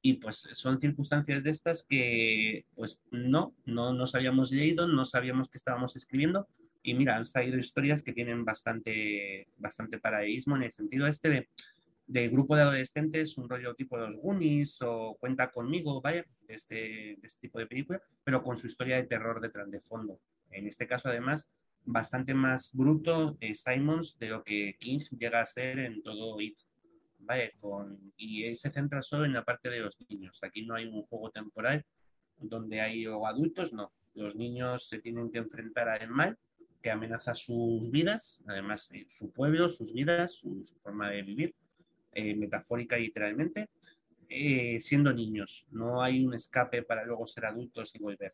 Y 0.00 0.14
pues 0.14 0.48
son 0.52 0.80
circunstancias 0.80 1.42
de 1.42 1.50
estas 1.50 1.82
que 1.82 2.66
pues 2.76 3.00
no, 3.10 3.52
no 3.64 3.92
nos 3.92 4.14
habíamos 4.14 4.52
leído, 4.52 4.86
no 4.86 5.04
sabíamos 5.04 5.48
que 5.48 5.58
estábamos 5.58 5.96
escribiendo 5.96 6.46
y 6.82 6.94
mira, 6.94 7.16
han 7.16 7.24
salido 7.24 7.58
historias 7.58 8.02
que 8.02 8.12
tienen 8.12 8.44
bastante, 8.44 9.48
bastante 9.56 9.98
paradigma 9.98 10.56
en 10.56 10.64
el 10.64 10.72
sentido 10.72 11.06
este 11.06 11.28
de, 11.28 11.48
de 12.06 12.28
grupo 12.28 12.56
de 12.56 12.62
adolescentes, 12.62 13.36
un 13.38 13.48
rollo 13.48 13.74
tipo 13.74 13.96
de 13.96 14.06
los 14.06 14.16
Goonies 14.16 14.80
o 14.82 15.16
Cuenta 15.20 15.50
conmigo, 15.50 16.00
vaya, 16.00 16.24
de 16.46 16.54
este, 16.54 17.12
este 17.24 17.40
tipo 17.42 17.58
de 17.58 17.66
película, 17.66 18.02
pero 18.24 18.42
con 18.42 18.56
su 18.56 18.66
historia 18.66 18.96
de 18.96 19.04
terror 19.04 19.40
detrás 19.40 19.70
de 19.70 19.80
fondo. 19.80 20.20
En 20.50 20.66
este 20.66 20.86
caso, 20.86 21.08
además, 21.08 21.48
bastante 21.84 22.34
más 22.34 22.70
bruto 22.72 23.36
eh, 23.40 23.54
Simons 23.54 24.18
de 24.18 24.28
lo 24.28 24.42
que 24.42 24.76
King 24.78 25.00
llega 25.18 25.40
a 25.40 25.46
ser 25.46 25.78
en 25.78 26.02
todo 26.02 26.40
It. 26.40 26.58
¿vale? 27.18 27.52
Con, 27.60 28.12
y 28.16 28.54
se 28.54 28.70
centra 28.70 29.02
solo 29.02 29.24
en 29.24 29.32
la 29.32 29.44
parte 29.44 29.70
de 29.70 29.80
los 29.80 29.96
niños. 30.08 30.42
Aquí 30.42 30.64
no 30.64 30.74
hay 30.74 30.86
un 30.86 31.02
juego 31.02 31.30
temporal 31.30 31.84
donde 32.38 32.80
hay 32.80 33.06
o 33.06 33.26
adultos, 33.26 33.72
no. 33.72 33.92
Los 34.14 34.34
niños 34.34 34.88
se 34.88 34.98
tienen 34.98 35.30
que 35.30 35.38
enfrentar 35.38 35.88
al 35.88 36.08
mal 36.08 36.36
que 36.82 36.90
amenaza 36.90 37.34
sus 37.34 37.90
vidas, 37.90 38.42
además 38.46 38.90
eh, 38.92 39.06
su 39.08 39.30
pueblo, 39.30 39.68
sus 39.68 39.92
vidas, 39.92 40.34
su, 40.34 40.64
forma 40.78 41.10
de 41.10 41.22
vivir, 41.22 41.54
eh, 42.12 42.34
metafórica 42.34 42.98
y 42.98 43.04
literalmente, 43.04 43.68
siendo 44.78 45.12
niños. 45.12 45.66
No 45.70 46.02
hay 46.02 46.24
un 46.24 46.34
escape 46.34 46.84
para 46.84 47.04
luego 47.04 47.26
ser 47.26 47.46
adultos 47.46 47.94
y 47.94 47.98
volver. 47.98 48.32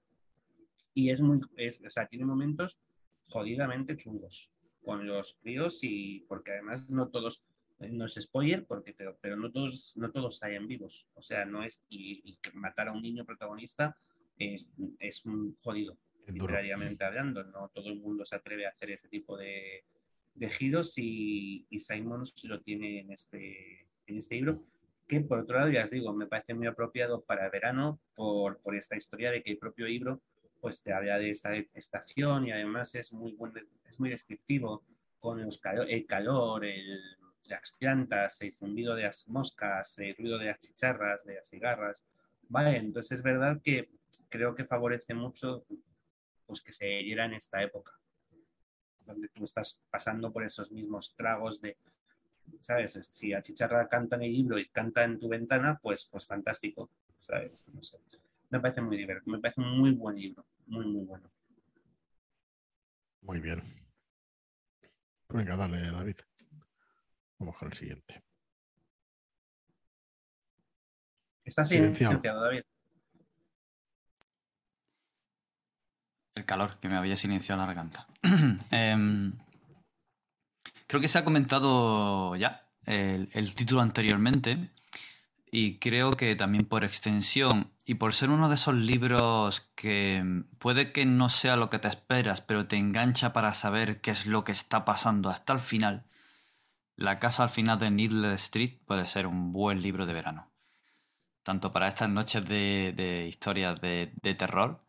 Y 0.93 1.11
es 1.11 1.23
muy, 1.23 1.39
o 1.39 1.91
sea, 1.91 2.07
tiene 2.07 2.27
momentos 2.27 2.79
jodidamente 3.29 3.97
chungos 3.97 4.51
con 4.87 5.05
los 5.05 5.35
críos 5.43 5.81
y 5.83 6.21
porque 6.29 6.53
además 6.53 6.89
no 6.89 7.09
todos, 7.09 7.43
no 7.81 8.05
es 8.05 8.15
spoiler, 8.21 8.65
porque, 8.67 8.95
pero, 8.95 9.19
pero 9.21 9.37
no 9.37 9.51
todos 9.51 9.97
no 9.97 10.13
todos 10.13 10.41
vivos. 10.67 11.09
O 11.15 11.21
sea, 11.21 11.45
no 11.45 11.65
es, 11.65 11.83
y, 11.91 12.39
matar 12.55 12.89
a 12.89 12.93
un 12.93 13.03
niño 13.03 13.25
protagonista 13.25 13.97
es, 14.39 14.69
es 15.01 15.25
jodido, 15.59 15.99
literariamente 16.27 17.05
hablando. 17.05 17.45
No 17.45 17.69
todo 17.69 17.89
el 17.89 18.01
mundo 18.01 18.25
se 18.25 18.37
atreve 18.37 18.67
a 18.67 18.71
hacer 18.71 18.91
ese 18.91 19.09
tipo 19.09 19.37
de, 19.37 19.85
de 20.35 20.51
giros 20.51 20.99
y, 20.99 21.67
y 21.71 21.79
Simons 21.79 22.45
lo 22.45 22.61
tiene 22.61 23.01
en 23.01 23.13
este, 23.13 23.87
en 24.07 24.19
este 24.19 24.37
libro 24.37 24.63
que 25.07 25.21
por 25.21 25.39
otro 25.39 25.57
lado, 25.57 25.71
ya 25.71 25.85
os 25.85 25.91
digo, 25.91 26.13
me 26.13 26.27
parece 26.27 26.55
muy 26.55 26.67
apropiado 26.67 27.23
para 27.23 27.49
verano 27.49 28.01
por, 28.15 28.59
por 28.59 28.75
esta 28.75 28.97
historia 28.97 29.31
de 29.31 29.43
que 29.43 29.53
el 29.53 29.59
propio 29.59 29.87
libro 29.87 30.21
pues 30.61 30.83
te 30.83 30.93
habla 30.93 31.19
de 31.19 31.31
esta 31.31 31.55
estación 31.75 32.49
y 32.49 32.53
además 32.53 32.95
es 32.95 33.13
muy, 33.13 33.37
es 33.85 34.01
muy 34.01 34.11
descriptivo 34.11 34.83
con 35.21 35.39
el 35.41 36.07
calor, 36.07 36.65
las 37.45 37.73
plantas, 37.79 38.41
el 38.43 38.55
zumbido 38.55 38.95
de 38.95 39.05
las 39.05 39.29
moscas, 39.29 39.99
el 39.99 40.17
ruido 40.17 40.39
de 40.39 40.47
las 40.47 40.59
chicharras, 40.59 41.25
de 41.25 41.37
las 41.37 41.49
cigarras. 41.49 42.03
Vale, 42.49 42.77
entonces 42.77 43.19
es 43.19 43.23
verdad 43.23 43.61
que 43.63 43.89
creo 44.29 44.55
que 44.55 44.65
favorece 44.65 45.15
mucho 45.15 45.65
pues, 46.47 46.61
que 46.61 46.73
se 46.73 46.87
leyera 46.87 47.27
en 47.27 47.35
esta 47.35 47.63
época, 47.63 47.93
donde 49.01 49.29
tú 49.29 49.45
estás 49.45 49.81
pasando 49.91 50.33
por 50.33 50.45
esos 50.45 50.71
mismos 50.73 51.15
tragos 51.17 51.61
de, 51.61 51.77
¿sabes? 52.61 52.99
Si 53.11 53.29
la 53.29 53.43
chicharra 53.43 53.89
canta 53.89 54.17
en 54.17 54.23
el 54.23 54.33
libro 54.33 54.59
y 54.59 54.69
canta 54.69 55.05
en 55.05 55.19
tu 55.19 55.29
ventana, 55.29 55.79
pues, 55.83 56.07
pues 56.11 56.27
fantástico, 56.27 56.91
¿sabes? 57.21 57.67
No 57.69 57.83
sé 57.83 57.99
me 58.51 58.61
parece 58.61 58.81
muy 58.81 58.97
divertido, 58.97 59.37
me 59.37 59.41
parece 59.41 59.61
un 59.61 59.79
muy 59.79 59.93
buen 59.93 60.17
libro, 60.17 60.47
muy, 60.67 60.87
muy 60.87 61.05
bueno. 61.05 61.31
Muy 63.23 63.41
bien. 63.41 63.63
Pues 65.27 65.45
venga, 65.45 65.57
dale, 65.57 65.91
David. 65.91 66.17
Vamos 67.39 67.57
con 67.57 67.69
el 67.69 67.75
siguiente. 67.75 68.23
Está 71.45 71.65
silenciado, 71.65 72.21
David. 72.23 72.63
El 76.37 76.45
calor 76.45 76.79
que 76.79 76.89
me 76.89 76.97
había 76.97 77.17
silenciado 77.17 77.61
la 77.61 77.67
garganta. 77.67 78.07
Em, 78.71 79.33
creo 80.87 81.01
que 81.01 81.09
se 81.09 81.19
ha 81.19 81.25
comentado 81.25 82.37
ya 82.37 82.63
el 82.85 83.55
título 83.57 83.81
anteriormente 83.81 84.71
y 85.51 85.79
creo 85.79 86.13
que 86.13 86.37
también 86.37 86.67
por 86.67 86.85
extensión 86.85 87.73
y 87.85 87.95
por 87.95 88.13
ser 88.13 88.31
uno 88.31 88.49
de 88.49 88.57
esos 88.57 88.75
libros 88.75 89.71
que 89.75 90.43
puede 90.59 90.93
que 90.93 91.07
no 91.07 91.29
sea 91.29 91.57
lo 91.57 91.71
que 91.71 91.79
te 91.79 91.89
esperas, 91.89 92.41
pero 92.41 92.67
te 92.67 92.77
engancha 92.77 93.33
para 93.33 93.55
saber 93.55 94.01
qué 94.01 94.11
es 94.11 94.27
lo 94.27 94.45
que 94.45 94.53
está 94.53 94.85
pasando 94.85 95.31
hasta 95.31 95.53
el 95.53 95.61
final, 95.61 96.05
La 96.97 97.19
casa 97.19 97.45
al 97.45 97.51
final 97.51 97.79
de 97.79 97.91
Needle 97.91 98.35
Street 98.35 98.81
puede 98.87 99.07
ser 99.07 99.27
un 99.27 99.53
buen 99.53 99.83
libro 99.83 100.07
de 100.07 100.15
verano. 100.15 100.51
Tanto 101.43 101.73
para 101.73 101.89
estas 101.89 102.09
noches 102.11 102.47
de, 102.47 103.27
historias 103.29 103.81
de, 103.81 104.35
terror, 104.39 104.86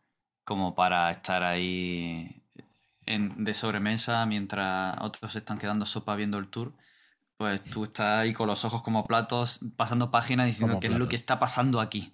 como 0.48 0.74
para 0.74 1.10
estar 1.10 1.42
ahí 1.42 2.42
de 3.04 3.54
sobremesa 3.54 4.24
mientras 4.24 4.96
otros 5.00 5.36
están 5.36 5.58
quedando 5.58 5.84
sopa 5.84 6.16
viendo 6.16 6.38
el 6.38 6.48
tour 6.48 6.72
pues 7.38 7.62
tú 7.62 7.84
estás 7.84 8.20
ahí 8.20 8.32
con 8.32 8.48
los 8.48 8.64
ojos 8.64 8.82
como 8.82 9.06
platos, 9.06 9.60
pasando 9.76 10.10
páginas 10.10 10.46
diciendo 10.46 10.80
qué 10.80 10.88
es 10.88 10.92
lo 10.92 11.08
que 11.08 11.14
está 11.14 11.38
pasando 11.38 11.80
aquí. 11.80 12.12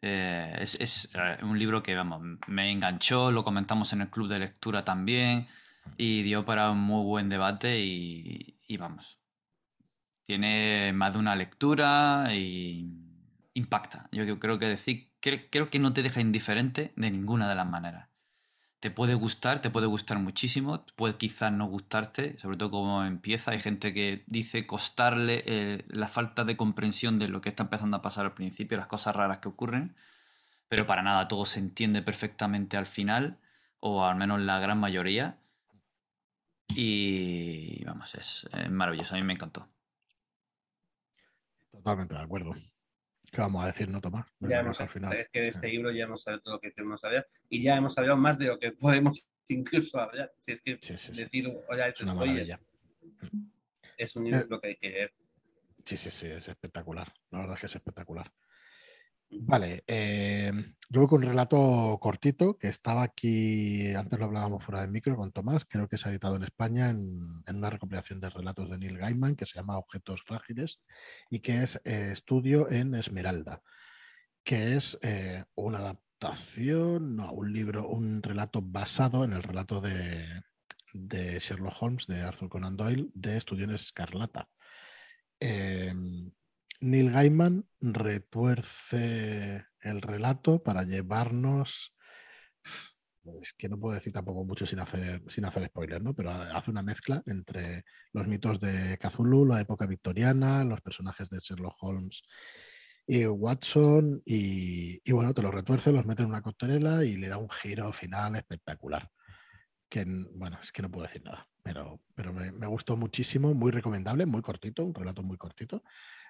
Eh, 0.00 0.58
es, 0.60 1.10
eh, 1.12 1.38
un 1.42 1.58
libro 1.58 1.82
que, 1.82 1.96
vamos, 1.96 2.22
me 2.46 2.70
enganchó, 2.70 3.32
lo 3.32 3.42
comentamos 3.42 3.92
en 3.92 4.02
el 4.02 4.10
club 4.10 4.28
de 4.28 4.38
lectura 4.38 4.84
también 4.84 5.48
y 5.96 6.22
dio 6.22 6.44
para 6.44 6.70
un 6.70 6.78
muy 6.78 7.04
buen 7.04 7.28
debate 7.28 7.80
y, 7.80 8.76
vamos. 8.78 9.18
Tiene 10.24 10.92
más 10.94 11.12
de 11.12 11.18
una 11.18 11.34
lectura 11.34 12.28
y 12.32 12.88
impacta. 13.54 14.08
Yo 14.12 14.38
creo 14.38 14.56
que 14.56 14.68
decir, 14.68 15.11
creo 15.22 15.70
que 15.70 15.78
no 15.78 15.92
te 15.92 16.02
deja 16.02 16.20
indiferente 16.20 16.92
de 16.96 17.10
ninguna 17.10 17.48
de 17.48 17.54
las 17.54 17.66
maneras 17.66 18.12
te 18.82 18.90
puede 18.90 19.14
gustar, 19.14 19.62
te 19.62 19.70
puede 19.70 19.86
gustar 19.86 20.18
muchísimo, 20.18 20.84
puede 20.96 21.14
quizás 21.14 21.52
no 21.52 21.66
gustarte, 21.66 22.36
sobre 22.38 22.56
todo 22.56 22.72
como 22.72 23.04
empieza. 23.04 23.52
Hay 23.52 23.60
gente 23.60 23.94
que 23.94 24.24
dice 24.26 24.66
costarle 24.66 25.44
eh, 25.46 25.84
la 25.86 26.08
falta 26.08 26.44
de 26.44 26.56
comprensión 26.56 27.20
de 27.20 27.28
lo 27.28 27.40
que 27.40 27.50
está 27.50 27.62
empezando 27.62 27.96
a 27.96 28.02
pasar 28.02 28.24
al 28.24 28.34
principio, 28.34 28.76
las 28.76 28.88
cosas 28.88 29.14
raras 29.14 29.38
que 29.38 29.46
ocurren, 29.46 29.94
pero 30.66 30.84
para 30.84 31.02
nada 31.02 31.28
todo 31.28 31.46
se 31.46 31.60
entiende 31.60 32.02
perfectamente 32.02 32.76
al 32.76 32.86
final, 32.86 33.38
o 33.78 34.04
al 34.04 34.16
menos 34.16 34.40
la 34.40 34.58
gran 34.58 34.80
mayoría. 34.80 35.38
Y 36.74 37.84
vamos, 37.84 38.16
es 38.16 38.48
maravilloso, 38.68 39.14
a 39.14 39.18
mí 39.18 39.24
me 39.24 39.34
encantó. 39.34 39.68
Totalmente 41.70 42.16
de 42.16 42.20
acuerdo. 42.20 42.52
¿Qué 43.32 43.40
vamos 43.40 43.64
a 43.64 43.68
decir, 43.68 43.88
no 43.88 43.98
Tomás? 43.98 44.26
Ya 44.40 44.60
hemos, 44.60 44.78
al 44.78 44.90
final. 44.90 45.14
Es 45.14 45.30
que 45.30 45.40
de 45.40 45.48
este 45.48 45.66
libro 45.68 45.90
ya 45.90 46.04
hemos 46.04 46.22
sabido 46.22 46.42
todo 46.42 46.54
lo 46.54 46.60
que 46.60 46.70
tenemos 46.70 47.00
que 47.00 47.08
saber 47.08 47.26
y 47.48 47.62
ya 47.62 47.76
hemos 47.78 47.94
sabido 47.94 48.14
más 48.14 48.38
de 48.38 48.46
lo 48.48 48.58
que 48.58 48.72
podemos 48.72 49.26
incluso 49.48 49.98
hablar. 49.98 50.30
Si 50.38 50.52
es 50.52 50.60
que 50.60 50.76
decir, 50.76 51.48
oye, 51.70 51.88
es 51.88 52.00
una 52.02 52.14
maravilla. 52.14 52.60
Es 53.96 54.16
un 54.16 54.24
libro 54.24 54.56
eh, 54.56 54.60
que 54.60 54.68
hay 54.68 54.76
que 54.76 54.90
leer. 54.90 55.14
Sí, 55.82 55.96
sí, 55.96 56.10
sí, 56.10 56.26
es 56.26 56.46
espectacular. 56.46 57.10
La 57.30 57.38
verdad 57.38 57.54
es 57.54 57.60
que 57.60 57.66
es 57.66 57.74
espectacular. 57.74 58.30
Vale, 59.34 59.82
eh, 59.86 60.52
yo 60.90 61.00
voy 61.00 61.08
con 61.08 61.22
un 61.22 61.28
relato 61.28 61.98
cortito 62.00 62.58
que 62.58 62.68
estaba 62.68 63.02
aquí, 63.02 63.94
antes 63.94 64.18
lo 64.18 64.26
hablábamos 64.26 64.62
fuera 64.62 64.82
del 64.82 64.90
micro 64.90 65.16
con 65.16 65.32
Tomás, 65.32 65.64
creo 65.64 65.88
que 65.88 65.96
se 65.96 66.06
ha 66.08 66.12
editado 66.12 66.36
en 66.36 66.42
España 66.42 66.90
en, 66.90 67.42
una 67.48 67.70
recopilación 67.70 68.20
de 68.20 68.28
relatos 68.28 68.68
de 68.68 68.76
Neil 68.76 68.98
Gaiman 68.98 69.34
que 69.34 69.46
se 69.46 69.54
llama 69.54 69.78
Objetos 69.78 70.22
Frágiles 70.22 70.80
y 71.30 71.40
que 71.40 71.62
es 71.62 71.80
eh, 71.84 72.10
Estudio 72.12 72.70
en 72.70 72.94
Esmeralda, 72.94 73.62
que 74.44 74.76
es 74.76 74.98
eh, 75.00 75.44
una 75.54 75.78
adaptación, 75.78 77.16
no, 77.16 77.32
un 77.32 77.52
libro, 77.54 77.88
un 77.88 78.22
relato 78.22 78.60
basado 78.60 79.24
en 79.24 79.32
el 79.32 79.42
relato 79.42 79.80
de, 79.80 80.42
de 80.92 81.38
Sherlock 81.38 81.82
Holmes, 81.82 82.06
de 82.06 82.20
Arthur 82.20 82.50
Conan 82.50 82.76
Doyle, 82.76 83.08
de 83.14 83.38
Estudio 83.38 83.64
en 83.64 83.70
Escarlata. 83.70 84.50
Neil 86.82 87.12
Gaiman 87.12 87.64
retuerce 87.80 89.64
el 89.80 90.02
relato 90.02 90.62
para 90.62 90.82
llevarnos. 90.82 91.94
Es 93.40 93.52
que 93.52 93.68
no 93.68 93.78
puedo 93.78 93.94
decir 93.94 94.12
tampoco 94.12 94.44
mucho 94.44 94.66
sin 94.66 94.80
hacer, 94.80 95.22
sin 95.28 95.44
hacer 95.44 95.68
spoilers, 95.68 96.02
¿no? 96.02 96.12
Pero 96.12 96.32
hace 96.32 96.72
una 96.72 96.82
mezcla 96.82 97.22
entre 97.26 97.84
los 98.12 98.26
mitos 98.26 98.58
de 98.58 98.98
Cthulhu, 98.98 99.46
la 99.46 99.60
época 99.60 99.86
victoriana, 99.86 100.64
los 100.64 100.80
personajes 100.80 101.30
de 101.30 101.38
Sherlock 101.38 101.76
Holmes 101.82 102.22
y 103.06 103.26
Watson, 103.26 104.20
y, 104.24 105.08
bueno, 105.12 105.32
te 105.34 105.42
los 105.42 105.54
retuerce, 105.54 105.92
los 105.92 106.04
mete 106.04 106.22
en 106.22 106.30
una 106.30 106.42
coctelera 106.42 107.04
y 107.04 107.16
le 107.16 107.28
da 107.28 107.36
un 107.36 107.50
giro 107.50 107.92
final 107.92 108.34
espectacular. 108.34 109.08
Que, 109.88 110.04
bueno, 110.34 110.58
es 110.60 110.72
que 110.72 110.82
no 110.82 110.90
puedo 110.90 111.06
decir 111.06 111.22
nada, 111.22 111.48
pero, 111.62 112.00
pero 112.14 112.32
me, 112.32 112.50
me 112.50 112.66
gustó 112.66 112.96
muchísimo, 112.96 113.54
muy 113.54 113.70
recomendable, 113.70 114.26
muy 114.26 114.42
cortito, 114.42 114.84
un 114.84 114.94
relato 114.94 115.22
muy 115.22 115.36
cortito 115.36 115.84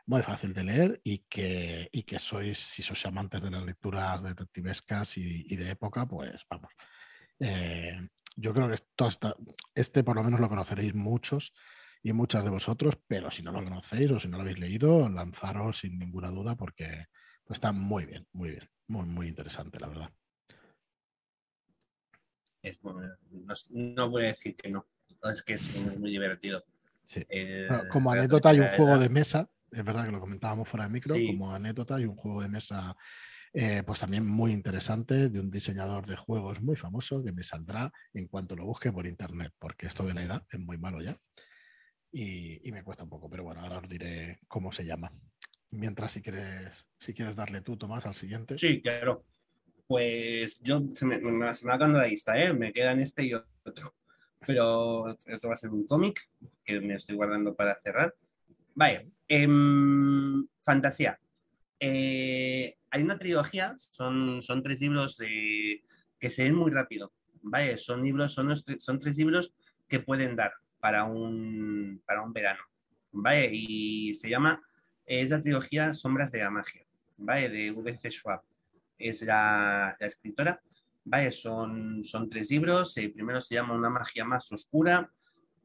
muy 0.07 0.23
fácil 0.23 0.53
de 0.53 0.65
leer 0.65 1.01
y 1.05 1.19
que, 1.29 1.89
y 1.93 2.03
que 2.03 2.19
sois, 2.19 2.59
si 2.59 2.83
sois 2.83 3.07
amantes 3.07 3.43
de 3.43 3.51
las 3.51 3.65
lecturas 3.65 4.23
detectivescas 4.23 5.17
y, 5.17 5.47
y 5.49 5.57
de 5.57 5.71
época, 5.71 6.07
pues 6.07 6.45
vamos. 6.51 6.73
Eh, 7.39 8.01
yo 8.37 8.55
creo 8.55 8.69
que 8.69 8.75
esto 8.75 9.05
hasta, 9.05 9.37
este 9.75 10.05
por 10.05 10.17
lo 10.17 10.25
menos 10.25 10.41
lo 10.41 10.49
conoceréis 10.49 10.95
muchos 10.95 11.53
y 12.03 12.13
muchas 12.13 12.45
de 12.45 12.51
vosotros, 12.51 12.99
pero 13.07 13.31
si 13.31 13.43
no 13.43 13.53
lo 13.53 13.63
conocéis 13.63 14.11
o 14.11 14.19
si 14.19 14.29
no 14.29 14.39
lo 14.39 14.43
habéis 14.43 14.59
leído, 14.59 15.09
lanzaros 15.09 15.79
sin 15.79 15.99
ninguna 15.99 16.31
duda 16.31 16.57
porque, 16.57 17.07
Está 17.53 17.73
muy 17.73 18.07
bien, 18.07 18.27
muy 18.33 18.51
bien, 18.51 18.69
muy, 18.89 19.05
muy 19.05 19.29
interesante, 19.29 19.79
la 19.79 19.89
verdad. 19.89 20.11
no, 23.71 24.11
voy 24.11 24.25
a 24.25 24.29
decir 24.29 24.57
que 24.57 24.71
no, 24.71 24.87
es 25.31 25.43
que 25.43 25.55
es 25.55 25.69
muy, 25.99 26.11
divertido. 26.11 26.65
como 27.91 28.13
anécdota 28.13 28.51
hay 28.51 28.61
un 28.61 28.69
juego 28.69 28.99
de 28.99 29.09
mesa, 29.09 29.51
es 29.73 29.85
verdad 29.85 30.07
que 30.07 30.13
lo 30.13 30.21
comentábamos 30.21 30.69
fuera 30.69 30.87
de 30.87 30.93
micro, 30.93 31.15
como 31.15 31.55
anécdota 31.55 31.97
hay 31.97 32.05
un 32.05 32.17
juego 32.17 32.43
de 32.43 32.49
mesa 32.49 32.97
eh, 33.55 33.83
pues 33.85 33.99
también 33.99 34.27
muy 34.27 34.53
interesante 34.53 35.29
de 35.29 35.41
un 35.41 35.51
diseñador 35.51 36.07
de 36.07 36.17
juegos 36.17 36.63
muy 36.63 36.77
famoso 36.77 37.23
que 37.23 37.33
me 37.33 37.43
saldrá 37.43 37.93
en 38.15 38.27
cuanto 38.29 38.57
lo 38.57 38.65
busque 38.65 38.93
por 38.93 39.07
internet, 39.07 39.53
porque 39.59 39.87
esto 39.87 40.05
de 40.07 40.15
la 40.15 40.23
edad 40.23 40.43
es 40.51 40.61
muy 40.61 40.79
malo 40.79 41.03
ya 41.03 41.19
y, 42.13 42.71
me 42.71 42.85
cuesta 42.85 43.05
un 43.05 43.11
poco, 43.11 43.29
pero 43.29 43.43
bueno, 43.43 43.63
ahora 43.63 43.79
os 43.79 43.89
diré 43.89 44.41
cómo 44.47 44.71
se 44.71 44.85
llama. 44.85 45.11
Mientras, 45.71 46.13
si 46.13 46.21
quieres, 46.21 46.87
si 46.99 47.15
quieres 47.15 47.35
darle 47.35 47.63
tú, 47.63 47.79
Tomás, 47.79 48.05
al 48.05 48.15
siguiente. 48.15 48.59
Sí, 48.59 48.83
claro. 48.83 49.25
Pues 49.87 50.61
yo 50.61 50.83
se 50.93 51.07
me, 51.07 51.19
se 51.55 51.67
me 51.67 51.77
va 51.77 51.89
la 51.89 52.07
lista, 52.07 52.39
¿eh? 52.39 52.53
me 52.53 52.73
quedan 52.73 53.01
este 53.01 53.25
y 53.25 53.33
otro. 53.33 53.95
Pero 54.47 55.17
esto 55.27 55.49
va 55.49 55.55
a 55.55 55.57
ser 55.57 55.71
un 55.71 55.87
cómic 55.87 56.29
que 56.65 56.81
me 56.81 56.95
estoy 56.95 57.17
guardando 57.17 57.55
para 57.55 57.81
cerrar. 57.83 58.15
Vaya, 58.75 59.05
em, 59.29 60.47
fantasía. 60.61 61.19
Eh, 61.81 62.77
hay 62.91 63.03
una 63.03 63.19
trilogía, 63.19 63.75
son, 63.77 64.43
son 64.43 64.63
tres 64.63 64.81
libros 64.81 65.19
que 65.19 66.31
se 66.31 66.45
ven 66.45 66.55
muy 66.55 66.71
rápido. 66.71 67.13
Vale, 67.43 67.77
son 67.77 68.03
libros, 68.03 68.33
son, 68.33 68.55
son 68.57 68.99
tres 69.01 69.17
libros 69.17 69.53
que 69.89 70.01
pueden 70.01 70.37
dar 70.37 70.53
para 70.79 71.05
un, 71.05 72.03
para 72.07 72.23
un 72.23 72.33
verano. 72.33 72.63
¿Vale? 73.13 73.51
Y 73.53 74.15
se 74.15 74.31
llama, 74.31 74.63
es 75.05 75.31
la 75.31 75.41
trilogía 75.41 75.93
Sombras 75.93 76.33
de 76.33 76.39
la 76.39 76.51
Magia, 76.51 76.85
¿vale? 77.19 77.49
De 77.49 77.71
V.C. 77.71 78.11
Schwab. 78.11 78.43
Es 78.99 79.23
la, 79.23 79.97
la, 79.99 80.07
escritora, 80.07 80.63
¿vale? 81.05 81.31
Son, 81.31 82.03
son 82.05 82.31
tres 82.31 82.51
libros. 82.51 82.97
El 82.97 83.13
primero 83.13 83.41
se 83.41 83.57
llama 83.57 83.75
Una 83.75 83.91
magia 83.91 84.25
más 84.25 84.51
oscura 84.53 85.11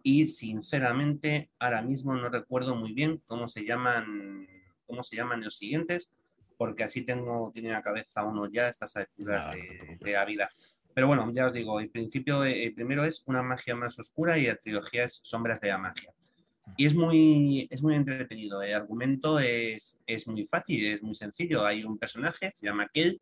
y 0.09 0.29
sinceramente 0.29 1.49
ahora 1.59 1.81
mismo 1.81 2.15
no 2.15 2.29
recuerdo 2.29 2.77
muy 2.77 2.93
bien 2.93 3.21
cómo 3.25 3.49
se 3.49 3.65
llaman, 3.65 4.47
cómo 4.85 5.03
se 5.03 5.17
llaman 5.17 5.43
los 5.43 5.57
siguientes 5.57 6.13
porque 6.55 6.85
así 6.85 7.01
tengo, 7.01 7.51
tiene 7.53 7.71
la 7.71 7.83
cabeza 7.83 8.23
uno 8.23 8.49
ya 8.49 8.69
estas 8.69 8.95
alturas 8.95 9.53
de, 9.99 10.11
la 10.13 10.23
vida. 10.23 10.49
Pero 10.93 11.07
bueno, 11.07 11.29
ya 11.33 11.47
os 11.47 11.53
digo, 11.53 11.81
el 11.81 11.89
principio, 11.89 12.45
el 12.45 12.73
primero 12.73 13.03
es 13.03 13.21
una 13.25 13.43
magia 13.43 13.75
más 13.75 13.99
oscura 13.99 14.37
y 14.37 14.47
la 14.47 14.55
trilogía 14.55 15.03
es 15.03 15.19
Sombras 15.23 15.59
de 15.59 15.67
la 15.67 15.77
Magia. 15.77 16.13
Y 16.77 16.85
es 16.85 16.95
muy, 16.95 17.67
es 17.69 17.83
muy 17.83 17.95
entretenido. 17.95 18.61
El 18.61 18.75
argumento 18.75 19.39
es, 19.39 19.99
es 20.07 20.25
muy 20.25 20.47
fácil, 20.47 20.85
es 20.85 21.03
muy 21.03 21.15
sencillo. 21.15 21.65
Hay 21.65 21.83
un 21.83 21.97
personaje, 21.97 22.53
se 22.55 22.65
llama 22.65 22.87
Kel, 22.93 23.19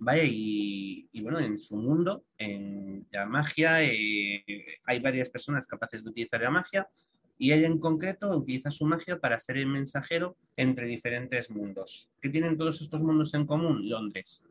¿vale? 0.00 0.26
Y, 0.26 1.08
y, 1.12 1.20
bueno, 1.20 1.38
en 1.38 1.58
su 1.58 1.76
mundo, 1.76 2.24
en 2.38 3.06
la 3.12 3.26
magia, 3.26 3.84
eh, 3.84 4.44
hay 4.84 4.98
varias 4.98 5.28
personas 5.28 5.66
capaces 5.66 6.02
de 6.02 6.10
utilizar 6.10 6.40
la 6.40 6.50
magia 6.50 6.88
y 7.38 7.52
ella 7.52 7.66
en 7.66 7.78
concreto 7.78 8.28
utiliza 8.36 8.70
su 8.70 8.84
magia 8.86 9.18
para 9.18 9.38
ser 9.38 9.58
el 9.58 9.66
mensajero 9.66 10.36
entre 10.56 10.86
diferentes 10.86 11.50
mundos. 11.50 12.10
¿Qué 12.20 12.30
tienen 12.30 12.56
todos 12.56 12.80
estos 12.80 13.02
mundos 13.02 13.32
en 13.34 13.46
común? 13.46 13.88
Londres. 13.88 14.44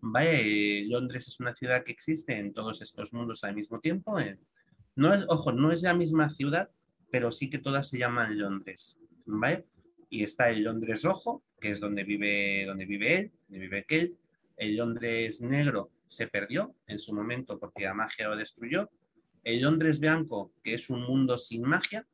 ¿Vale? 0.00 0.84
Londres 0.84 1.28
es 1.28 1.40
una 1.40 1.54
ciudad 1.54 1.84
que 1.84 1.92
existe 1.92 2.36
en 2.36 2.52
todos 2.52 2.82
estos 2.82 3.12
mundos 3.12 3.42
al 3.44 3.54
mismo 3.54 3.80
tiempo. 3.80 4.18
No 4.96 5.14
es, 5.14 5.26
ojo, 5.28 5.52
no 5.52 5.72
es 5.72 5.82
la 5.82 5.94
misma 5.94 6.28
ciudad, 6.28 6.70
pero 7.10 7.30
sí 7.30 7.48
que 7.50 7.58
todas 7.58 7.88
se 7.88 7.98
llaman 7.98 8.38
Londres. 8.38 8.98
¿Vale? 9.26 9.64
Y 10.10 10.24
está 10.24 10.50
el 10.50 10.62
Londres 10.64 11.02
rojo, 11.02 11.42
que 11.60 11.70
es 11.70 11.80
donde 11.80 12.02
vive, 12.02 12.64
donde 12.66 12.84
vive 12.84 13.16
él, 13.18 13.32
donde 13.48 13.58
vive 13.58 13.86
él. 13.88 14.16
El 14.58 14.76
Londres 14.76 15.40
negro 15.40 15.90
se 16.06 16.26
perdió 16.26 16.74
en 16.86 16.98
su 16.98 17.14
momento 17.14 17.58
porque 17.58 17.84
la 17.84 17.94
magia 17.94 18.28
lo 18.28 18.36
destruyó. 18.36 18.90
El 19.44 19.62
Londres 19.62 20.00
blanco, 20.00 20.52
que 20.62 20.74
es 20.74 20.90
un 20.90 21.02
mundo 21.02 21.38
sin 21.38 21.62
magia, 21.62 22.06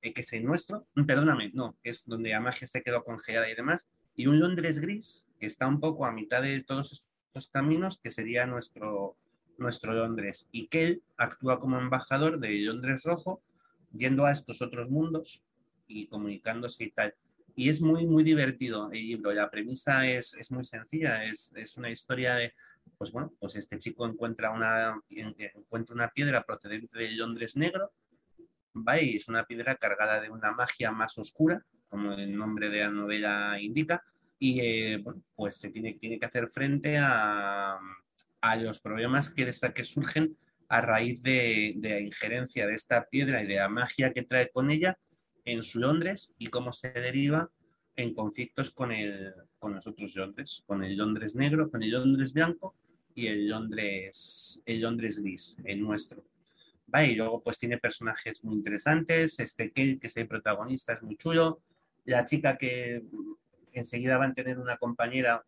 que 0.00 0.20
es 0.20 0.32
el 0.32 0.44
nuestro, 0.44 0.86
perdóname, 1.06 1.50
no, 1.54 1.76
es 1.82 2.04
donde 2.06 2.30
la 2.30 2.40
magia 2.40 2.66
se 2.66 2.82
quedó 2.82 3.04
congelada 3.04 3.50
y 3.50 3.54
demás, 3.54 3.88
y 4.16 4.26
un 4.26 4.40
Londres 4.40 4.78
gris 4.78 5.26
que 5.38 5.46
está 5.46 5.66
un 5.66 5.80
poco 5.80 6.06
a 6.06 6.12
mitad 6.12 6.42
de 6.42 6.62
todos 6.62 6.92
estos 6.92 7.48
caminos, 7.48 7.98
que 7.98 8.10
sería 8.10 8.46
nuestro, 8.46 9.16
nuestro 9.58 9.92
Londres, 9.92 10.48
y 10.52 10.68
que 10.68 10.84
él 10.84 11.02
actúa 11.16 11.60
como 11.60 11.78
embajador 11.78 12.38
de 12.38 12.50
Londres 12.60 13.02
rojo, 13.04 13.42
yendo 13.92 14.24
a 14.24 14.32
estos 14.32 14.62
otros 14.62 14.90
mundos 14.90 15.42
y 15.86 16.06
comunicándose 16.06 16.84
y 16.84 16.90
tal. 16.90 17.14
Y 17.54 17.68
es 17.68 17.80
muy, 17.80 18.06
muy 18.06 18.24
divertido 18.24 18.90
el 18.92 19.06
libro. 19.06 19.32
La 19.32 19.50
premisa 19.50 20.06
es, 20.06 20.34
es 20.34 20.50
muy 20.50 20.64
sencilla, 20.64 21.24
es, 21.24 21.52
es, 21.56 21.76
una 21.76 21.90
historia 21.90 22.34
de, 22.34 22.54
pues 22.96 23.12
bueno, 23.12 23.32
pues 23.38 23.56
este 23.56 23.78
chico 23.78 24.06
encuentra 24.06 24.50
una, 24.50 25.00
encuentra 25.08 25.94
una 25.94 26.08
piedra 26.08 26.44
procedente 26.44 26.98
de 26.98 27.12
Londres 27.12 27.56
negro, 27.56 27.92
y 29.00 29.16
es 29.16 29.28
una 29.28 29.44
piedra 29.44 29.76
cargada 29.76 30.20
de 30.20 30.30
una 30.30 30.52
magia 30.52 30.92
más 30.92 31.18
oscura, 31.18 31.64
como 31.88 32.14
el 32.14 32.34
nombre 32.34 32.70
de 32.70 32.80
la 32.80 32.88
novela 32.88 33.60
indica, 33.60 34.02
y 34.38 34.60
eh, 34.60 35.04
pues 35.34 35.56
se 35.56 35.70
tiene, 35.70 35.94
tiene 35.94 36.18
que 36.18 36.26
hacer 36.26 36.48
frente 36.48 36.96
a, 36.98 37.78
a 38.40 38.56
los 38.56 38.80
problemas 38.80 39.30
que, 39.30 39.50
que 39.74 39.84
surgen 39.84 40.36
a 40.68 40.80
raíz 40.80 41.22
de, 41.22 41.74
de, 41.76 41.90
la 41.90 42.00
injerencia 42.00 42.66
de 42.66 42.74
esta 42.74 43.06
piedra 43.08 43.42
y 43.42 43.46
de 43.46 43.56
la 43.56 43.68
magia 43.68 44.12
que 44.12 44.22
trae 44.22 44.50
con 44.50 44.70
ella 44.70 44.98
en 45.44 45.62
su 45.62 45.80
Londres 45.80 46.32
y 46.38 46.48
cómo 46.48 46.72
se 46.72 46.90
deriva 46.90 47.50
en 47.96 48.14
conflictos 48.14 48.70
con, 48.70 48.92
el, 48.92 49.34
con 49.58 49.74
los 49.74 49.86
otros 49.86 50.16
Londres, 50.16 50.62
con 50.66 50.82
el 50.82 50.96
Londres 50.96 51.34
negro, 51.34 51.70
con 51.70 51.82
el 51.82 51.90
Londres 51.90 52.32
blanco 52.32 52.74
y 53.14 53.26
el 53.26 53.48
Londres, 53.48 54.62
el 54.64 54.80
Londres 54.80 55.18
gris, 55.18 55.56
el 55.64 55.80
nuestro. 55.80 56.24
Y 56.94 57.14
luego 57.14 57.42
pues 57.42 57.58
tiene 57.58 57.78
personajes 57.78 58.44
muy 58.44 58.54
interesantes, 58.54 59.40
este 59.40 59.68
Kate, 59.68 59.98
que 59.98 60.08
es 60.08 60.16
el 60.16 60.28
protagonista, 60.28 60.92
es 60.92 61.02
muy 61.02 61.16
chulo, 61.16 61.60
la 62.04 62.24
chica 62.24 62.58
que 62.58 63.02
enseguida 63.72 64.18
va 64.18 64.26
a 64.26 64.32
tener 64.32 64.58
una 64.58 64.76
compañera 64.76 65.42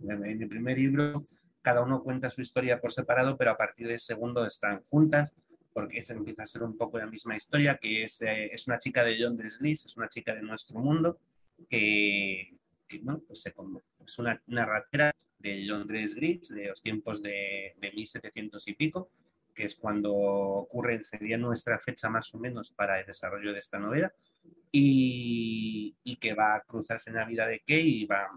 en 0.00 0.42
el 0.42 0.48
primer 0.48 0.78
libro, 0.78 1.24
cada 1.60 1.82
uno 1.82 2.02
cuenta 2.02 2.30
su 2.30 2.40
historia 2.40 2.80
por 2.80 2.92
separado, 2.92 3.36
pero 3.36 3.50
a 3.50 3.56
partir 3.56 3.88
del 3.88 3.98
segundo 3.98 4.46
están 4.46 4.82
juntas, 4.84 5.34
porque 5.76 6.00
se 6.00 6.14
empieza 6.14 6.42
a 6.42 6.46
ser 6.46 6.62
un 6.62 6.74
poco 6.74 6.96
la 6.96 7.06
misma 7.06 7.36
historia, 7.36 7.76
que 7.76 8.04
es, 8.04 8.22
eh, 8.22 8.48
es 8.50 8.66
una 8.66 8.78
chica 8.78 9.04
de 9.04 9.18
Londres 9.18 9.58
Gris, 9.58 9.84
es 9.84 9.94
una 9.98 10.08
chica 10.08 10.34
de 10.34 10.40
nuestro 10.40 10.80
mundo, 10.80 11.20
que, 11.68 12.56
bueno, 13.02 13.20
pues 13.26 13.44
es 13.44 14.18
una 14.18 14.42
narratera 14.46 15.14
de 15.38 15.56
Londres 15.66 16.14
Gris, 16.14 16.48
de 16.48 16.68
los 16.68 16.80
tiempos 16.80 17.20
de, 17.20 17.74
de 17.76 17.92
1700 17.92 18.68
y 18.68 18.72
pico, 18.72 19.10
que 19.54 19.64
es 19.64 19.76
cuando 19.76 20.14
ocurre, 20.14 21.02
sería 21.02 21.36
nuestra 21.36 21.78
fecha 21.78 22.08
más 22.08 22.34
o 22.34 22.38
menos 22.38 22.70
para 22.70 22.98
el 22.98 23.04
desarrollo 23.04 23.52
de 23.52 23.58
esta 23.58 23.78
novela, 23.78 24.10
y, 24.72 25.94
y 26.02 26.16
que 26.16 26.32
va 26.32 26.54
a 26.54 26.62
cruzarse 26.62 27.10
en 27.10 27.16
la 27.16 27.26
vida 27.26 27.46
de 27.46 27.60
Kay 27.60 27.86
y 27.86 28.06
va, 28.06 28.30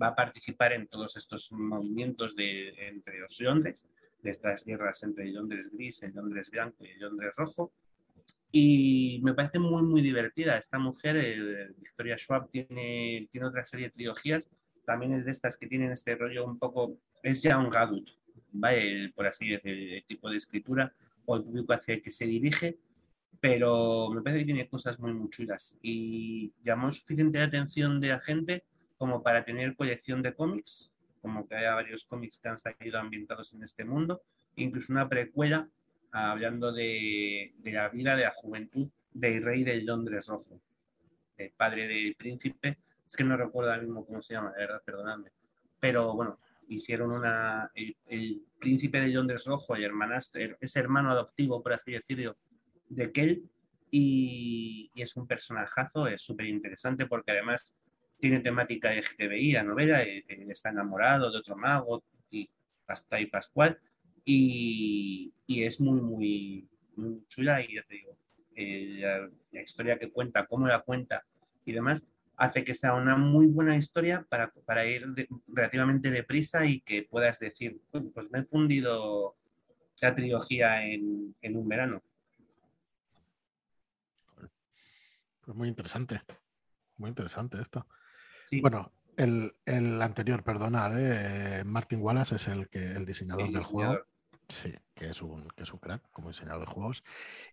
va 0.00 0.06
a 0.06 0.14
participar 0.14 0.72
en 0.72 0.86
todos 0.86 1.16
estos 1.16 1.50
movimientos 1.50 2.36
de, 2.36 2.68
entre 2.86 3.18
los 3.18 3.40
Londres, 3.40 3.88
de 4.24 4.30
estas 4.30 4.64
guerras 4.64 5.02
entre 5.02 5.30
Londres 5.30 5.70
gris, 5.70 6.02
el 6.02 6.14
Londres 6.14 6.50
blanco 6.50 6.84
y 6.84 6.88
el 6.88 7.00
Londres 7.00 7.34
rojo. 7.36 7.72
Y 8.50 9.20
me 9.22 9.34
parece 9.34 9.58
muy, 9.58 9.82
muy 9.82 10.00
divertida. 10.00 10.56
Esta 10.56 10.78
mujer, 10.78 11.16
eh, 11.16 11.74
Victoria 11.76 12.16
Schwab, 12.16 12.50
tiene, 12.50 13.28
tiene 13.30 13.46
otra 13.46 13.64
serie 13.64 13.86
de 13.86 13.92
trilogías, 13.92 14.50
también 14.86 15.12
es 15.12 15.24
de 15.24 15.32
estas 15.32 15.56
que 15.56 15.66
tienen 15.66 15.92
este 15.92 16.14
rollo 16.14 16.44
un 16.46 16.58
poco, 16.58 16.98
es 17.22 17.42
ya 17.42 17.58
un 17.58 17.74
adult, 17.74 18.08
por 19.14 19.26
así 19.26 19.48
decir, 19.48 19.94
el 19.94 20.04
tipo 20.04 20.30
de 20.30 20.36
escritura 20.36 20.92
o 21.26 21.36
el 21.36 21.44
público 21.44 21.72
hacia 21.72 21.94
el 21.94 22.02
que 22.02 22.10
se 22.10 22.26
dirige, 22.26 22.78
pero 23.40 24.10
me 24.10 24.22
parece 24.22 24.40
que 24.40 24.46
tiene 24.46 24.68
cosas 24.68 24.98
muy, 24.98 25.12
muy 25.12 25.28
chulas 25.30 25.76
y 25.82 26.52
llamó 26.62 26.90
suficiente 26.90 27.38
la 27.38 27.46
atención 27.46 28.00
de 28.00 28.08
la 28.08 28.20
gente 28.20 28.64
como 28.96 29.22
para 29.22 29.44
tener 29.44 29.74
colección 29.74 30.22
de 30.22 30.34
cómics, 30.34 30.93
como 31.24 31.48
que 31.48 31.54
haya 31.54 31.74
varios 31.74 32.04
cómics 32.04 32.38
que 32.38 32.50
han 32.50 32.58
salido 32.58 32.98
ambientados 32.98 33.54
en 33.54 33.62
este 33.62 33.82
mundo, 33.82 34.20
incluso 34.56 34.92
una 34.92 35.08
precuela 35.08 35.66
hablando 36.12 36.70
de, 36.70 37.54
de 37.56 37.72
la 37.72 37.88
vida, 37.88 38.14
de 38.14 38.24
la 38.24 38.32
juventud 38.34 38.90
del 39.10 39.42
rey 39.42 39.64
del 39.64 39.86
Londres 39.86 40.26
Rojo, 40.26 40.60
el 41.38 41.50
padre 41.52 41.88
del 41.88 42.14
príncipe, 42.14 42.76
es 43.06 43.16
que 43.16 43.24
no 43.24 43.38
recuerdo 43.38 43.70
ahora 43.70 43.82
mismo 43.82 44.04
cómo 44.04 44.20
se 44.20 44.34
llama, 44.34 44.52
de 44.52 44.58
verdad, 44.58 44.82
perdonadme, 44.84 45.30
pero 45.80 46.12
bueno, 46.12 46.38
hicieron 46.68 47.10
una, 47.10 47.70
el, 47.74 48.42
príncipe 48.60 49.00
de 49.00 49.08
Londres 49.08 49.46
Rojo 49.46 49.78
y 49.78 49.84
hermanastro, 49.84 50.58
es 50.60 50.76
hermano 50.76 51.10
adoptivo, 51.10 51.62
por 51.62 51.72
así 51.72 51.92
decirlo, 51.92 52.36
de 52.90 53.12
Kel, 53.12 53.50
y, 53.90 54.90
y 54.94 55.00
es 55.00 55.16
un 55.16 55.26
personajazo, 55.26 56.06
es 56.06 56.20
súper 56.20 56.46
interesante 56.46 57.06
porque 57.06 57.30
además 57.30 57.74
tiene 58.18 58.40
temática 58.40 58.90
de 58.90 59.02
GTBI, 59.02 59.52
la 59.52 59.62
novela, 59.62 60.02
él, 60.02 60.24
está 60.48 60.70
enamorado 60.70 61.30
de 61.30 61.38
otro 61.38 61.56
mago, 61.56 62.02
y 62.30 62.48
Pascual 62.86 63.22
y 63.22 63.26
Pascual, 63.26 63.78
y, 64.24 65.32
y, 65.46 65.64
es 65.64 65.80
muy, 65.80 66.00
muy, 66.00 66.68
muy 66.96 67.24
chula, 67.26 67.62
y 67.62 67.74
ya 67.74 67.82
te 67.82 67.94
digo, 67.94 68.16
eh, 68.56 68.96
la, 69.00 69.30
la 69.52 69.62
historia 69.62 69.98
que 69.98 70.10
cuenta, 70.10 70.46
cómo 70.46 70.66
la 70.66 70.80
cuenta 70.80 71.24
y 71.64 71.72
demás, 71.72 72.06
hace 72.36 72.64
que 72.64 72.74
sea 72.74 72.94
una 72.94 73.16
muy 73.16 73.46
buena 73.46 73.76
historia 73.76 74.26
para, 74.28 74.50
para 74.64 74.86
ir 74.86 75.06
relativamente 75.46 76.10
deprisa 76.10 76.66
y 76.66 76.80
que 76.80 77.02
puedas 77.02 77.38
decir, 77.38 77.80
pues 77.90 78.30
me 78.30 78.40
he 78.40 78.44
fundido 78.44 79.36
la 80.00 80.14
trilogía 80.14 80.84
en, 80.86 81.34
en 81.40 81.56
un 81.56 81.68
verano. 81.68 82.02
Pues 85.44 85.56
muy 85.56 85.68
interesante, 85.68 86.20
muy 86.96 87.08
interesante 87.08 87.60
esto. 87.60 87.86
Bueno, 88.60 88.92
el, 89.16 89.54
el, 89.64 90.02
anterior, 90.02 90.42
perdonar, 90.42 90.92
¿eh? 90.96 91.62
Martin 91.64 92.00
Wallace 92.00 92.36
es 92.36 92.48
el, 92.48 92.68
que, 92.68 92.92
el 92.92 93.04
diseñador 93.04 93.50
del 93.50 93.62
juego. 93.62 94.00
Sí, 94.48 94.74
que 94.94 95.08
es, 95.08 95.22
un, 95.22 95.48
que 95.56 95.62
es 95.62 95.72
un 95.72 95.78
crack 95.78 96.02
como 96.10 96.28
diseñador 96.28 96.66
de 96.66 96.72
juegos. 96.72 97.02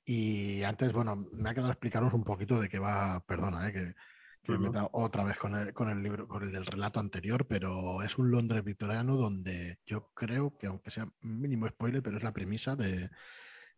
Y 0.04 0.64
antes, 0.64 0.92
bueno, 0.92 1.16
me 1.32 1.50
ha 1.50 1.54
quedado 1.54 1.72
explicaros 1.72 2.14
un 2.14 2.24
poquito 2.24 2.60
de 2.60 2.68
qué 2.68 2.80
va, 2.80 3.24
perdona, 3.26 3.70
¿eh? 3.70 3.72
que, 3.72 3.96
que 4.44 4.58
me 4.58 4.68
he 4.68 4.88
otra 4.92 5.24
vez 5.24 5.38
con 5.38 5.56
el, 5.56 5.74
con 5.74 5.90
el 5.90 6.04
libro, 6.04 6.28
con 6.28 6.44
el 6.44 6.52
del 6.52 6.66
relato 6.66 7.00
anterior, 7.00 7.48
pero 7.48 8.04
es 8.04 8.18
un 8.18 8.30
Londres 8.30 8.64
victoriano 8.64 9.16
donde 9.16 9.80
yo 9.86 10.12
creo 10.14 10.58
que, 10.58 10.68
aunque 10.68 10.92
sea 10.92 11.08
mínimo 11.22 11.68
spoiler, 11.68 12.04
pero 12.04 12.18
es 12.18 12.24
la 12.24 12.34
premisa 12.34 12.76
de, 12.76 13.10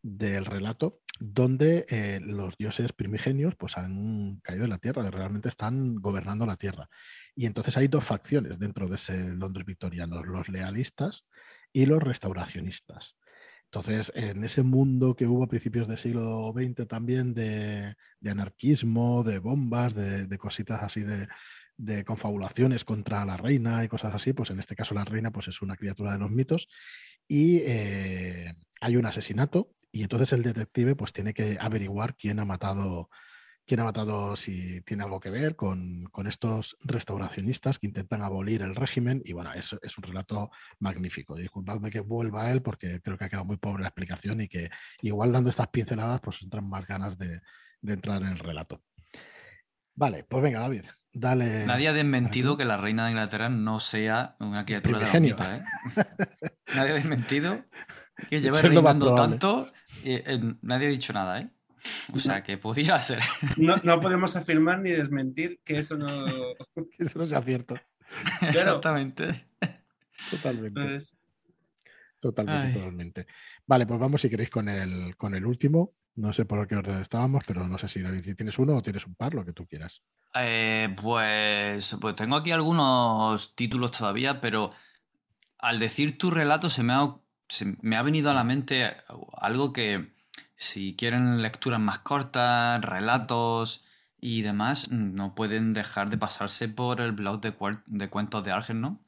del 0.04 0.46
relato, 0.46 1.00
donde 1.20 1.86
eh, 1.88 2.20
los 2.22 2.58
dioses 2.58 2.92
primigenios 2.92 3.56
pues, 3.56 3.78
han 3.78 4.38
caído 4.44 4.66
en 4.66 4.70
la 4.70 4.78
tierra, 4.78 5.10
realmente 5.10 5.48
están 5.48 5.96
gobernando 5.96 6.46
la 6.46 6.58
tierra. 6.58 6.90
Y 7.36 7.46
entonces 7.46 7.78
hay 7.78 7.88
dos 7.88 8.04
facciones 8.04 8.60
dentro 8.60 8.88
de 8.90 8.98
ese 8.98 9.18
Londres 9.30 9.66
victoriano, 9.66 10.24
los 10.24 10.50
lealistas 10.50 11.26
y 11.72 11.86
los 11.86 12.04
restauracionistas. 12.04 13.18
Entonces, 13.66 14.12
en 14.14 14.44
ese 14.44 14.62
mundo 14.62 15.16
que 15.16 15.26
hubo 15.26 15.46
a 15.46 15.48
principios 15.48 15.88
del 15.88 15.98
siglo 15.98 16.54
XX 16.56 16.88
también 16.88 17.34
de, 17.34 17.96
anarquismo, 18.24 19.24
de 19.24 19.40
bombas, 19.40 19.96
de, 19.96 20.38
cositas 20.38 20.84
así 20.84 21.02
de, 21.02 22.04
confabulaciones 22.06 22.86
contra 22.86 23.26
la 23.26 23.36
reina 23.36 23.84
y 23.84 23.88
cosas 23.88 24.14
así, 24.14 24.34
pues 24.34 24.52
en 24.52 24.60
este 24.60 24.76
caso 24.76 24.94
la 24.94 25.06
reina 25.06 25.32
pues 25.32 25.48
es 25.48 25.62
una 25.64 25.76
criatura 25.76 26.12
de 26.12 26.20
los 26.20 26.30
mitos 26.30 26.68
y 27.28 27.62
eh, 27.66 28.54
hay 28.80 28.96
un 28.96 29.08
asesinato 29.08 29.74
y 29.94 30.04
entonces 30.04 30.34
el 30.34 30.44
detective 30.44 30.96
pues 30.96 31.14
tiene 31.14 31.34
que 31.34 31.58
averiguar 31.60 32.18
quién 32.18 32.40
ha 32.40 32.46
matado 32.46 33.10
quién 33.66 33.80
ha 33.80 33.86
matado, 33.86 34.36
si 34.36 34.82
tiene 34.82 35.04
algo 35.04 35.20
que 35.20 35.30
ver 35.30 35.56
con, 35.56 36.10
estos 36.26 36.78
restauracionistas 36.82 37.80
que 37.80 37.88
intentan 37.88 38.22
abolir 38.22 38.62
el 38.62 38.76
régimen. 38.76 39.22
Y 39.26 39.34
bueno, 39.34 39.54
es, 39.54 39.76
es 39.82 39.98
un 39.98 40.04
relato 40.04 40.52
magnífico. 40.80 41.36
Disculpadme 41.36 41.90
que 41.90 42.02
vuelva 42.02 42.44
a 42.44 42.52
él 42.52 42.62
porque 42.62 43.02
creo 43.02 43.18
que 43.18 43.26
ha 43.26 43.30
quedado 43.30 43.46
muy 43.46 43.58
pobre 43.58 43.84
la 43.84 43.90
explicación 43.90 44.42
y 44.42 44.48
que 44.48 44.70
igual 45.02 45.32
dando 45.32 45.50
estas 45.50 45.70
pinceladas 45.70 46.22
pues 46.22 46.42
entran 46.42 46.70
más 46.70 46.86
ganas 46.86 47.18
de, 47.18 47.42
entrar 47.86 48.22
en 48.22 48.30
el 48.30 48.40
relato. 48.40 48.82
Vale, 49.96 50.24
pues 50.24 50.42
venga, 50.42 50.60
David, 50.60 50.86
dale. 51.12 51.66
Nadie 51.66 51.88
ha 51.88 51.94
desmentido 51.94 52.58
que 52.58 52.66
la 52.66 52.78
reina 52.78 53.06
de 53.06 53.12
Inglaterra 53.12 53.50
no 53.50 53.80
sea 53.80 54.36
una 54.40 54.66
criatura 54.66 55.00
de 55.00 55.20
la 55.20 55.56
¿eh? 55.56 55.62
Nadie 56.76 56.92
ha 56.92 56.96
desmentido 56.96 57.64
que 58.30 58.42
lleva 58.42 58.62
reinando 58.62 59.14
tanto. 59.14 59.72
Y 60.04 60.14
eh, 60.16 60.56
nadie 60.62 60.88
ha 60.88 60.92
dicho 60.92 61.14
nada, 61.14 61.40
¿eh? 61.40 61.50
O 62.14 62.20
sea, 62.20 62.44
que 62.44 62.58
pudiera 62.58 63.00
ser. 63.00 63.20
No, 63.58 63.76
no, 63.84 64.00
podemos 64.00 64.36
afirmar 64.36 64.80
ni 64.80 64.92
desmentir 64.92 65.60
que 65.64 65.80
eso 65.80 65.98
no, 65.98 66.08
que 66.98 67.04
eso 67.04 67.20
no 67.20 67.26
sea 67.26 67.42
cierto. 67.42 67.76
Exactamente. 68.42 69.48
Totalmente. 70.30 70.82
Pues, 70.82 71.14
totalmente, 72.20 72.80
totalmente. 72.80 73.28
Vale, 73.66 73.86
pues 73.86 74.00
vamos 74.00 74.22
si 74.22 74.30
queréis 74.30 74.50
con 74.50 74.70
el, 74.70 75.16
con 75.18 75.36
el 75.36 75.46
último. 75.46 75.94
No 76.16 76.32
sé 76.32 76.46
por 76.46 76.68
qué 76.68 76.76
orden 76.76 77.02
estábamos, 77.02 77.44
pero 77.46 77.68
no 77.68 77.78
sé 77.78 77.88
si 77.88 78.02
David, 78.02 78.24
si 78.24 78.36
tienes 78.36 78.60
uno 78.60 78.78
o 78.78 78.84
tienes 78.84 79.06
un 79.08 79.16
par, 79.16 79.34
lo 79.34 79.44
que 79.44 79.52
tú 79.54 79.66
quieras. 79.66 80.04
Eh, 80.36 80.96
pues, 81.02 81.98
pues 82.00 82.16
tengo 82.16 82.36
aquí 82.36 82.52
algunos 82.52 83.56
títulos 83.56 83.92
todavía, 83.92 84.40
pero 84.40 84.72
al 85.58 85.80
decir 85.80 86.18
tu 86.18 86.30
relato 86.30 86.70
se 86.70 86.84
me 86.84 86.94
ha, 86.94 87.16
se 87.54 87.78
me 87.82 87.96
ha 87.96 88.02
venido 88.02 88.32
a 88.32 88.34
la 88.34 88.44
mente 88.44 88.96
algo 89.38 89.74
que, 89.74 90.12
si 90.56 90.96
quieren 90.96 91.42
lecturas 91.42 91.80
más 91.80 92.00
cortas, 92.00 92.82
relatos 92.84 93.84
y 94.20 94.42
demás, 94.42 94.90
no 94.90 95.36
pueden 95.36 95.74
dejar 95.74 96.10
de 96.10 96.18
pasarse 96.18 96.68
por 96.68 97.00
el 97.00 97.12
blog 97.12 97.42
de, 97.42 97.54
de 97.88 98.10
cuentos 98.10 98.44
de 98.44 98.52
Argen, 98.52 99.00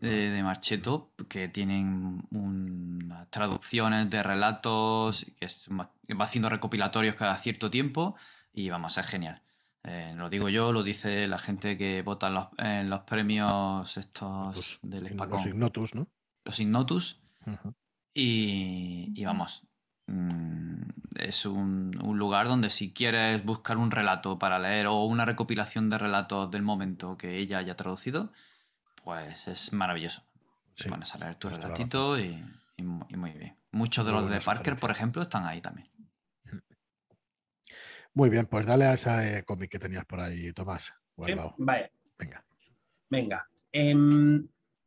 De, 0.00 0.42
Marcheto, 0.42 1.12
que 1.28 1.48
tienen 1.48 2.24
unas 2.30 3.30
traducciones 3.30 4.10
de 4.10 4.22
relatos, 4.22 5.24
que 5.38 6.14
va 6.14 6.24
haciendo 6.24 6.50
recopilatorios 6.50 7.14
cada 7.14 7.36
cierto 7.38 7.70
tiempo 7.70 8.16
y 8.52 8.68
vamos, 8.68 8.98
es 8.98 9.06
genial. 9.06 9.40
Eh, 9.84 10.12
lo 10.16 10.28
digo 10.28 10.48
yo, 10.50 10.72
lo 10.72 10.82
dice 10.82 11.26
la 11.26 11.38
gente 11.38 11.78
que 11.78 12.02
vota 12.02 12.50
en 12.58 12.90
los, 12.90 13.00
premios 13.00 13.96
estos 13.96 14.78
del 14.82 15.08
Spacon. 15.08 15.38
Los 15.38 15.46
Ignotus, 15.46 15.94
¿no? 15.94 16.06
Los 16.44 16.60
Ignotus. 16.60 17.21
Y, 18.14 19.12
y, 19.14 19.24
vamos, 19.24 19.66
Mm, 20.06 20.82
es 21.16 21.46
un, 21.46 21.90
lugar 21.92 22.46
donde 22.46 22.70
si 22.70 22.92
quieres 22.92 23.44
buscar 23.44 23.76
un 23.78 23.90
relato 23.90 24.38
para 24.38 24.58
leer 24.58 24.86
o 24.86 25.04
una 25.04 25.24
recopilación 25.24 25.88
de 25.88 25.98
relatos 25.98 26.50
del 26.50 26.62
momento 26.62 27.16
que 27.16 27.38
ella 27.38 27.58
haya 27.58 27.76
traducido, 27.76 28.32
pues 29.04 29.48
es 29.48 29.72
maravilloso. 29.72 30.22
Sí, 30.74 30.88
pones 30.88 31.14
a 31.14 31.18
leer 31.18 31.36
tu 31.36 31.48
relatito 31.48 32.18
y, 32.18 32.42
muy 32.78 33.32
bien. 33.32 33.56
Muchos 33.70 34.04
de 34.04 34.12
los 34.12 34.28
de 34.28 34.40
Parker, 34.40 34.76
por 34.76 34.90
ejemplo, 34.90 35.22
están 35.22 35.46
ahí 35.46 35.60
también. 35.60 35.88
Muy 38.14 38.28
bien, 38.28 38.46
pues 38.46 38.66
dale 38.66 38.84
a 38.84 38.94
ese 38.94 39.42
cómic 39.44 39.70
que 39.70 39.78
tenías 39.78 40.04
por 40.04 40.20
ahí, 40.20 40.52
Tomás. 40.52 40.92
Venga. 42.18 42.44
Venga. 43.08 43.48
Em, 43.72 44.46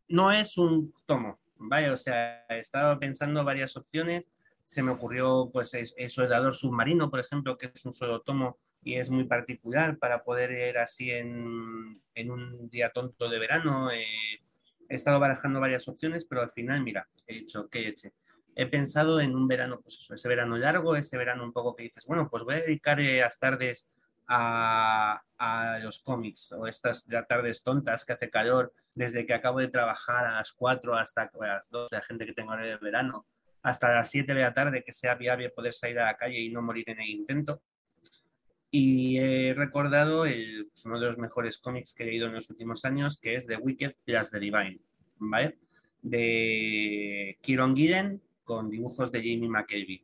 no 0.09 0.31
es 0.31 0.57
un 0.57 0.93
tomo, 1.07 1.39
vaya, 1.57 1.93
o 1.93 1.97
sea, 1.97 2.45
he 2.49 2.59
estado 2.59 2.99
pensando 2.99 3.43
varias 3.43 3.75
opciones 3.77 4.27
se 4.65 4.81
me 4.81 4.91
ocurrió 4.91 5.49
pues 5.53 5.73
el 5.73 6.29
dador 6.29 6.53
submarino, 6.53 7.09
por 7.09 7.19
ejemplo, 7.19 7.57
que 7.57 7.71
es 7.73 7.85
un 7.85 7.93
solo 7.93 8.21
tomo 8.21 8.57
y 8.83 8.95
es 8.95 9.09
muy 9.09 9.23
particular 9.25 9.97
para 9.97 10.23
poder 10.23 10.51
ir 10.51 10.77
así 10.77 11.11
en, 11.11 12.01
en 12.13 12.31
un 12.31 12.69
día 12.69 12.91
tonto 12.91 13.29
de 13.29 13.39
verano. 13.39 13.91
Eh, 13.91 14.05
he 14.89 14.95
estado 14.95 15.19
barajando 15.19 15.59
varias 15.59 15.87
opciones, 15.87 16.25
pero 16.25 16.41
al 16.41 16.51
final, 16.51 16.81
mira, 16.83 17.07
he 17.27 17.35
dicho, 17.35 17.69
¿qué 17.69 17.87
he 17.87 17.95
He 18.57 18.67
pensado 18.67 19.19
en 19.19 19.35
un 19.35 19.47
verano, 19.47 19.81
pues 19.81 19.97
eso, 19.99 20.13
ese 20.13 20.29
verano 20.29 20.57
largo, 20.57 20.95
ese 20.95 21.17
verano 21.17 21.43
un 21.43 21.51
poco 21.51 21.75
que 21.75 21.83
dices, 21.83 22.05
bueno, 22.05 22.29
pues 22.29 22.43
voy 22.43 22.55
a 22.55 22.61
dedicar 22.61 22.99
eh, 22.99 23.19
las 23.19 23.37
tardes 23.37 23.87
a, 24.27 25.21
a, 25.37 25.79
los 25.79 25.99
cómics 25.99 26.53
o 26.53 26.65
estas 26.65 27.05
tardes 27.27 27.63
tontas 27.63 28.05
que 28.05 28.13
hace 28.13 28.29
calor 28.29 28.73
desde 28.95 29.25
que 29.25 29.33
acabo 29.33 29.59
de 29.59 29.67
trabajar 29.67 30.25
a 30.25 30.35
las 30.35 30.53
4 30.53 30.95
hasta 30.95 31.29
las 31.39 31.69
2, 31.69 31.89
la 31.91 32.01
gente 32.01 32.25
que 32.25 32.33
tengo 32.33 32.51
ahora 32.51 32.65
de 32.65 32.77
verano 32.77 33.27
hasta 33.61 33.91
las 33.91 34.09
7 34.11 34.33
de 34.33 34.41
la 34.41 34.53
tarde 34.53 34.83
que 34.83 34.93
sea 34.93 35.15
viable 35.15 35.49
poder 35.49 35.73
salir 35.73 35.99
a 35.99 36.05
la 36.05 36.17
calle 36.17 36.39
y 36.39 36.49
no 36.49 36.61
morir 36.61 36.87
en 36.87 37.01
el 37.01 37.09
intento. 37.09 37.61
Y 38.69 39.17
he 39.17 39.53
recordado 39.53 40.21
pues, 40.21 40.85
uno 40.85 40.99
de 40.99 41.07
los 41.07 41.17
mejores 41.17 41.57
cómics 41.57 41.93
que 41.93 42.03
he 42.03 42.05
leído 42.05 42.27
en 42.27 42.33
los 42.33 42.49
últimos 42.49 42.85
años, 42.85 43.17
que 43.19 43.35
es 43.35 43.47
The 43.47 43.57
Wicked 43.57 43.95
plus 44.05 44.29
The 44.29 44.39
Divine, 44.39 44.79
¿vale? 45.17 45.57
De 46.01 47.37
Kieron 47.41 47.75
Gillen 47.75 48.21
con 48.43 48.69
dibujos 48.69 49.11
de 49.11 49.19
Jamie 49.19 49.49
McKelvey. 49.49 50.03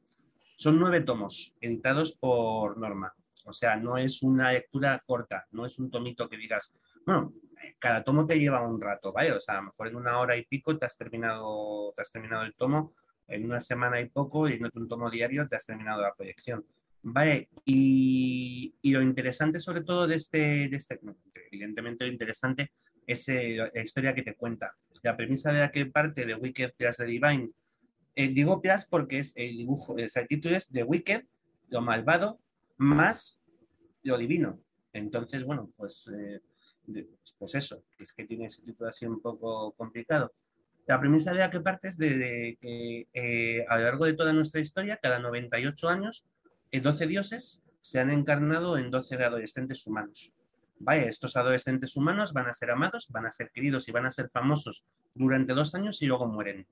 Son 0.56 0.80
nueve 0.80 1.02
tomos 1.02 1.54
editados 1.62 2.14
por 2.14 2.78
Norma. 2.78 3.14
O 3.46 3.54
sea, 3.54 3.76
no 3.76 3.98
es 3.98 4.24
una 4.24 4.52
lectura 4.52 5.04
corta, 5.06 5.46
no 5.52 5.66
es 5.66 5.78
un 5.78 5.92
tomito 5.92 6.28
que 6.28 6.38
digas, 6.38 6.74
bueno, 7.06 7.34
cada 7.80 8.04
tomo 8.04 8.26
te 8.26 8.40
lleva 8.40 8.68
un 8.68 8.80
rato, 8.80 9.12
¿vale? 9.12 9.32
O 9.34 9.42
sea, 9.42 9.56
a 9.56 9.58
lo 9.58 9.68
mejor 9.68 9.88
en 9.88 9.96
una 9.96 10.20
hora 10.20 10.38
y 10.38 10.46
pico 10.46 10.78
te 10.78 10.86
has 10.86 10.98
terminado, 10.98 11.94
te 11.96 12.02
has 12.02 12.12
terminado 12.12 12.44
el 12.44 12.56
tomo 12.56 12.94
en 13.28 13.46
una 13.46 13.60
semana 13.60 14.00
y 14.02 14.10
poco 14.10 14.50
y 14.50 14.54
en 14.54 14.70
un 14.74 14.88
tomo 14.88 15.10
diario 15.10 15.48
te 15.48 15.56
has 15.56 15.66
terminado 15.66 16.02
la 16.02 16.14
proyección. 16.14 16.66
Vale, 17.04 17.50
y, 17.66 18.74
lo 18.84 19.02
interesante 19.02 19.60
sobre 19.60 19.82
todo 19.82 20.06
de 20.06 20.16
este, 20.16 20.38
de 20.38 20.76
este 20.76 21.00
evidentemente 21.52 22.06
lo 22.06 22.12
interesante 22.12 22.72
es 23.08 23.28
eh, 23.30 23.58
la 23.74 23.82
historia 23.82 24.14
que 24.14 24.22
te 24.22 24.36
cuenta. 24.36 24.76
La 25.02 25.18
premisa 25.18 25.52
de 25.52 25.62
la 25.62 25.72
que 25.72 25.88
parte 25.88 26.26
de 26.26 26.36
Wicked 26.36 26.74
plus 26.78 26.98
The 26.98 27.06
Divine, 27.06 27.50
eh, 28.16 28.28
digo 28.28 28.62
plus 28.62 28.86
porque 28.86 29.20
es 29.20 29.34
el 29.36 29.58
dibujo, 29.58 29.96
el 29.98 30.28
título 30.28 30.56
es 30.56 30.70
The 30.70 30.84
Wicked, 30.84 31.24
lo 31.70 31.82
malvado, 31.82 32.40
más 32.78 33.42
lo 34.04 34.18
divino. 34.18 34.60
Entonces, 34.94 35.44
bueno, 35.44 35.72
pues, 35.78 36.08
eh, 36.14 36.42
pues 37.38 37.56
eso, 37.56 37.84
es 38.00 38.14
que 38.14 38.26
tiene 38.26 38.48
título 38.48 38.90
así 38.90 39.06
un 39.06 39.22
poco 39.22 39.72
complicado. 39.74 40.34
La 40.88 41.00
premisa 41.00 41.32
de 41.32 41.40
la 41.40 41.50
que 41.50 41.60
parte 41.60 41.88
es 41.88 41.98
de, 41.98 42.58
que 42.60 43.08
eh, 43.14 43.66
a 43.70 43.78
lo 43.78 43.84
largo 43.84 44.06
de 44.06 44.14
toda 44.14 44.34
nuestra 44.34 44.62
historia, 44.62 45.00
cada 45.02 45.20
98 45.20 45.90
años, 45.90 46.26
12 46.72 47.04
eh, 47.04 47.08
dioses 47.08 47.64
se 47.82 48.00
han 48.00 48.10
encarnado 48.10 48.78
en 48.78 48.92
12 48.92 49.16
adolescentes 49.16 49.86
humanos. 49.88 50.32
Vaya, 50.80 51.04
estos 51.04 51.36
adolescentes 51.36 51.96
humanos 51.96 52.34
van 52.34 52.48
a 52.48 52.54
ser 52.54 52.72
amados, 52.72 53.08
van 53.10 53.28
a 53.28 53.32
ser 53.32 53.52
queridos 53.52 53.88
y 53.88 53.92
van 53.92 54.08
a 54.08 54.12
ser 54.12 54.30
famosos 54.30 54.86
durante 55.14 55.54
dos 55.54 55.76
años 55.76 56.02
y 56.02 56.08
luego 56.08 56.28
mueren. 56.28 56.66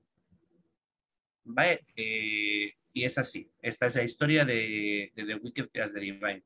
Vale, 1.44 1.84
eh, 1.96 2.74
y 2.92 3.04
es 3.04 3.18
así. 3.18 3.48
Esta 3.62 3.86
es 3.86 3.94
la 3.94 4.02
historia 4.02 4.44
de, 4.44 5.12
The 5.14 5.34
Wicked 5.36 5.80
as 5.80 5.92
the 5.92 6.00
Divine. 6.00 6.42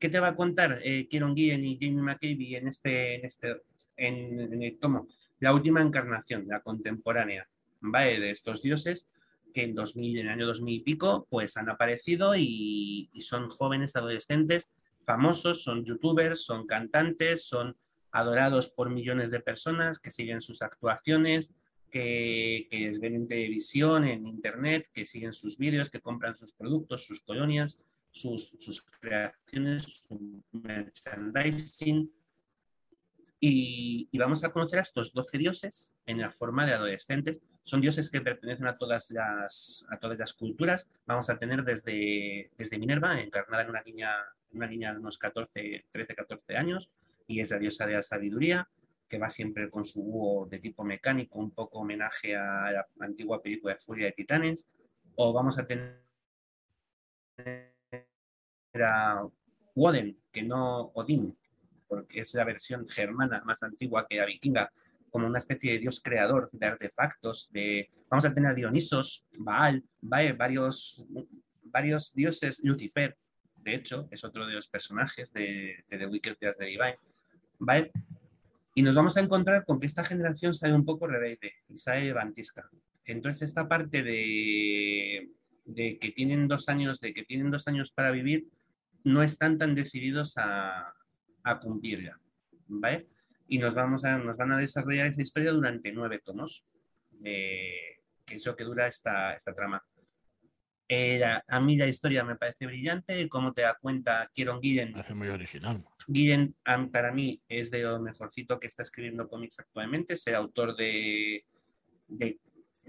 ¿Qué 0.00 0.08
te 0.08 0.18
va 0.18 0.28
a 0.28 0.34
contar 0.34 0.80
eh, 0.82 1.06
Kieron 1.08 1.34
Guillen 1.34 1.62
y 1.62 1.78
Jamie 1.78 2.00
McCabe 2.00 2.56
en 2.56 2.68
este, 2.68 3.16
en 3.16 3.24
este, 3.26 3.56
en, 3.98 4.62
el 4.62 4.78
tomo? 4.78 5.06
La 5.40 5.52
última 5.52 5.82
encarnación, 5.82 6.48
la 6.48 6.62
contemporánea, 6.62 7.46
¿vale? 7.80 8.18
De 8.18 8.30
estos 8.30 8.62
dioses 8.62 9.06
que 9.52 9.62
en 9.62 9.74
2000, 9.74 10.20
en 10.20 10.26
el 10.26 10.32
año 10.32 10.46
2000 10.46 10.74
y 10.74 10.80
pico, 10.80 11.26
pues 11.28 11.58
han 11.58 11.68
aparecido 11.68 12.34
y, 12.34 13.10
son 13.20 13.50
jóvenes 13.50 13.94
adolescentes 13.94 14.70
famosos, 15.04 15.62
son 15.62 15.84
youtubers, 15.84 16.46
son 16.46 16.66
cantantes, 16.66 17.44
son 17.44 17.76
adorados 18.10 18.70
por 18.70 18.88
millones 18.88 19.30
de 19.30 19.40
personas 19.40 19.98
que 19.98 20.10
siguen 20.10 20.40
sus 20.40 20.62
actuaciones, 20.62 21.54
que, 21.90 22.68
que 22.70 22.78
les 22.78 23.00
ven 23.00 23.16
en 23.16 23.28
televisión, 23.28 24.04
en 24.04 24.26
internet, 24.26 24.88
que 24.94 25.04
siguen 25.04 25.34
sus 25.34 25.58
vídeos, 25.58 25.90
que 25.90 26.00
compran 26.00 26.36
sus 26.36 26.52
productos, 26.54 27.04
sus 27.04 27.20
colonias, 27.20 27.84
sus, 28.10 28.50
sus 28.58 28.82
creaciones, 28.82 29.84
su 30.06 30.42
merchandising, 30.52 32.10
y, 33.42 34.18
vamos 34.18 34.44
a 34.44 34.52
conocer 34.52 34.78
a 34.78 34.82
estos 34.82 35.14
12 35.14 35.38
dioses 35.38 35.96
en 36.04 36.20
la 36.20 36.30
forma 36.30 36.66
de 36.66 36.74
adolescentes. 36.74 37.40
Son 37.62 37.80
dioses 37.80 38.10
que 38.10 38.20
pertenecen 38.20 38.66
a 38.66 38.76
todas 38.76 39.10
las, 39.10 39.86
a 39.88 39.98
todas 39.98 40.18
las 40.18 40.34
culturas. 40.34 40.86
Vamos 41.06 41.30
a 41.30 41.38
tener 41.38 41.64
desde, 41.64 42.50
desde 42.58 42.78
Minerva, 42.78 43.18
encarnada 43.18 43.62
en 43.62 43.70
una 43.70 43.82
niña, 43.82 44.10
una 44.52 44.66
niña 44.66 44.92
de 44.92 45.00
unos 45.00 45.16
14, 45.16 45.86
13, 45.90 46.14
14 46.14 46.56
años, 46.56 46.90
y 47.26 47.40
es 47.40 47.50
la 47.50 47.58
diosa 47.58 47.86
de 47.86 47.94
la 47.94 48.02
sabiduría, 48.02 48.68
que 49.08 49.18
va 49.18 49.30
siempre 49.30 49.70
con 49.70 49.86
su 49.86 50.02
búho 50.02 50.46
de 50.46 50.58
tipo 50.58 50.84
mecánico, 50.84 51.38
un 51.38 51.52
poco 51.52 51.78
homenaje 51.78 52.36
a 52.36 52.70
la 52.70 52.86
antigua 53.00 53.40
película 53.40 53.72
de 53.72 53.80
Furia 53.80 54.06
de 54.06 54.12
Titanes. 54.12 54.68
O 55.16 55.32
vamos 55.32 55.58
a 55.58 55.66
tener 55.66 56.02
a 58.74 59.26
Woden, 59.74 60.16
que 60.32 60.42
no 60.42 60.92
Odín, 60.94 61.36
porque 61.88 62.20
es 62.20 62.34
la 62.34 62.44
versión 62.44 62.86
germana 62.88 63.42
más 63.44 63.62
antigua 63.62 64.06
que 64.08 64.16
la 64.16 64.26
vikinga, 64.26 64.72
como 65.10 65.26
una 65.26 65.38
especie 65.38 65.72
de 65.72 65.78
dios 65.78 66.00
creador 66.00 66.48
de 66.52 66.66
artefactos, 66.66 67.50
de, 67.52 67.90
vamos 68.08 68.24
a 68.24 68.32
tener 68.32 68.50
a 68.50 68.54
Dionisos, 68.54 69.26
Baal, 69.36 69.82
varios, 70.00 71.04
varios 71.64 72.14
dioses, 72.14 72.60
Lucifer, 72.62 73.16
de 73.56 73.74
hecho, 73.74 74.08
es 74.10 74.24
otro 74.24 74.46
de 74.46 74.54
los 74.54 74.68
personajes 74.68 75.32
de, 75.32 75.84
de 75.88 75.98
The 75.98 76.06
Wicked 76.06 76.36
de 76.38 76.66
Divine, 76.66 76.98
¿vale? 77.58 77.90
Y 78.74 78.82
nos 78.82 78.94
vamos 78.94 79.16
a 79.16 79.20
encontrar 79.20 79.64
con 79.64 79.80
que 79.80 79.86
esta 79.86 80.04
generación 80.04 80.54
sale 80.54 80.74
un 80.74 80.84
poco 80.84 81.06
rebelde 81.06 81.52
y 81.68 81.76
sale 81.76 82.12
vantisca. 82.12 82.70
Entonces, 83.04 83.48
esta 83.48 83.68
parte 83.68 84.02
de, 84.02 85.30
de, 85.64 85.98
que 85.98 86.10
tienen 86.12 86.48
dos 86.48 86.68
años, 86.68 87.00
de 87.00 87.12
que 87.12 87.24
tienen 87.24 87.50
dos 87.50 87.66
años 87.68 87.90
para 87.90 88.10
vivir, 88.10 88.46
no 89.04 89.22
están 89.22 89.58
tan 89.58 89.74
decididos 89.74 90.36
a, 90.36 90.92
a 91.42 91.60
cumplirla, 91.60 92.18
¿vale? 92.68 93.08
Y 93.48 93.58
nos, 93.58 93.74
vamos 93.74 94.04
a, 94.04 94.18
nos 94.18 94.36
van 94.36 94.52
a 94.52 94.58
desarrollar 94.58 95.06
esa 95.08 95.22
historia 95.22 95.52
durante 95.52 95.90
nueve 95.92 96.20
tomos, 96.24 96.64
que 97.22 98.00
es 98.30 98.46
lo 98.46 98.54
que 98.54 98.64
dura 98.64 98.86
esta, 98.86 99.34
esta 99.34 99.54
trama. 99.54 99.82
Eh, 100.88 101.22
a 101.24 101.60
mí 101.60 101.76
la 101.76 101.86
historia 101.86 102.24
me 102.24 102.36
parece 102.36 102.66
brillante, 102.66 103.28
como 103.28 103.52
te 103.52 103.62
da 103.62 103.78
cuenta 103.80 104.28
Kieron 104.34 104.60
Guillen. 104.60 104.92
Parece 104.92 105.14
muy 105.14 105.28
original. 105.28 105.84
Guillen 106.08 106.54
para 106.90 107.12
mí 107.12 107.40
es 107.48 107.70
de 107.70 107.82
lo 107.82 108.00
mejorcito 108.00 108.58
que 108.58 108.66
está 108.66 108.82
escribiendo 108.82 109.28
cómics 109.28 109.60
actualmente, 109.60 110.14
es 110.14 110.26
el 110.26 110.34
autor 110.34 110.76
de, 110.76 111.44
de 112.08 112.40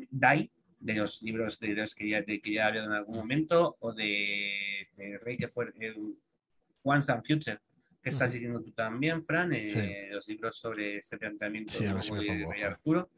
Die, 0.09 0.51
de 0.81 0.95
los 0.95 1.21
libros 1.21 1.59
de 1.59 1.69
los 1.69 1.95
que 1.95 2.09
ya, 2.09 2.21
de, 2.21 2.41
que 2.41 2.53
ya 2.53 2.67
hablado 2.67 2.87
en 2.87 2.93
algún 2.93 3.15
momento, 3.15 3.77
o 3.79 3.93
de, 3.93 4.87
Rey 5.21 5.37
que 5.37 5.47
fue 5.47 5.71
Once 6.83 7.11
and 7.11 7.25
Future, 7.25 7.59
que 8.01 8.09
estás 8.09 8.33
diciendo 8.33 8.61
tú 8.61 8.71
también, 8.71 9.23
Fran, 9.23 9.53
eh, 9.53 10.09
los 10.11 10.27
libros 10.27 10.57
sobre 10.57 10.97
ese 10.97 11.17
planteamiento 11.17 11.79
de, 11.79 12.63
Arturo. 12.63 13.09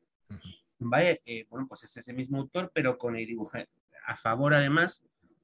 Vale, 0.80 1.22
eh, 1.26 1.45
bueno, 1.49 1.66
pues 1.68 1.86
es 1.86 1.97
ese 1.97 2.11
mismo 2.11 2.39
autor, 2.39 2.70
pero 2.74 2.97
con 2.97 3.16
el 3.16 3.26
dibujo. 3.26 3.57
A 4.05 4.18
favor, 4.18 4.53
además, 4.53 5.01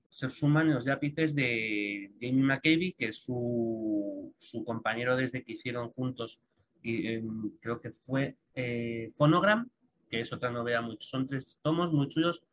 se 0.10 0.30
suman 0.30 0.74
los 0.74 0.86
lápices 0.86 1.34
de 1.34 2.12
Jamie 2.20 2.44
McCabe, 2.44 2.96
que 2.98 3.08
es 3.08 3.24
su, 3.24 4.34
su, 4.38 4.66
compañero 4.66 5.16
desde 5.16 5.44
que 5.44 5.54
hicieron 5.54 5.90
juntos, 5.90 6.42
y, 6.82 7.08
em, 7.08 7.52
creo 7.62 7.80
que 7.80 7.92
fue 7.92 8.36
eh, 8.56 9.12
Phonogram, 9.16 9.70
que 10.10 10.22
es 10.22 10.34
otra 10.34 10.52
novela, 10.52 10.82
muy, 10.82 10.98
son 11.00 11.28
tres 11.28 11.60
tomos 11.62 11.94
muy 11.94 12.10
chulos, 12.10 12.44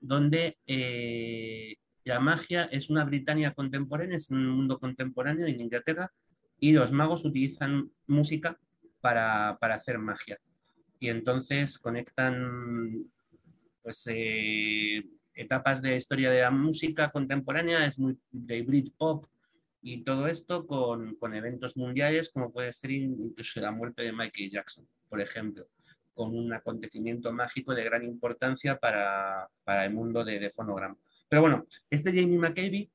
donde 0.00 0.58
la 2.04 2.20
magia 2.20 2.64
es 2.64 2.88
una 2.90 3.04
Britania 3.04 3.52
contemporánea, 3.52 4.16
es 4.16 4.30
un 4.30 4.46
mundo 4.46 4.78
contemporáneo 4.78 5.46
en 5.46 5.60
Inglaterra, 5.60 6.12
y 6.58 6.72
los 6.72 6.92
magos 6.92 7.24
utilizan 7.24 7.90
música 8.06 8.58
para, 9.00 9.50
hacer 9.50 9.98
magia. 9.98 10.38
Y 10.98 11.08
entonces 11.08 11.78
conectan 11.78 13.06
pues, 13.82 14.06
eh, 14.10 15.02
etapas 15.34 15.80
de 15.80 15.96
historia 15.96 16.30
de 16.30 16.42
la 16.42 16.50
música 16.50 17.10
contemporánea, 17.10 17.86
es 17.86 17.98
muy 17.98 18.18
de 18.30 18.62
Britpop 18.62 19.24
y 19.82 20.04
todo 20.04 20.26
esto 20.26 20.66
con, 20.66 21.16
eventos 21.34 21.76
mundiales 21.76 22.28
como 22.28 22.52
puede 22.52 22.72
ser 22.74 22.90
incluso 22.90 23.60
la 23.60 23.70
muerte 23.70 24.02
de 24.02 24.12
Michael 24.12 24.50
Jackson, 24.50 24.86
por 25.08 25.20
ejemplo, 25.22 25.66
con 26.20 26.36
un 26.36 26.52
acontecimiento 26.52 27.32
mágico 27.32 27.74
de 27.74 27.82
gran 27.82 28.04
importancia 28.04 28.78
para, 28.78 29.48
el 29.66 29.90
mundo 29.90 30.22
de, 30.22 30.38
de 30.38 30.50
Phonogram. 30.50 30.94
Pero 31.30 31.40
bueno, 31.40 31.66
este 31.88 32.10
Jamie 32.10 32.36
McCabe 32.36 32.90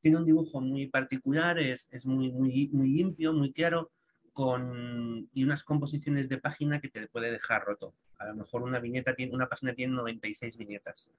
tiene 0.00 0.16
un 0.16 0.24
dibujo 0.24 0.60
muy 0.60 0.86
particular, 0.86 1.58
es, 1.58 1.88
es 1.90 2.06
muy, 2.06 2.30
muy, 2.30 2.68
muy 2.72 2.88
limpio, 2.90 3.32
muy 3.32 3.52
claro, 3.52 3.90
con, 4.32 5.28
y 5.34 5.42
unas 5.42 5.64
composiciones 5.64 6.28
de 6.28 6.38
página 6.38 6.80
que 6.80 6.88
te 6.88 7.08
puede 7.08 7.32
dejar 7.32 7.64
roto. 7.64 7.94
A 8.16 8.26
lo 8.26 8.36
mejor 8.36 8.62
una 8.62 8.78
viñeta 8.78 9.16
tiene, 9.16 9.34
una 9.34 9.48
página 9.48 9.74
tiene 9.74 9.94
96 9.94 10.56
viñetas 10.56 11.10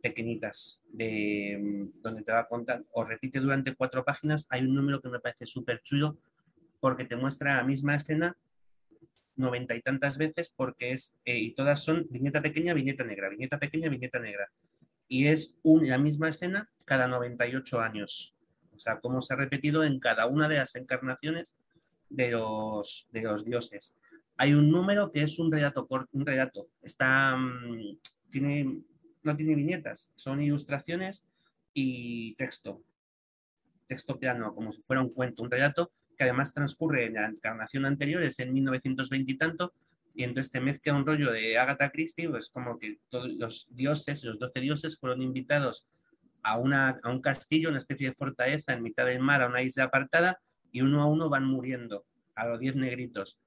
pequeñitas 0.00 0.80
de, 0.92 1.88
donde 2.00 2.22
te 2.22 2.30
va 2.30 2.42
a 2.42 2.46
contar, 2.46 2.84
o 2.92 3.02
repite 3.02 3.40
durante 3.40 3.74
cuatro 3.74 4.04
páginas, 4.04 4.46
hay 4.48 4.62
un 4.62 4.76
número 4.76 5.00
que 5.00 5.08
me 5.08 5.18
parece 5.18 5.44
súper 5.44 5.82
chulo 5.82 6.18
porque 6.78 7.04
te 7.04 7.16
muestra 7.16 7.56
la 7.56 7.64
misma 7.64 7.96
escena 7.96 8.36
noventa 9.38 9.74
y 9.74 9.80
tantas 9.80 10.18
veces 10.18 10.52
porque 10.54 10.92
es, 10.92 11.14
eh, 11.24 11.38
y 11.38 11.54
todas 11.54 11.82
son 11.82 12.06
viñeta 12.10 12.42
pequeña, 12.42 12.74
viñeta 12.74 13.04
negra, 13.04 13.28
viñeta 13.28 13.58
pequeña, 13.58 13.88
viñeta 13.88 14.18
negra 14.18 14.50
y 15.08 15.26
es 15.26 15.56
la 15.64 15.98
misma 15.98 16.28
escena 16.28 16.70
cada 16.84 17.08
98 17.08 17.80
años. 17.80 18.34
O 18.74 18.78
sea, 18.78 19.00
cómo 19.00 19.20
se 19.20 19.34
ha 19.34 19.36
repetido 19.36 19.82
en 19.82 19.98
cada 19.98 20.26
una 20.26 20.48
de 20.48 20.58
las 20.58 20.74
encarnaciones 20.76 21.56
de 22.10 22.30
los, 22.30 23.08
de 23.10 23.22
los 23.22 23.44
dioses. 23.44 23.96
Hay 24.36 24.54
un 24.54 24.70
número 24.70 25.10
que 25.10 25.22
es 25.22 25.38
un 25.38 25.50
relato, 25.50 25.88
un 26.12 26.26
relato. 26.26 26.68
Está, 26.82 27.36
mm, 27.36 27.98
tiene, 28.30 28.82
no 29.22 29.36
tiene 29.36 29.54
viñetas, 29.56 30.12
son 30.14 30.40
ilustraciones 30.42 31.24
y 31.72 32.34
texto. 32.36 32.82
Texto 33.86 34.18
plano, 34.18 34.54
como 34.54 34.72
si 34.72 34.82
fuera 34.82 35.02
un 35.02 35.12
cuento, 35.12 35.42
un 35.42 35.50
relato 35.50 35.90
que 36.18 36.24
además 36.24 36.52
transcurre 36.52 37.06
en 37.06 37.14
la 37.14 37.28
encarnación 37.28 37.86
anterior, 37.86 38.22
es 38.22 38.38
en 38.40 38.52
1920 38.52 39.32
y 39.32 39.36
tanto, 39.36 39.72
y 40.14 40.24
entonces 40.24 40.50
te 40.50 40.60
mezcla 40.60 40.94
un 40.94 41.06
rollo 41.06 41.30
de 41.30 41.56
Agatha 41.56 41.90
Christie, 41.90 42.28
pues 42.28 42.50
como 42.50 42.78
que 42.78 42.98
todos 43.08 43.32
los 43.34 43.68
dioses, 43.70 44.24
los 44.24 44.38
doce 44.38 44.60
dioses 44.60 44.98
fueron 44.98 45.22
invitados 45.22 45.86
a, 46.42 46.58
una, 46.58 46.98
a 47.02 47.10
un 47.10 47.20
castillo, 47.20 47.68
una 47.68 47.78
especie 47.78 48.08
de 48.08 48.14
fortaleza 48.14 48.72
en 48.72 48.82
mitad 48.82 49.06
del 49.06 49.20
mar, 49.20 49.42
a 49.42 49.46
una 49.46 49.62
isla 49.62 49.84
apartada, 49.84 50.40
y 50.72 50.80
uno 50.80 51.02
a 51.02 51.06
uno 51.06 51.28
van 51.28 51.44
muriendo, 51.44 52.04
a 52.34 52.46
los 52.48 52.58
diez 52.58 52.74
negritos. 52.74 53.38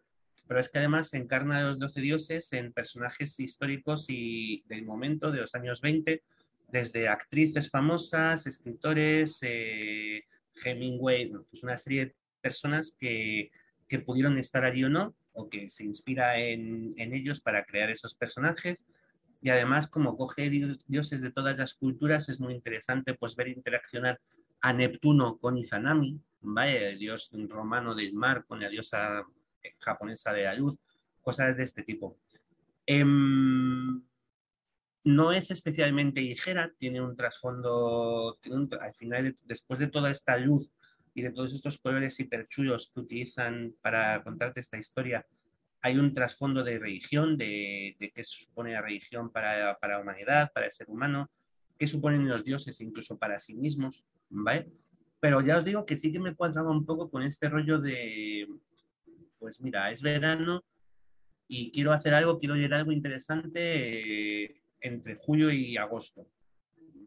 Pero 0.48 0.60
es 0.60 0.70
que 0.70 0.80
además 0.80 1.10
se 1.10 1.18
encarna 1.18 1.60
a 1.60 1.64
los 1.64 1.80
doce 1.80 2.00
dioses 2.00 2.52
en 2.54 2.72
personajes 2.72 3.38
históricos 3.40 4.06
y 4.08 4.64
del 4.68 4.86
momento, 4.86 5.32
de 5.32 5.42
los 5.42 5.54
años 5.56 5.82
20, 5.82 6.24
desde 6.70 7.10
actrices 7.10 7.70
famosas, 7.70 8.48
escritores, 8.48 9.40
eh, 9.42 10.24
Hemingway, 10.64 11.32
pues 11.50 11.64
una 11.64 11.78
serie 11.78 12.16
personas 12.42 12.96
que, 13.00 13.52
que 13.88 14.00
pudieron 14.00 14.38
estar 14.38 14.64
allí 14.64 14.84
o 14.84 14.90
no, 14.90 15.14
o 15.34 15.50
que 15.50 15.70
se 15.70 15.84
inspira 15.84 16.40
en, 16.40 16.94
ellos 16.98 17.42
para 17.42 17.66
crear 17.66 17.90
esos 17.90 18.16
personajes. 18.16 18.86
Y 19.42 19.50
además, 19.50 19.88
como 19.88 20.18
coge 20.18 20.50
dioses 20.88 21.22
de 21.22 21.32
todas 21.32 21.58
las 21.58 21.74
culturas, 21.74 22.30
es 22.30 22.40
muy 22.40 22.54
interesante 22.54 23.14
pues, 23.14 23.36
ver 23.36 23.48
interaccionar 23.48 24.20
a 24.62 24.74
Neptuno 24.74 25.38
con 25.38 25.58
Izanami, 25.58 26.22
el 26.68 27.00
dios 27.00 27.32
romano 27.50 27.96
del 27.96 28.14
mar 28.14 28.46
con 28.46 28.60
la 28.60 28.70
diosa 28.70 29.26
japonesa 29.80 30.32
de 30.32 30.44
la 30.44 30.54
luz, 30.54 30.78
cosas 31.22 31.58
de 31.58 31.64
este 31.64 31.84
tipo. 31.84 32.18
Em, 32.86 34.02
no 35.04 35.32
es 35.32 35.50
especialmente 35.50 36.22
ligera, 36.22 36.72
tiene 36.78 37.02
un 37.02 37.16
trasfondo, 37.16 38.38
al 38.80 38.94
final, 38.94 39.36
después 39.46 39.80
de 39.80 39.88
toda 39.88 40.12
esta 40.12 40.38
luz 40.38 40.72
y 41.14 41.22
de 41.22 41.32
todos 41.32 41.54
estos 41.54 41.78
colores 41.78 42.20
hiperchullos 42.20 42.92
que 42.94 43.02
utilizan 43.02 43.76
para 43.82 44.24
contarte 44.24 44.60
esta 44.60 44.78
historia, 44.78 45.26
hay 45.82 45.98
un 45.98 46.14
trasfondo 46.14 46.64
de 46.64 46.80
religión, 46.80 47.38
de, 47.38 47.96
de 48.00 48.12
qué 48.12 48.24
supone 48.24 48.74
la 48.74 48.82
religión 48.82 49.32
para, 49.32 49.78
para, 49.80 49.96
la 49.96 50.02
humanidad, 50.02 50.52
para 50.54 50.68
el 50.68 50.72
ser 50.72 50.90
humano, 50.90 51.30
qué 51.78 51.88
suponen 51.88 52.28
los 52.28 52.44
dioses 52.44 52.80
incluso 52.82 53.18
para 53.18 53.40
sí 53.40 53.56
mismos, 53.56 54.06
¿vale? 54.30 54.72
Pero 55.20 55.42
ya 55.42 55.58
os 55.58 55.66
digo 55.66 55.86
que 55.86 55.98
sí 55.98 56.12
que 56.12 56.20
me 56.20 56.36
cuadraba 56.36 56.72
un 56.72 56.86
poco 56.86 57.10
con 57.10 57.24
este 57.24 57.50
rollo 57.50 57.80
de, 57.80 58.48
pues 59.40 59.60
mira, 59.60 59.92
es 59.92 60.02
verano 60.02 60.64
y 61.48 61.72
quiero 61.72 61.92
hacer 61.92 62.14
algo, 62.14 62.40
quiero 62.40 62.56
leer 62.56 62.74
algo 62.74 62.92
interesante 62.92 64.44
eh, 64.44 64.62
entre 64.80 65.16
julio 65.16 65.52
y 65.52 65.78
agosto. 65.78 66.28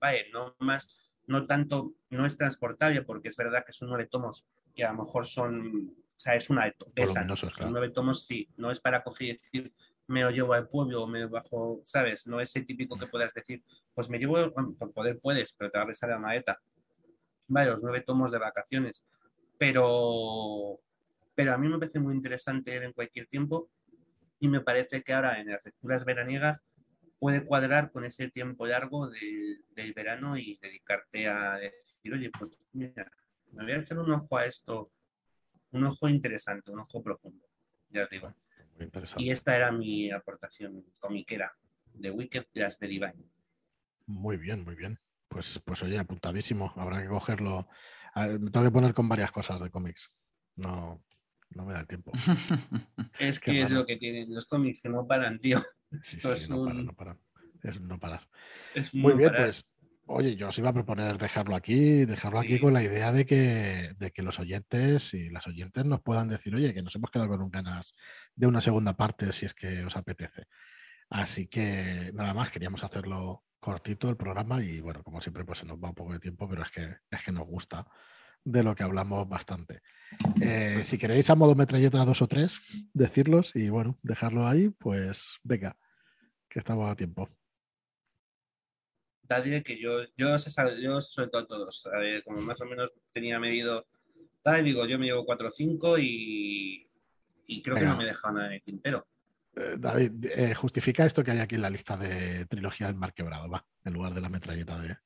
Vale, 0.00 0.26
no 0.32 0.54
más, 0.58 1.03
no 1.26 1.46
tanto, 1.46 1.94
no 2.10 2.26
es 2.26 2.36
transportable 2.36 3.02
porque 3.02 3.28
es 3.28 3.36
verdad 3.36 3.64
que 3.64 3.72
son 3.72 3.88
nueve 3.88 4.06
tomos 4.06 4.46
y 4.74 4.82
a 4.82 4.92
lo 4.92 5.04
mejor 5.04 5.26
son, 5.26 5.88
o 5.88 6.18
sea, 6.18 6.34
es 6.34 6.50
una 6.50 6.72
pesa, 6.94 7.26
son 7.36 7.72
nueve 7.72 7.90
tomos, 7.90 8.26
sí, 8.26 8.48
no 8.56 8.70
es 8.70 8.80
para 8.80 9.02
coger 9.02 9.28
y 9.28 9.32
decir, 9.38 9.72
me 10.06 10.22
lo 10.22 10.30
llevo 10.30 10.52
al 10.52 10.68
pueblo 10.68 11.02
o 11.02 11.06
me 11.06 11.26
bajo, 11.26 11.80
¿sabes? 11.84 12.26
No 12.26 12.40
es 12.40 12.54
el 12.56 12.66
típico 12.66 12.96
que 12.96 13.06
puedas 13.06 13.32
decir, 13.32 13.62
pues 13.94 14.10
me 14.10 14.18
llevo, 14.18 14.52
por 14.52 14.92
poder 14.92 15.18
puedes, 15.18 15.52
pero 15.54 15.70
te 15.70 15.78
va 15.78 15.84
a 15.84 15.88
besar 15.88 16.10
la 16.10 16.18
maleta. 16.18 16.60
Vale, 17.46 17.70
los 17.70 17.82
nueve 17.82 18.02
tomos 18.02 18.30
de 18.30 18.38
vacaciones. 18.38 19.06
Pero, 19.58 20.80
pero 21.34 21.54
a 21.54 21.58
mí 21.58 21.68
me 21.68 21.78
parece 21.78 22.00
muy 22.00 22.14
interesante 22.14 22.76
en 22.76 22.92
cualquier 22.92 23.26
tiempo 23.28 23.70
y 24.40 24.48
me 24.48 24.60
parece 24.60 25.02
que 25.02 25.14
ahora 25.14 25.40
en 25.40 25.48
las 25.48 25.64
lecturas 25.64 26.04
veraniegas 26.04 26.64
puede 27.18 27.44
cuadrar 27.44 27.90
con 27.90 28.04
ese 28.04 28.30
tiempo 28.30 28.66
largo 28.66 29.08
del 29.08 29.92
verano 29.94 30.36
y 30.36 30.58
dedicarte 30.60 31.28
a 31.28 31.54
decir, 31.56 32.12
oye, 32.12 32.30
pues 32.30 32.58
mira, 32.72 33.10
me 33.52 33.64
voy 33.64 33.72
a 33.72 33.78
echar 33.78 33.98
un 33.98 34.10
ojo 34.12 34.36
a 34.36 34.46
esto, 34.46 34.92
un 35.70 35.84
ojo 35.84 36.08
interesante, 36.08 36.70
un 36.70 36.80
ojo 36.80 37.02
profundo, 37.02 37.46
ya 37.88 38.04
os 38.04 38.10
digo. 38.10 38.34
Y 39.16 39.30
esta 39.30 39.56
era 39.56 39.70
mi 39.70 40.10
aportación 40.10 40.84
comiquera 40.98 41.52
de 41.92 42.10
Wicked 42.10 42.46
Plus 42.52 42.78
de 42.78 42.88
Divine. 42.88 43.24
Muy 44.06 44.36
bien, 44.36 44.64
muy 44.64 44.74
bien. 44.74 44.98
Pues, 45.28 45.60
pues 45.64 45.82
oye, 45.82 45.98
apuntadísimo. 45.98 46.72
Habrá 46.76 47.02
que 47.02 47.08
cogerlo. 47.08 47.68
me 48.16 48.50
tengo 48.50 48.66
que 48.66 48.72
poner 48.72 48.94
con 48.94 49.08
varias 49.08 49.32
cosas 49.32 49.60
de 49.60 49.70
cómics. 49.70 50.10
No, 50.56 51.02
no 51.50 51.64
me 51.64 51.72
da 51.72 51.84
tiempo. 51.84 52.12
es 53.18 53.38
que 53.38 53.62
es 53.62 53.70
lo 53.70 53.86
que 53.86 53.96
tienen 53.96 54.34
los 54.34 54.46
cómics, 54.46 54.80
que 54.80 54.88
no 54.88 55.06
paran, 55.06 55.38
tío. 55.38 55.62
Esto 55.90 56.32
es 56.32 56.48
no, 56.50 56.62
un... 56.62 56.86
no 56.86 56.94
paran. 56.94 57.18
Es 57.62 57.80
no 57.80 57.98
parar. 57.98 58.28
muy 58.92 59.14
bien, 59.14 59.32
pues 59.34 59.64
Oye, 60.06 60.36
yo 60.36 60.48
os 60.48 60.58
iba 60.58 60.68
a 60.68 60.74
proponer 60.74 61.16
dejarlo 61.16 61.56
aquí, 61.56 62.04
dejarlo 62.04 62.38
aquí 62.38 62.60
con 62.60 62.74
la 62.74 62.82
idea 62.82 63.10
de 63.10 63.24
que, 63.24 63.94
de 63.98 64.10
que 64.10 64.22
los 64.22 64.38
oyentes 64.38 65.14
y 65.14 65.30
las 65.30 65.46
oyentes 65.46 65.82
nos 65.86 66.02
puedan 66.02 66.28
decir, 66.28 66.54
oye, 66.54 66.74
que 66.74 66.82
nos 66.82 66.94
hemos 66.94 67.10
quedado 67.10 67.38
con 67.38 67.50
ganas 67.50 67.94
de 68.34 68.46
una 68.46 68.60
segunda 68.60 68.94
parte 68.94 69.32
si 69.32 69.46
es 69.46 69.54
que 69.54 69.82
os 69.82 69.96
apetece. 69.96 70.44
Así 71.08 71.46
que 71.48 72.10
nada 72.12 72.34
más, 72.34 72.50
queríamos 72.50 72.84
hacerlo 72.84 73.44
cortito 73.58 74.10
el 74.10 74.16
programa 74.18 74.62
y 74.62 74.80
bueno, 74.80 75.02
como 75.02 75.22
siempre, 75.22 75.44
pues 75.44 75.60
se 75.60 75.66
nos 75.66 75.78
va 75.78 75.88
un 75.88 75.94
poco 75.94 76.12
de 76.12 76.20
tiempo, 76.20 76.46
pero 76.46 76.64
es 76.64 76.70
que, 76.70 76.96
es 77.10 77.22
que 77.22 77.32
nos 77.32 77.46
gusta 77.46 77.86
de 78.44 78.62
lo 78.62 78.74
que 78.74 78.82
hablamos 78.82 79.28
bastante. 79.28 79.80
Eh, 80.40 80.82
si 80.84 80.98
queréis 80.98 81.30
a 81.30 81.34
modo 81.34 81.54
metralleta 81.54 82.04
dos 82.04 82.22
o 82.22 82.28
tres, 82.28 82.60
decirlos 82.92 83.56
y 83.56 83.68
bueno, 83.68 83.98
dejarlo 84.02 84.46
ahí, 84.46 84.68
pues 84.68 85.38
venga, 85.42 85.76
que 86.48 86.58
estamos 86.58 86.90
a 86.90 86.96
tiempo 86.96 87.28
tal 89.26 89.62
que 89.62 89.78
yo, 89.78 90.04
yo, 90.16 90.38
sé, 90.38 90.50
yo 90.80 91.00
sobre 91.00 91.28
todo 91.28 91.46
todos, 91.46 91.88
como 92.24 92.40
más 92.40 92.60
o 92.60 92.66
menos 92.66 92.90
tenía 93.12 93.38
medido, 93.38 93.86
tal, 94.42 94.64
digo, 94.64 94.86
yo 94.86 94.98
me 94.98 95.06
llevo 95.06 95.24
4 95.24 95.48
o 95.48 95.50
5 95.50 95.98
y, 95.98 96.88
y 97.46 97.62
creo 97.62 97.76
que 97.76 97.84
no 97.84 97.96
me 97.96 98.04
he 98.04 98.08
dejado 98.08 98.34
nada 98.34 98.48
en 98.48 98.52
el 98.54 98.62
tintero. 98.62 99.06
Eh, 99.56 99.76
David, 99.78 100.26
eh, 100.34 100.54
justifica 100.54 101.06
esto 101.06 101.22
que 101.22 101.30
hay 101.30 101.38
aquí 101.38 101.54
en 101.54 101.62
la 101.62 101.70
lista 101.70 101.96
de 101.96 102.46
trilogía 102.46 102.88
del 102.88 102.96
Mar 102.96 103.14
Quebrado, 103.14 103.48
va, 103.48 103.64
en 103.84 103.92
lugar 103.92 104.14
de 104.14 104.20
la 104.20 104.28
metralleta 104.28 104.78
de, 104.78 104.96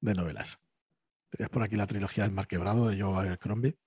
de 0.00 0.14
novelas. 0.14 0.58
¿Tenías 1.32 1.50
por 1.50 1.62
aquí 1.62 1.76
la 1.76 1.86
trilogía 1.86 2.24
del 2.24 2.32
Mar 2.32 2.46
Quebrado 2.46 2.88
de 2.88 3.00
Joe 3.00 3.38
Crombie? 3.38 3.78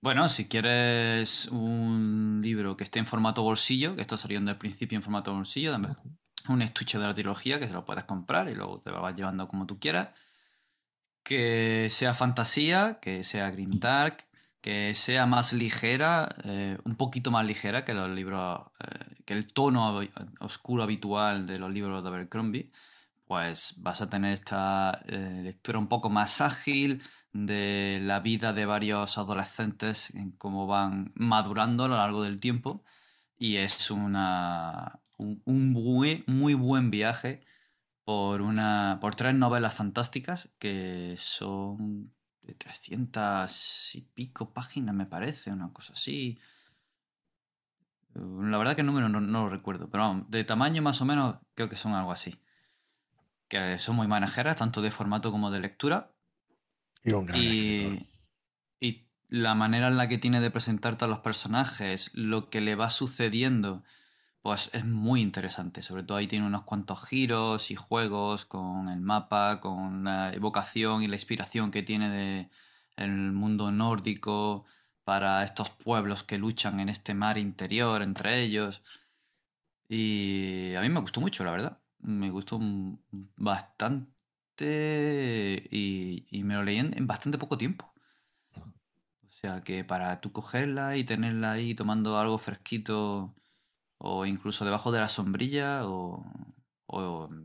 Bueno, 0.00 0.28
si 0.30 0.48
quieres 0.48 1.46
un 1.48 2.40
libro 2.42 2.76
que 2.76 2.84
esté 2.84 2.98
en 2.98 3.06
formato 3.06 3.42
bolsillo, 3.42 3.94
que 3.94 4.00
esto 4.00 4.16
salió 4.16 4.40
desde 4.40 4.52
el 4.52 4.56
principio 4.56 4.96
en 4.96 5.02
formato 5.02 5.34
bolsillo, 5.34 5.70
también 5.70 5.96
un 6.48 6.62
estuche 6.62 6.98
de 6.98 7.06
la 7.06 7.14
trilogía 7.14 7.60
que 7.60 7.68
se 7.68 7.74
lo 7.74 7.84
puedes 7.84 8.04
comprar 8.04 8.48
y 8.48 8.54
luego 8.54 8.80
te 8.80 8.90
lo 8.90 9.02
vas 9.02 9.14
llevando 9.14 9.46
como 9.48 9.66
tú 9.66 9.78
quieras. 9.78 10.08
Que 11.22 11.88
sea 11.90 12.14
fantasía, 12.14 12.98
que 13.00 13.22
sea 13.22 13.50
Green 13.50 13.78
Dark, 13.78 14.24
que 14.62 14.94
sea 14.94 15.26
más 15.26 15.52
ligera, 15.52 16.28
eh, 16.44 16.78
un 16.84 16.96
poquito 16.96 17.30
más 17.30 17.46
ligera 17.46 17.84
que 17.84 17.94
los 17.94 18.08
libros, 18.10 18.62
eh, 18.80 19.22
que 19.24 19.34
el 19.34 19.52
tono 19.52 20.00
oscuro 20.40 20.82
habitual 20.82 21.46
de 21.46 21.58
los 21.58 21.70
libros 21.70 22.02
de 22.02 22.08
Abercrombie, 22.08 22.72
pues 23.32 23.76
vas 23.78 24.02
a 24.02 24.10
tener 24.10 24.34
esta 24.34 25.00
eh, 25.06 25.40
lectura 25.42 25.78
un 25.78 25.88
poco 25.88 26.10
más 26.10 26.42
ágil 26.42 27.02
de 27.32 27.98
la 28.02 28.20
vida 28.20 28.52
de 28.52 28.66
varios 28.66 29.16
adolescentes, 29.16 30.14
en 30.14 30.32
cómo 30.32 30.66
van 30.66 31.12
madurando 31.14 31.84
a 31.84 31.88
lo 31.88 31.96
largo 31.96 32.22
del 32.24 32.42
tiempo. 32.42 32.84
Y 33.38 33.56
es 33.56 33.90
una, 33.90 35.00
un, 35.16 35.72
muy, 35.72 36.24
muy 36.26 36.52
buen 36.52 36.90
viaje 36.90 37.42
por, 38.04 38.42
una, 38.42 38.98
por 39.00 39.14
tres 39.14 39.34
novelas 39.34 39.74
fantásticas 39.76 40.50
que 40.58 41.14
son 41.16 42.12
de 42.42 42.52
300 42.52 43.94
y 43.94 44.02
pico 44.02 44.52
páginas, 44.52 44.94
me 44.94 45.06
parece, 45.06 45.50
una 45.50 45.72
cosa 45.72 45.94
así. 45.94 46.38
La 48.14 48.58
verdad 48.58 48.74
que 48.74 48.82
el 48.82 48.88
número 48.88 49.08
no, 49.08 49.20
lo 49.20 49.48
recuerdo, 49.48 49.88
pero 49.88 50.26
de 50.28 50.44
tamaño 50.44 50.82
más 50.82 51.00
o 51.00 51.06
menos 51.06 51.36
creo 51.54 51.70
que 51.70 51.76
son 51.76 51.94
algo 51.94 52.12
así. 52.12 52.38
Que 53.52 53.78
son 53.78 53.96
muy 53.96 54.08
manejeras, 54.08 54.56
tanto 54.56 54.80
de 54.80 54.90
formato 54.90 55.30
como 55.30 55.50
de 55.50 55.60
lectura. 55.60 56.14
Y, 57.34 58.08
y 58.80 59.10
la 59.28 59.54
manera 59.54 59.88
en 59.88 59.98
la 59.98 60.08
que 60.08 60.16
tiene 60.16 60.40
de 60.40 60.50
presentarte 60.50 61.04
a 61.04 61.08
los 61.08 61.18
personajes, 61.18 62.10
lo 62.14 62.48
que 62.48 62.62
le 62.62 62.76
va 62.76 62.88
sucediendo 62.88 63.82
pues 64.40 64.70
es 64.72 64.86
muy 64.86 65.20
interesante. 65.20 65.82
Sobre 65.82 66.02
todo 66.02 66.16
ahí 66.16 66.26
tiene 66.26 66.46
unos 66.46 66.62
cuantos 66.62 67.06
giros 67.06 67.70
y 67.70 67.76
juegos 67.76 68.46
con 68.46 68.88
el 68.88 69.00
mapa, 69.00 69.60
con 69.60 70.04
la 70.04 70.32
evocación 70.32 71.02
y 71.02 71.08
la 71.08 71.16
inspiración 71.16 71.70
que 71.70 71.82
tiene 71.82 72.08
de 72.08 72.50
el 72.96 73.10
mundo 73.32 73.70
nórdico 73.70 74.64
para 75.04 75.44
estos 75.44 75.68
pueblos 75.68 76.22
que 76.22 76.38
luchan 76.38 76.80
en 76.80 76.88
este 76.88 77.12
mar 77.12 77.36
interior 77.36 78.00
entre 78.00 78.40
ellos. 78.40 78.82
Y 79.90 80.74
a 80.74 80.80
mí 80.80 80.88
me 80.88 81.00
gustó 81.00 81.20
mucho, 81.20 81.44
la 81.44 81.50
verdad. 81.52 81.81
Me 82.02 82.30
gustó 82.30 82.60
bastante 83.36 84.08
y, 85.70 86.42
me 86.44 86.54
lo 86.54 86.62
leí 86.64 86.78
en, 86.78 86.96
en 86.96 87.06
bastante 87.06 87.38
poco 87.38 87.56
tiempo. 87.58 87.92
O 88.56 89.30
sea 89.30 89.62
que 89.62 89.84
para 89.84 90.20
tú 90.20 90.30
cogerla 90.32 90.96
y 90.96 91.04
tenerla 91.04 91.52
ahí 91.52 91.74
tomando 91.74 92.18
algo 92.18 92.38
fresquito 92.38 93.34
o 93.98 94.26
incluso 94.26 94.64
debajo 94.64 94.90
de 94.90 95.00
la 95.00 95.08
sombrilla 95.08 95.82
o, 95.86 96.24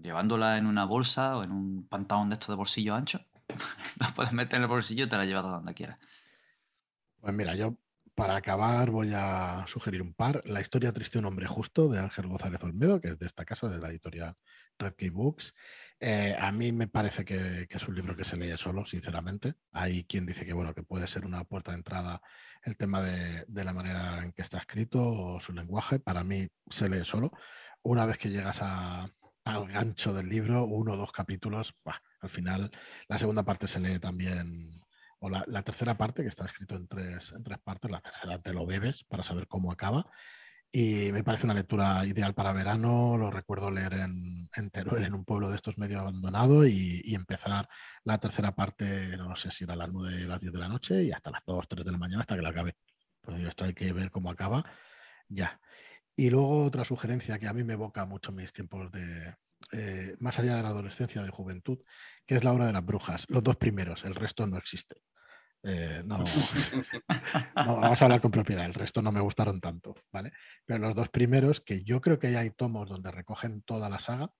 llevándola 0.01 0.57
en 0.57 0.65
una 0.65 0.85
bolsa 0.85 1.37
o 1.37 1.43
en 1.43 1.51
un 1.51 1.87
pantalón 1.87 2.29
de 2.29 2.33
estos 2.33 2.49
de 2.49 2.55
bolsillo 2.55 2.95
ancho. 2.95 3.21
la 3.99 4.09
puedes 4.13 4.33
meter 4.33 4.57
en 4.57 4.63
el 4.63 4.67
bolsillo 4.67 5.05
y 5.05 5.09
te 5.09 5.17
la 5.17 5.25
llevas 5.25 5.45
a 5.45 5.49
donde 5.49 5.73
quieras. 5.73 5.99
Pues 7.21 7.33
mira, 7.33 7.55
yo 7.55 7.75
para 8.17 8.35
acabar 8.35 8.89
voy 8.89 9.11
a 9.13 9.63
sugerir 9.67 10.01
un 10.01 10.11
par. 10.11 10.41
La 10.45 10.59
historia 10.59 10.91
triste 10.91 11.13
de 11.13 11.19
un 11.19 11.25
hombre 11.25 11.45
justo 11.45 11.87
de 11.87 11.99
Ángel 11.99 12.25
González 12.25 12.63
Olmedo, 12.63 12.99
que 12.99 13.09
es 13.09 13.19
de 13.19 13.27
esta 13.27 13.45
casa, 13.45 13.69
de 13.69 13.77
la 13.77 13.89
editorial 13.89 14.33
Red 14.79 14.95
Key 14.95 15.09
Books. 15.09 15.53
Eh, 15.99 16.35
a 16.37 16.51
mí 16.51 16.71
me 16.71 16.87
parece 16.87 17.23
que, 17.23 17.67
es 17.69 17.87
un 17.87 17.93
libro 17.93 18.15
que 18.15 18.23
se 18.23 18.35
lee 18.35 18.57
solo, 18.57 18.87
sinceramente. 18.87 19.53
Hay 19.71 20.03
quien 20.05 20.25
dice 20.25 20.47
que 20.47 20.53
bueno, 20.53 20.73
que 20.73 20.81
puede 20.81 21.05
ser 21.05 21.25
una 21.25 21.43
puerta 21.43 21.69
de 21.69 21.77
entrada 21.77 22.19
el 22.63 22.75
tema 22.75 23.03
de, 23.03 23.45
la 23.63 23.73
manera 23.73 24.23
en 24.23 24.31
que 24.31 24.41
está 24.41 24.57
escrito 24.57 24.99
o 24.99 25.39
su 25.39 25.53
lenguaje. 25.53 25.99
Para 25.99 26.23
mí 26.23 26.47
se 26.71 26.89
lee 26.89 27.05
solo. 27.05 27.31
Una 27.83 28.07
vez 28.07 28.17
que 28.17 28.31
llegas 28.31 28.63
al 28.63 29.67
gancho 29.67 30.11
del 30.11 30.27
libro, 30.27 30.65
uno 30.65 30.93
o 30.93 30.97
dos 30.97 31.11
capítulos, 31.11 31.75
al 32.21 32.29
final 32.29 32.71
la 33.07 33.19
segunda 33.19 33.43
parte 33.43 33.67
se 33.67 33.79
lee 33.79 33.99
también, 33.99 34.81
o 35.19 35.29
la, 35.29 35.61
tercera 35.63 35.97
parte, 35.97 36.21
que 36.21 36.29
está 36.29 36.45
escrito 36.45 36.75
en 36.75 36.87
tres, 36.87 37.33
en 37.35 37.43
tres 37.43 37.59
partes, 37.59 37.89
la 37.89 38.01
tercera 38.01 38.39
te 38.39 38.53
lo 38.53 38.65
bebes 38.65 39.03
para 39.03 39.23
saber 39.23 39.47
cómo 39.47 39.71
acaba. 39.71 40.05
Y 40.71 41.11
me 41.11 41.23
parece 41.23 41.45
una 41.45 41.53
lectura 41.53 42.05
ideal 42.05 42.33
para 42.35 42.53
verano. 42.53 43.17
Lo 43.17 43.31
recuerdo 43.31 43.71
leer 43.71 43.93
en, 43.93 44.49
en 44.53 44.69
Teruel, 44.69 45.05
en 45.05 45.13
un 45.13 45.23
pueblo 45.23 45.49
de 45.49 45.55
estos 45.55 45.77
medio 45.77 45.99
abandonado, 45.99 46.67
y, 46.67 47.15
empezar 47.15 47.67
la 48.03 48.19
tercera 48.19 48.53
parte, 48.55 49.17
no 49.17 49.35
sé 49.35 49.49
si 49.49 49.63
era 49.63 49.75
las 49.75 49.89
9, 49.91 50.25
las 50.27 50.39
10 50.39 50.53
de 50.53 50.59
la 50.59 50.67
noche 50.67 51.03
y 51.03 51.11
hasta 51.11 51.31
las 51.31 51.41
2, 51.45 51.67
3 51.67 51.85
de 51.85 51.91
la 51.91 51.97
mañana 51.97 52.21
hasta 52.21 52.35
que 52.35 52.41
la 52.41 52.49
acabe. 52.49 52.75
Pues 53.21 53.41
esto 53.43 53.65
hay 53.65 53.73
que 53.73 53.91
ver 53.93 54.11
cómo 54.11 54.29
acaba 54.29 54.63
ya. 55.29 55.59
Y 56.15 56.29
luego 56.29 56.63
otra 56.63 56.83
sugerencia 56.83 57.39
que 57.39 57.47
a 57.47 57.53
mí 57.53 57.63
me 57.63 57.73
evoca 57.73 58.05
mucho 58.05 58.31
mis 58.31 58.51
tiempos 58.53 58.91
de, 58.91 59.35
eh, 59.71 60.15
más 60.19 60.39
allá 60.39 60.55
de 60.55 60.63
la 60.63 60.69
adolescencia, 60.69 61.23
de 61.23 61.29
juventud, 61.29 61.79
que 62.25 62.35
es 62.35 62.43
la 62.43 62.53
obra 62.53 62.67
de 62.67 62.73
las 62.73 62.85
brujas. 62.85 63.25
Los 63.29 63.43
dos 63.43 63.57
primeros, 63.57 64.03
el 64.05 64.15
resto 64.15 64.45
no 64.47 64.57
existe. 64.57 65.01
Eh, 65.63 66.01
no, 66.05 66.23
vamos 67.55 68.01
a 68.01 68.05
hablar 68.05 68.21
con 68.21 68.31
propiedad, 68.31 68.65
el 68.65 68.73
resto 68.73 69.01
no 69.01 69.11
me 69.11 69.19
gustaron 69.19 69.59
tanto, 69.59 69.95
¿vale? 70.11 70.31
Pero 70.65 70.79
los 70.79 70.95
dos 70.95 71.09
primeros, 71.09 71.61
que 71.61 71.83
yo 71.83 71.99
creo 71.99 72.19
que 72.19 72.31
ya 72.31 72.39
hay 72.39 72.51
tomos 72.51 72.87
donde 72.89 73.11
recogen 73.11 73.61
toda 73.63 73.89
la 73.89 73.99
saga, 73.99 74.31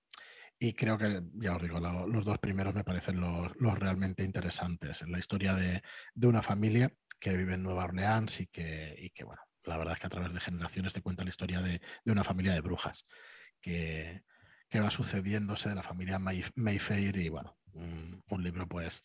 Y 0.59 0.73
creo 0.73 0.97
que, 0.97 1.21
ya 1.35 1.55
os 1.55 1.61
digo, 1.61 1.79
los 1.79 2.25
dos 2.25 2.39
primeros 2.39 2.73
me 2.75 2.83
parecen 2.83 3.19
los, 3.19 3.51
realmente 3.79 4.23
interesantes. 4.23 5.03
La 5.07 5.19
historia 5.19 5.53
de, 5.53 5.81
una 6.27 6.41
familia 6.41 6.91
que 7.19 7.37
vive 7.37 7.55
en 7.55 7.63
Nueva 7.63 7.85
Orleans 7.85 8.39
y 8.41 8.47
que, 8.47 9.11
que, 9.13 9.23
bueno, 9.23 9.41
la 9.67 9.77
verdad 9.77 9.93
es 9.93 9.99
que 9.99 10.07
a 10.07 10.09
través 10.09 10.33
de 10.33 10.39
generaciones 10.39 10.93
te 10.93 11.01
cuenta 11.01 11.23
la 11.23 11.29
historia 11.29 11.61
de, 11.61 11.81
una 12.05 12.23
familia 12.23 12.53
de 12.53 12.61
brujas 12.61 13.05
que, 13.61 14.23
va 14.75 14.91
sucediéndose 14.91 15.69
de 15.69 15.75
la 15.75 15.83
familia 15.83 16.19
Mayfair 16.19 17.17
y, 17.17 17.29
bueno, 17.29 17.57
un, 17.73 18.43
libro 18.43 18.67
pues 18.67 19.03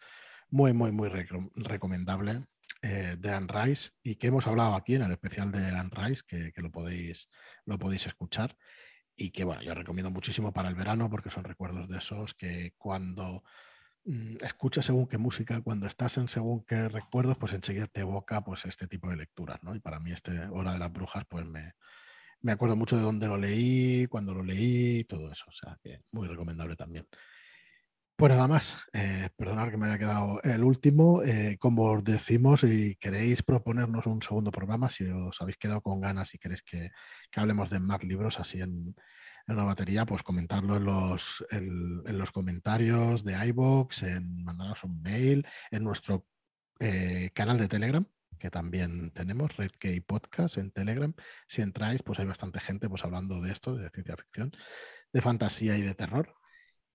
muy, 0.50 0.72
muy, 0.72 0.92
muy 0.92 1.08
recomendable 1.08 2.44
eh, 2.82 3.16
de 3.18 3.32
Anne 3.32 3.48
Rice 3.48 3.90
y 4.02 4.16
que 4.16 4.28
hemos 4.28 4.46
hablado 4.46 4.74
aquí 4.74 4.94
en 4.94 5.02
el 5.02 5.12
especial 5.12 5.50
de 5.52 5.66
Anne 5.66 5.90
Rice, 5.92 6.22
que, 6.26 6.52
lo, 6.56 6.70
podéis, 6.70 7.28
lo 7.64 7.78
podéis 7.78 8.06
escuchar 8.06 8.56
y 9.16 9.30
que 9.30 9.44
bueno, 9.44 9.62
yo 9.62 9.74
recomiendo 9.74 10.10
muchísimo 10.10 10.52
para 10.52 10.68
el 10.68 10.74
verano 10.74 11.08
porque 11.10 11.30
son 11.30 11.44
recuerdos 11.44 11.88
de 11.88 11.98
esos 11.98 12.34
que 12.34 12.74
cuando 12.76 13.44
mm, 14.04 14.36
escuchas 14.42 14.86
según 14.86 15.06
qué 15.06 15.18
música, 15.18 15.60
cuando 15.62 15.86
estás 15.86 16.16
en 16.16 16.28
según 16.28 16.64
qué 16.64 16.88
recuerdos, 16.88 17.36
pues 17.38 17.52
enseguida 17.52 17.86
te 17.86 18.00
evoca 18.00 18.42
pues 18.42 18.64
este 18.64 18.86
tipo 18.88 19.08
de 19.10 19.16
lecturas, 19.16 19.62
¿no? 19.62 19.74
Y 19.74 19.80
para 19.80 20.00
mí 20.00 20.12
este 20.12 20.46
Hora 20.48 20.72
de 20.72 20.78
las 20.78 20.92
Brujas, 20.92 21.24
pues 21.28 21.46
me, 21.46 21.74
me 22.42 22.52
acuerdo 22.52 22.76
mucho 22.76 22.96
de 22.96 23.02
dónde 23.02 23.26
lo 23.28 23.36
leí, 23.36 24.06
cuando 24.08 24.34
lo 24.34 24.42
leí, 24.42 25.04
todo 25.04 25.32
eso, 25.32 25.44
o 25.48 25.52
sea 25.52 25.78
que 25.82 26.02
muy 26.12 26.28
recomendable 26.28 26.76
también. 26.76 27.06
Pues 28.16 28.32
nada 28.32 28.46
más, 28.46 28.76
eh, 28.92 29.30
perdonad 29.36 29.70
que 29.70 29.76
me 29.76 29.86
haya 29.86 29.98
quedado 29.98 30.40
el 30.44 30.62
último. 30.62 31.22
Eh, 31.24 31.56
como 31.58 31.90
os 31.90 32.04
decimos, 32.04 32.60
si 32.60 32.94
queréis 32.96 33.42
proponernos 33.42 34.06
un 34.06 34.22
segundo 34.22 34.52
programa, 34.52 34.88
si 34.88 35.04
os 35.06 35.40
habéis 35.42 35.56
quedado 35.56 35.80
con 35.80 36.00
ganas 36.00 36.32
y 36.34 36.38
queréis 36.38 36.62
que, 36.62 36.90
hablemos 37.34 37.68
de 37.70 37.80
más 37.80 38.04
libros 38.04 38.38
así 38.38 38.60
en, 38.60 38.94
una 39.48 39.64
batería, 39.64 40.06
pues 40.06 40.22
comentarlo 40.22 40.76
en 40.76 40.84
los, 40.84 41.44
en, 41.50 42.16
los 42.16 42.30
comentarios 42.30 43.24
de 43.24 43.44
iBox, 43.48 44.04
en 44.04 44.44
mandarnos 44.44 44.84
un 44.84 45.02
mail, 45.02 45.44
en 45.72 45.82
nuestro 45.82 46.24
eh, 46.78 47.30
canal 47.34 47.58
de 47.58 47.68
Telegram, 47.68 48.06
que 48.38 48.50
también 48.50 49.10
tenemos, 49.12 49.56
Red 49.56 49.70
Podcast 50.06 50.58
en 50.58 50.70
Telegram. 50.70 51.14
Si 51.46 51.62
entráis, 51.62 52.02
pues 52.02 52.18
hay 52.18 52.26
bastante 52.26 52.60
gente 52.60 52.88
pues, 52.88 53.04
hablando 53.04 53.40
de 53.40 53.52
esto, 53.52 53.76
de 53.76 53.90
ciencia 53.90 54.16
ficción, 54.16 54.52
de 55.12 55.20
fantasía 55.20 55.76
y 55.76 55.82
de 55.82 55.94
terror. 55.94 56.34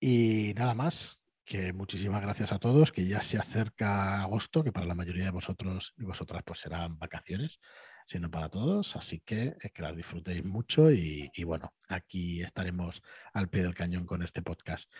Y 0.00 0.52
nada 0.56 0.74
más, 0.74 1.18
que 1.48 1.72
muchísimas 1.72 2.20
gracias 2.20 2.52
a 2.52 2.58
todos, 2.58 2.92
que 2.92 3.06
ya 3.06 3.22
se 3.22 3.38
acerca 3.38 4.22
agosto, 4.22 4.62
que 4.62 4.70
para 4.70 4.86
la 4.86 4.94
mayoría 4.94 5.24
de 5.24 5.30
vosotros 5.30 5.94
y 5.96 6.04
vosotras 6.04 6.42
pues 6.44 6.60
serán 6.60 6.98
vacaciones, 6.98 7.58
sino 8.06 8.30
para 8.30 8.50
todos, 8.50 8.96
así 8.96 9.20
que 9.20 9.56
eh, 9.62 9.70
que 9.72 9.82
las 9.82 9.96
disfrutéis 9.96 10.44
mucho 10.44 10.90
y, 10.92 11.30
bueno, 11.44 11.72
aquí 11.88 12.42
estaremos 12.42 13.02
al 13.32 13.48
pie 13.48 13.62
del 13.62 13.74
cañón 13.74 14.04
con 14.04 14.22
este 14.22 14.42
podcast. 14.42 14.92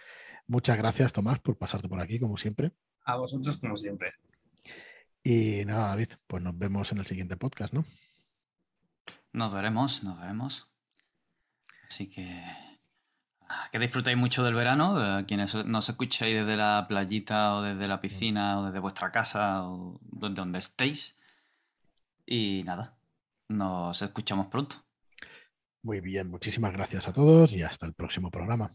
Muchas 0.46 0.78
gracias, 0.78 1.12
Tomás, 1.12 1.38
por 1.38 1.58
pasarte 1.58 1.88
por 1.88 2.00
aquí, 2.00 2.18
como 2.18 2.38
siempre. 2.38 2.72
A 3.04 3.16
vosotros, 3.16 3.58
como 3.58 3.76
siempre. 3.76 4.14
Y 5.22 5.64
nada, 5.64 5.88
David, 5.88 6.10
pues 6.26 6.42
nos 6.42 6.56
vemos 6.56 6.90
en 6.92 6.98
el 6.98 7.06
siguiente 7.06 7.36
podcast, 7.36 7.72
¿no? 7.74 7.84
Nos 9.32 9.52
veremos, 9.52 10.02
nos 10.02 10.18
veremos. 10.20 10.70
Así 11.86 12.08
que 12.08 12.42
que 13.72 13.78
disfrutéis 13.78 14.16
mucho 14.16 14.44
del 14.44 14.54
verano, 14.54 15.24
quienes 15.26 15.54
nos 15.66 15.88
escucháis 15.88 16.36
desde 16.36 16.56
la 16.56 16.86
playita 16.88 17.54
o 17.54 17.62
desde 17.62 17.88
la 17.88 18.00
piscina 18.00 18.58
o 18.58 18.66
desde 18.66 18.78
vuestra 18.78 19.10
casa 19.10 19.68
o 19.68 19.98
donde, 20.02 20.40
donde 20.40 20.58
estéis. 20.58 21.16
Y 22.26 22.62
nada, 22.64 22.96
nos 23.48 24.02
escuchamos 24.02 24.46
pronto. 24.46 24.84
Muy 25.82 26.00
bien, 26.00 26.28
muchísimas 26.28 26.72
gracias 26.72 27.08
a 27.08 27.12
todos 27.12 27.52
y 27.52 27.62
hasta 27.62 27.86
el 27.86 27.94
próximo 27.94 28.30
programa. 28.30 28.70